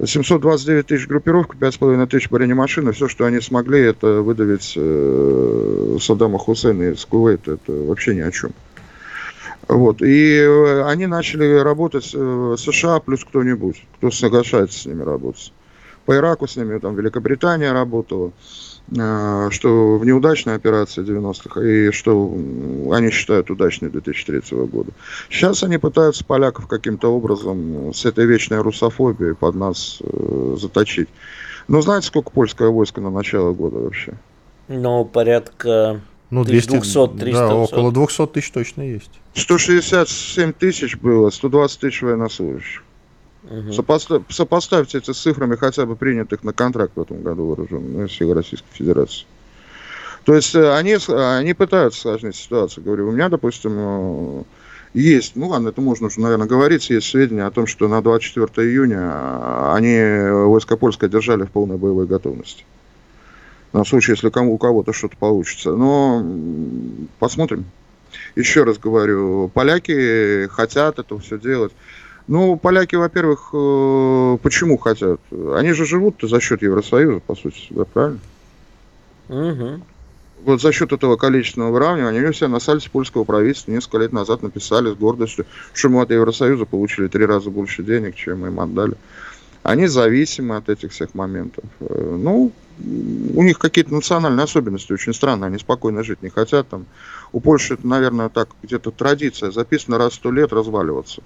729 0.03 0.85
тысяч 0.85 1.07
группировок, 1.07 1.55
5,5 1.55 2.07
тысяч 2.07 2.29
бронемашин, 2.29 2.89
и 2.89 2.91
все, 2.91 3.07
что 3.07 3.25
они 3.25 3.41
смогли, 3.41 3.81
это 3.81 4.21
выдавить 4.21 4.73
э, 4.75 5.97
Саддама 5.99 6.37
Хусейна 6.37 6.91
из 6.91 7.03
Кувейта. 7.05 7.53
Это 7.53 7.71
вообще 7.71 8.15
ни 8.15 8.21
о 8.21 8.31
чем. 8.31 8.51
Вот. 9.67 10.01
И 10.01 10.37
э, 10.37 10.83
они 10.83 11.07
начали 11.07 11.57
работать 11.59 12.11
э, 12.13 12.55
США 12.57 12.99
плюс 12.99 13.23
кто-нибудь, 13.23 13.85
кто 13.97 14.11
соглашается 14.11 14.79
с 14.79 14.85
ними 14.85 15.01
работать. 15.01 15.51
По 16.05 16.15
Ираку 16.15 16.47
с 16.47 16.55
ними 16.55 16.77
там 16.77 16.95
Великобритания 16.95 17.71
работала. 17.71 18.31
Что 18.91 19.97
в 19.97 20.05
неудачной 20.05 20.55
операции 20.55 21.03
90-х, 21.03 21.61
и 21.61 21.91
что 21.91 22.33
они 22.91 23.11
считают 23.11 23.49
удачной 23.49 23.89
2003 23.89 24.57
года. 24.67 24.91
Сейчас 25.29 25.63
они 25.63 25.77
пытаются 25.77 26.23
поляков 26.23 26.67
каким-то 26.67 27.13
образом 27.13 27.93
с 27.93 28.05
этой 28.05 28.25
вечной 28.25 28.61
русофобией 28.61 29.35
под 29.35 29.55
нас 29.55 29.99
э, 30.01 30.55
заточить. 30.59 31.09
Но 31.67 31.81
знаете, 31.81 32.07
сколько 32.07 32.31
польское 32.31 32.69
войско 32.69 33.01
на 33.01 33.09
начало 33.09 33.51
года 33.51 33.77
вообще? 33.77 34.13
Ну, 34.69 35.03
порядка 35.03 35.99
ну, 36.29 36.43
200-300. 36.43 37.31
Да, 37.31 37.55
около 37.55 37.91
200 37.91 38.27
тысяч 38.27 38.51
точно 38.51 38.81
есть. 38.83 39.11
167 39.33 40.53
тысяч 40.53 40.97
было, 40.97 41.29
120 41.29 41.79
тысяч 41.79 42.01
военнослужащих. 42.01 42.83
Угу. 43.49 43.73
Сопостав, 43.73 44.23
сопоставьте 44.29 44.97
это 44.97 45.13
с 45.13 45.19
цифрами 45.19 45.55
хотя 45.55 45.85
бы 45.85 45.95
принятых 45.95 46.43
на 46.43 46.53
контракт 46.53 46.93
в 46.95 47.01
этом 47.01 47.21
году 47.23 47.47
вооруженных 47.47 48.11
сил 48.11 48.33
Российской 48.33 48.71
Федерации. 48.73 49.25
То 50.25 50.35
есть 50.35 50.53
э, 50.55 50.73
они, 50.73 50.97
они 51.07 51.53
пытаются 51.53 52.01
сложить 52.01 52.35
ситуацию. 52.35 52.83
Говорю, 52.83 53.07
у 53.07 53.11
меня, 53.11 53.29
допустим, 53.29 53.71
э, 53.77 54.43
есть, 54.93 55.37
ну 55.37 55.47
ладно, 55.47 55.69
это 55.69 55.79
можно 55.79 56.07
уже, 56.07 56.19
наверное, 56.19 56.47
говорить, 56.47 56.89
есть 56.89 57.07
сведения 57.07 57.45
о 57.45 57.51
том, 57.51 57.65
что 57.65 57.87
на 57.87 58.01
24 58.01 58.67
июня 58.67 58.99
э, 58.99 59.71
они 59.75 60.47
войска 60.47 60.75
польское 60.75 61.09
держали 61.09 61.43
в 61.43 61.51
полной 61.51 61.77
боевой 61.77 62.07
готовности. 62.07 62.65
На 63.71 63.85
случай, 63.85 64.11
если 64.11 64.29
кому, 64.29 64.53
у 64.53 64.57
кого-то 64.57 64.91
что-то 64.91 65.15
получится. 65.15 65.71
Но 65.71 66.25
посмотрим. 67.19 67.63
Еще 68.35 68.63
раз 68.63 68.77
говорю, 68.77 69.49
поляки 69.53 70.47
хотят 70.47 70.99
это 70.99 71.17
все 71.19 71.37
делать. 71.39 71.71
Ну, 72.27 72.57
поляки, 72.57 72.95
во-первых, 72.95 73.49
э, 73.53 74.37
почему 74.41 74.77
хотят? 74.77 75.21
Они 75.55 75.71
же 75.71 75.85
живут 75.85 76.15
за 76.21 76.41
счет 76.41 76.61
Евросоюза, 76.61 77.21
по 77.21 77.35
сути, 77.35 77.67
да, 77.69 77.85
правильно? 77.85 78.19
Угу. 79.29 79.81
Вот 80.43 80.61
за 80.61 80.71
счет 80.71 80.91
этого 80.91 81.15
количественного 81.15 81.71
выравнивания 81.71 82.21
они 82.21 82.31
все 82.31 82.47
на 82.47 82.59
сайте 82.59 82.89
польского 82.89 83.23
правительства 83.23 83.71
несколько 83.71 83.97
лет 83.99 84.13
назад 84.13 84.43
написали 84.43 84.91
с 84.91 84.95
гордостью, 84.95 85.45
что 85.73 85.89
мы 85.89 86.01
от 86.01 86.11
Евросоюза 86.11 86.65
получили 86.65 87.07
три 87.07 87.25
раза 87.25 87.49
больше 87.49 87.83
денег, 87.83 88.15
чем 88.15 88.41
мы 88.41 88.47
им 88.47 88.59
отдали. 88.59 88.95
Они 89.63 89.87
зависимы 89.87 90.57
от 90.57 90.69
этих 90.69 90.91
всех 90.91 91.13
моментов. 91.13 91.63
Э, 91.79 92.17
ну, 92.19 92.51
у 92.79 93.43
них 93.43 93.57
какие-то 93.57 93.93
национальные 93.93 94.43
особенности 94.43 94.91
очень 94.93 95.13
странные, 95.13 95.47
они 95.47 95.57
спокойно 95.59 96.03
жить 96.03 96.21
не 96.21 96.29
хотят. 96.29 96.67
Там. 96.67 96.85
У 97.31 97.39
Польши 97.39 97.75
это, 97.75 97.87
наверное, 97.87 98.29
так 98.29 98.49
где-то 98.63 98.91
традиция, 98.91 99.51
записано 99.51 99.97
раз 99.97 100.13
в 100.13 100.15
сто 100.15 100.31
лет 100.31 100.53
разваливаться. 100.53 101.21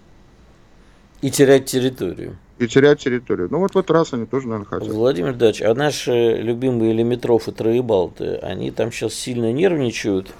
И 1.22 1.30
терять 1.30 1.66
территорию. 1.66 2.38
И 2.58 2.68
терять 2.68 3.00
территорию. 3.00 3.48
Ну 3.52 3.60
вот 3.60 3.74
в 3.74 3.78
этот 3.78 3.92
раз 3.92 4.14
они 4.14 4.26
тоже, 4.26 4.48
наверное, 4.48 4.68
хотят. 4.68 4.90
Владимир 4.90 5.34
Дач, 5.34 5.62
а 5.62 5.74
наши 5.74 6.38
любимые 6.42 6.94
Лимитров 6.94 7.48
и 7.48 7.52
Троебалты, 7.52 8.36
они 8.38 8.72
там 8.72 8.92
сейчас 8.92 9.14
сильно 9.14 9.52
нервничают. 9.52 10.32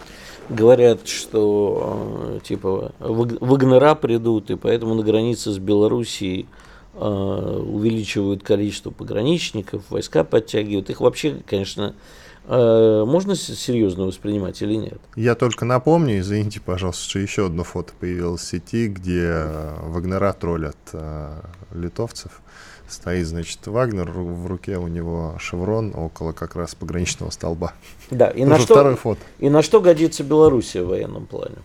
Говорят, 0.50 1.08
что 1.08 2.36
э, 2.36 2.40
типа 2.44 2.92
Вагнера 3.00 3.96
придут, 3.96 4.50
и 4.50 4.56
поэтому 4.56 4.96
на 4.96 5.04
границе 5.04 5.52
с 5.52 5.60
Белоруссией 5.60 6.48
э, 6.94 7.00
увеличивают 7.00 8.44
количество 8.44 8.90
пограничников, 8.90 9.84
войска 9.90 10.24
подтягивают. 10.24 10.90
Их 10.90 11.00
вообще, 11.00 11.38
конечно, 11.48 11.96
можно 12.48 13.36
серьезно 13.36 14.06
воспринимать 14.06 14.62
или 14.62 14.76
нет? 14.76 15.00
Я 15.16 15.36
только 15.36 15.66
напомню, 15.66 16.20
извините, 16.20 16.60
пожалуйста, 16.60 17.04
что 17.04 17.20
еще 17.20 17.46
одно 17.46 17.64
фото 17.64 17.94
появилось 18.00 18.42
в 18.42 18.48
сети, 18.48 18.88
где 18.88 19.28
э, 19.28 19.76
Вагнера 19.84 20.34
троллят 20.34 20.78
э, 20.94 21.42
литовцев. 21.74 22.42
Стоит, 22.90 23.28
значит, 23.28 23.66
Вагнер, 23.68 24.12
в 24.12 24.48
руке 24.48 24.78
у 24.78 24.88
него 24.88 25.38
шеврон 25.40 25.94
около 25.96 26.34
как 26.34 26.56
раз 26.56 26.76
пограничного 26.76 27.30
столба. 27.30 27.74
Да, 28.10 28.30
и, 28.30 28.44
на 28.44 28.58
что, 28.58 28.74
второе 28.74 28.96
фото. 28.98 29.22
и 29.40 29.50
на 29.50 29.62
что 29.62 29.80
годится 29.80 30.24
Белоруссия 30.24 30.84
в 30.84 30.88
военном 30.88 31.26
плане? 31.26 31.56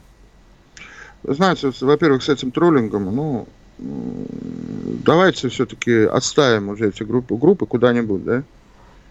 Знаете, 1.25 1.73
во-первых, 1.81 2.23
с 2.23 2.29
этим 2.29 2.53
троллингом, 2.53 3.17
ну, 3.17 3.49
давайте 3.79 5.49
все-таки 5.49 6.05
отставим 6.05 6.69
уже 6.69 6.91
эти 6.91 7.03
группы, 7.03 7.35
группы 7.37 7.67
куда-нибудь, 7.67 8.25
да? 8.25 8.43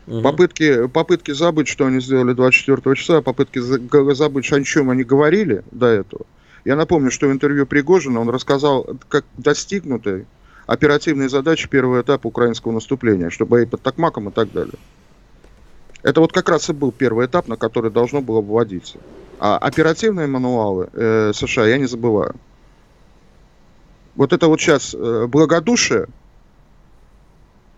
Угу. 0.08 0.22
Попытки, 0.22 0.88
попытки 0.88 1.32
забыть, 1.32 1.68
что 1.68 1.88
они 1.88 1.99
сделали 1.99 2.34
24 2.34 2.95
числа, 2.95 3.22
попытки 3.22 3.60
забыть, 3.60 4.51
о 4.51 4.64
чем 4.64 4.89
они 4.89 5.03
говорили 5.03 5.64
до 5.72 5.88
этого. 5.88 6.26
Я 6.64 6.76
напомню, 6.76 7.12
что 7.12 7.28
в 7.28 7.32
интервью 7.32 7.66
Пригожина 7.66 8.20
он 8.20 8.30
рассказал, 8.30 8.88
как 9.08 9.26
достигнуты 9.38 10.26
оперативные 10.68 11.30
задачи 11.30 11.70
первого 11.70 12.01
этапа 12.01 12.28
украинского 12.28 12.72
наступления, 12.72 13.30
что 13.30 13.45
бои 13.45 13.66
под 13.66 13.82
Токмаком 13.82 14.30
и 14.30 14.32
так 14.32 14.51
далее. 14.51 14.74
Это 16.01 16.22
вот 16.22 16.32
как 16.32 16.49
раз 16.49 16.70
и 16.70 16.74
был 16.74 16.91
первый 16.91 17.26
этап, 17.26 17.47
на 17.47 17.56
который 17.56 17.91
должно 17.91 18.22
было 18.22 18.41
вводиться. 18.41 18.99
А 19.39 19.58
оперативные 19.58 20.28
мануалы 20.28 20.89
э, 20.93 21.32
США 21.34 21.68
я 21.68 21.78
не 21.78 21.88
забываю. 21.88 22.36
Вот 24.16 24.32
это 24.32 24.47
вот 24.47 24.62
сейчас 24.62 24.93
э, 24.93 25.28
благодушие 25.28 26.08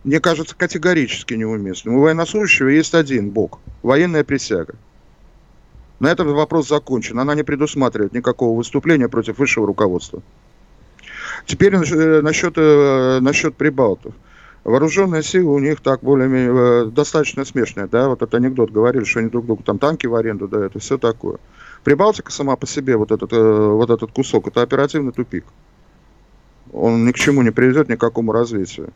мне 0.08 0.22
кажется, 0.22 0.56
категорически 0.56 1.34
неуместным. 1.34 1.96
У 1.96 2.02
военнослужащего 2.02 2.70
есть 2.70 2.94
один 2.94 3.30
бог– 3.30 3.60
военная 3.84 4.24
присяга. 4.24 4.76
На 6.00 6.10
этом 6.10 6.34
вопрос 6.34 6.70
закончен. 6.70 7.20
Она 7.20 7.36
не 7.36 7.44
предусматривает 7.44 8.14
никакого 8.14 8.58
выступления 8.58 9.10
против 9.10 9.38
высшего 9.38 9.68
руководства. 9.68 10.22
Теперь 11.46 11.76
э, 11.76 12.22
насчет, 12.22 12.54
э, 12.56 13.20
насчет 13.20 13.56
прибалтов. 13.58 14.14
Вооруженные 14.64 15.24
силы 15.24 15.54
у 15.54 15.60
них 15.60 15.82
так 15.82 16.00
более-менее 16.00 16.54
э, 16.54 16.86
достаточно 16.86 17.44
смешные. 17.44 17.88
Да? 17.88 18.08
Вот 18.08 18.22
этот 18.22 18.36
анекдот 18.36 18.72
говорили, 18.72 19.04
что 19.04 19.20
они 19.20 19.30
друг 19.30 19.46
другу 19.46 19.64
там 19.64 19.78
танки 19.78 20.08
в 20.08 20.16
аренду 20.16 20.48
дают 20.48 20.74
и 20.78 20.80
все 20.80 20.98
такое. 20.98 21.38
Прибалтика 21.84 22.32
сама 22.32 22.56
по 22.56 22.66
себе, 22.66 22.96
вот 22.96 23.12
этот, 23.12 23.34
вот 23.34 23.90
этот 23.90 24.14
кусок, 24.14 24.48
это 24.48 24.62
оперативный 24.62 25.12
тупик. 25.12 25.44
Он 26.72 27.06
ни 27.06 27.12
к 27.12 27.18
чему 27.18 27.42
не 27.42 27.52
приведет, 27.52 27.90
ни 27.90 27.96
к 27.96 28.00
какому 28.00 28.32
развитию. 28.32 28.94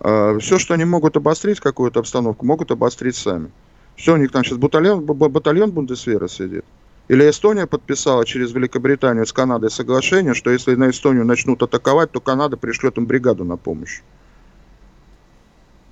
А, 0.00 0.38
Все, 0.38 0.58
что 0.58 0.74
они 0.74 0.84
могут 0.84 1.16
обострить, 1.16 1.60
какую-то 1.60 2.00
обстановку, 2.00 2.46
могут 2.46 2.70
обострить 2.70 3.16
сами. 3.16 3.50
Все, 3.96 4.14
у 4.14 4.16
них 4.16 4.32
там 4.32 4.44
сейчас 4.44 4.58
батальон, 4.58 5.04
батальон 5.04 5.72
Бундесвера 5.72 6.26
сидит. 6.26 6.64
Или 7.08 7.28
Эстония 7.28 7.66
подписала 7.66 8.24
через 8.24 8.52
Великобританию 8.52 9.26
с 9.26 9.32
Канадой 9.32 9.70
соглашение, 9.70 10.32
что 10.32 10.50
если 10.50 10.74
на 10.76 10.90
Эстонию 10.90 11.26
начнут 11.26 11.62
атаковать, 11.62 12.12
то 12.12 12.20
Канада 12.20 12.56
пришлет 12.56 12.96
им 12.98 13.06
бригаду 13.06 13.44
на 13.44 13.56
помощь. 13.56 14.00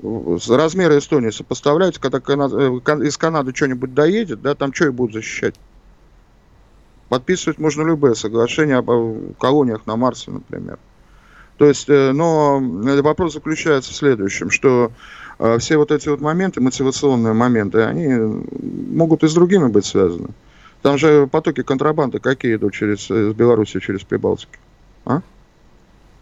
Размеры 0.01 0.99
Эстонии 0.99 1.31
сопоставляются, 1.31 2.01
когда 2.01 2.19
э, 2.19 3.05
из 3.05 3.19
Канады 3.19 3.53
что-нибудь 3.53 3.95
доедет, 3.95 4.41
да, 4.43 4.55
там 4.55 4.73
что 4.73 4.87
и 4.87 4.91
будут 4.91 5.15
защищать. 5.15 5.57
Подписывать 7.09 7.59
можно 7.59 7.83
любые 7.83 8.15
соглашения 8.15 8.77
об 8.77 8.89
колониях 9.39 9.87
на 9.87 9.97
Марсе, 9.97 10.31
например. 10.31 10.79
То 11.59 11.67
есть, 11.67 11.89
э, 11.89 12.13
но 12.13 12.61
вопрос 13.03 13.35
заключается 13.35 13.93
в 13.93 13.97
следующем, 13.97 14.51
что 14.51 14.93
э, 15.41 15.59
все 15.59 15.77
вот 15.77 15.91
эти 15.91 16.09
вот 16.09 16.21
моменты, 16.21 16.61
мотивационные 16.61 17.35
моменты, 17.35 17.83
они 17.83 18.45
могут 18.93 19.25
и 19.25 19.29
с 19.29 19.35
другими 19.35 19.67
быть 19.67 19.85
связаны. 19.85 20.29
Там 20.83 20.97
же 20.97 21.27
потоки 21.27 21.65
контрабанды 21.65 22.21
какие 22.21 22.55
идут 22.55 22.75
через, 22.75 23.11
из 23.11 23.35
Беларуси 23.35 23.81
через 23.81 24.05
Прибалтику? 24.05 24.53
А? 25.05 25.21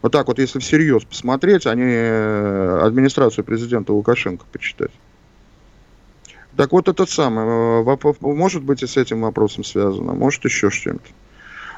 Вот 0.00 0.12
так 0.12 0.26
вот, 0.26 0.38
если 0.38 0.58
всерьез 0.58 1.04
посмотреть, 1.04 1.66
они 1.66 1.84
э, 1.84 2.80
администрацию 2.82 3.44
президента 3.44 3.92
Лукашенко 3.92 4.46
почитать. 4.50 4.92
Так 6.56 6.72
вот, 6.72 6.88
этот 6.88 7.10
самый, 7.10 7.84
может 8.20 8.62
быть 8.62 8.82
и 8.82 8.86
с 8.86 8.96
этим 8.96 9.20
вопросом 9.20 9.64
связано, 9.64 10.14
может 10.14 10.42
еще. 10.46 10.68
А 10.68 10.96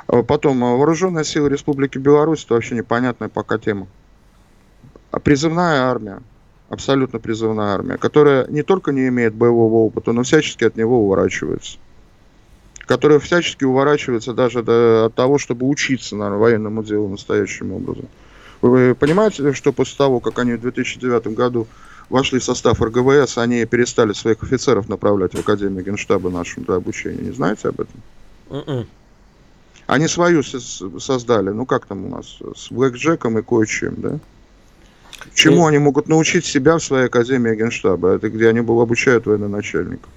потом, 0.09 0.64
а, 0.64 0.74
вооруженные 0.74 1.24
силы 1.24 1.50
Республики 1.50 1.98
Беларусь, 1.98 2.44
это 2.44 2.54
вообще 2.54 2.74
непонятная 2.74 3.28
пока 3.28 3.59
тема. 3.59 3.86
А 5.11 5.20
призывная 5.20 5.82
армия, 5.82 6.20
абсолютно 6.68 7.18
призывная 7.18 7.74
армия, 7.74 7.98
которая 7.98 8.46
не 8.48 8.62
только 8.62 8.92
не 8.92 9.09
имеет 9.09 9.34
боевого 9.34 9.86
опыта, 9.86 10.12
но 10.12 10.22
всячески 10.22 10.64
от 10.64 10.76
него 10.76 11.02
уворачивается. 11.02 11.78
Которая 12.86 13.18
всячески 13.18 13.64
уворачивается 13.64 14.32
даже 14.32 14.62
до, 14.62 15.06
от 15.06 15.14
того, 15.14 15.36
чтобы 15.36 15.68
учиться 15.68 16.16
на 16.16 16.36
военному 16.38 16.82
делу 16.82 17.09
настоящим 17.09 17.72
образом. 17.72 18.09
Вы 18.62 18.94
понимаете, 18.94 19.52
что 19.52 19.72
после 19.72 19.96
того, 19.96 20.20
как 20.20 20.38
они 20.38 20.54
в 20.54 20.61
2009 20.61 21.28
году 21.28 21.66
вошли 22.09 22.38
в 22.38 22.44
состав 22.44 22.80
РГВС, 22.80 23.38
они 23.38 23.64
перестали 23.66 24.14
своих 24.14 24.42
офицеров 24.42 24.88
направлять 24.88 25.34
в 25.34 25.40
Академию 25.40 25.84
Генштаба 25.84 26.30
нашему 26.30 26.64
для 26.64 26.76
обучения? 26.76 27.22
Не 27.22 27.32
знаете 27.32 27.68
об 27.68 27.80
этом? 27.80 28.00
Mm-mm. 28.48 28.86
Они 29.89 30.07
свою 30.07 30.43
создали, 30.43 31.49
ну 31.49 31.64
как 31.64 31.86
там 31.86 32.05
у 32.05 32.09
нас, 32.11 32.39
с 32.55 32.70
блэкджеком 32.70 33.39
и 33.39 33.43
кое-чем, 33.43 33.95
да? 33.97 34.18
Чему 35.32 35.64
и... 35.64 35.68
они 35.70 35.78
могут 35.78 36.09
научить 36.09 36.45
себя 36.45 36.76
в 36.76 36.84
своей 36.84 37.07
академии 37.07 37.57
генштаба? 37.57 38.11
Это 38.11 38.28
где 38.28 38.51
они 38.51 38.59
обучают 38.59 39.24
военноначальников. 39.24 40.11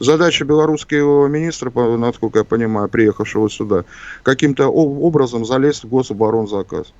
Задача 0.00 0.44
белорусского 0.44 1.28
министра, 1.28 1.70
насколько 1.70 2.40
я 2.40 2.44
понимаю, 2.44 2.88
приехавшего 2.88 3.48
сюда, 3.48 3.84
каким-то 4.24 4.66
образом 4.66 5.44
залезть 5.44 5.84
в 5.84 5.88
гособоронзаказ. 5.88 6.92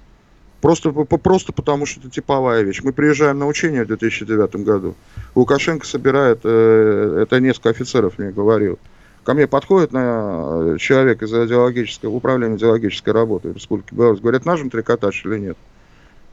Просто, 0.61 0.93
просто 0.93 1.53
потому, 1.53 1.87
что 1.87 1.99
это 1.99 2.09
типовая 2.09 2.63
вещь. 2.63 2.83
Мы 2.85 2.93
приезжаем 2.93 3.41
на 3.41 3.49
учение 3.49 3.83
в 3.83 3.89
2009 3.89 4.65
году. 4.65 4.95
Лукашенко 5.35 5.85
собирает, 5.85 6.39
э, 6.45 7.19
это 7.23 7.41
несколько 7.41 7.71
офицеров 7.71 8.17
мне 8.19 8.31
говорил, 8.31 8.79
ко 9.27 9.35
мне 9.35 9.49
подходит 9.49 9.93
на 9.93 10.74
э, 10.74 10.77
человек 10.79 11.20
из 11.20 11.33
идеологического 11.33 12.11
управления 12.11 12.57
идеологической 12.57 13.12
работы 13.12 13.53
Республики 13.53 13.93
Беларусь, 13.93 14.20
говорят, 14.20 14.45
нажим 14.45 14.70
трикотаж 14.70 15.24
или 15.24 15.39
нет? 15.39 15.59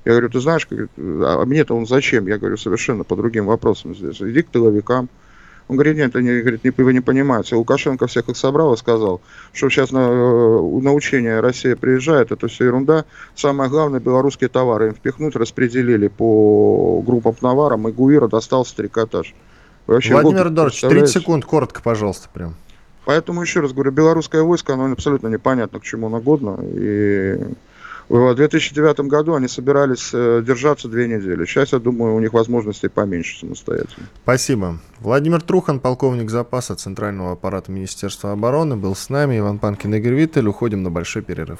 Я 0.05 0.11
говорю, 0.11 0.29
ты 0.29 0.39
знаешь, 0.39 0.67
а 0.69 1.43
мне-то 1.45 1.75
он 1.75 1.87
зачем? 1.87 2.27
Я 2.27 2.37
говорю, 2.37 2.55
совершенно 2.55 3.03
по 3.03 3.15
другим 3.15 3.47
вопросам 3.47 3.95
здесь. 3.95 4.21
Иди 4.21 4.43
к 4.43 4.49
тыловикам. 4.49 5.09
Он 5.69 5.77
говорит, 5.77 5.95
нет, 5.95 6.15
они, 6.15 6.41
говорит, 6.41 6.63
не, 6.63 6.69
вы 6.69 6.93
не 6.93 6.99
понимаете. 6.99 7.55
Лукашенко 7.55 8.05
всех 8.05 8.29
их 8.29 8.37
собрал 8.37 8.73
и 8.75 8.77
сказал, 8.77 9.21
что 9.53 9.69
сейчас 9.69 9.91
на, 9.91 10.09
э, 10.09 10.81
на 10.81 10.93
учение 10.93 11.39
Россия 11.39 11.75
приезжает, 11.75 12.31
это 12.31 12.47
все 12.47 12.65
ерунда. 12.65 13.05
Самое 13.35 13.71
главное, 13.71 14.01
белорусские 14.01 14.49
товары 14.49 14.89
им 14.89 14.93
впихнуть, 14.93 15.35
распределили 15.35 16.09
по 16.09 17.01
группам 17.03 17.33
товарам, 17.33 17.87
и 17.87 17.91
Гуира 17.91 18.27
достался 18.27 18.75
трикотаж. 18.75 19.33
Вообще, 19.87 20.13
Владимир 20.13 20.49
Эдуардович, 20.49 20.81
30 20.81 21.09
секунд, 21.09 21.45
коротко, 21.45 21.81
пожалуйста, 21.81 22.29
прям. 22.31 22.55
Поэтому, 23.05 23.41
еще 23.41 23.59
раз 23.59 23.73
говорю, 23.73 23.91
белорусское 23.91 24.41
войско, 24.41 24.73
оно 24.73 24.91
абсолютно 24.91 25.27
непонятно, 25.27 25.79
к 25.79 25.83
чему 25.83 26.07
оно 26.07 26.21
годно. 26.21 26.57
И 26.61 27.37
в 28.09 28.35
2009 28.35 28.99
году 29.01 29.33
они 29.35 29.47
собирались 29.47 30.11
э, 30.13 30.43
держаться 30.45 30.87
две 30.87 31.07
недели. 31.07 31.45
Сейчас, 31.45 31.73
я 31.73 31.79
думаю, 31.79 32.15
у 32.15 32.19
них 32.19 32.33
возможностей 32.33 32.89
поменьше 32.89 33.39
самостоятельно. 33.39 34.07
Спасибо. 34.23 34.77
Владимир 34.99 35.41
Трухан, 35.41 35.79
полковник 35.79 36.29
запаса 36.29 36.75
Центрального 36.75 37.33
аппарата 37.33 37.71
Министерства 37.71 38.31
обороны, 38.31 38.75
был 38.75 38.95
с 38.95 39.09
нами. 39.09 39.39
Иван 39.39 39.59
Панкин, 39.59 39.95
Игорь 39.95 40.13
Виттель. 40.13 40.47
Уходим 40.47 40.83
на 40.83 40.91
большой 40.91 41.21
перерыв. 41.21 41.59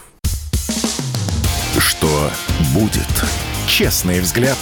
Что 1.80 2.30
будет? 2.74 3.08
Честный 3.68 4.20
взгляд 4.20 4.58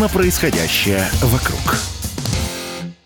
на 0.00 0.08
происходящее 0.08 1.04
вокруг. 1.22 2.01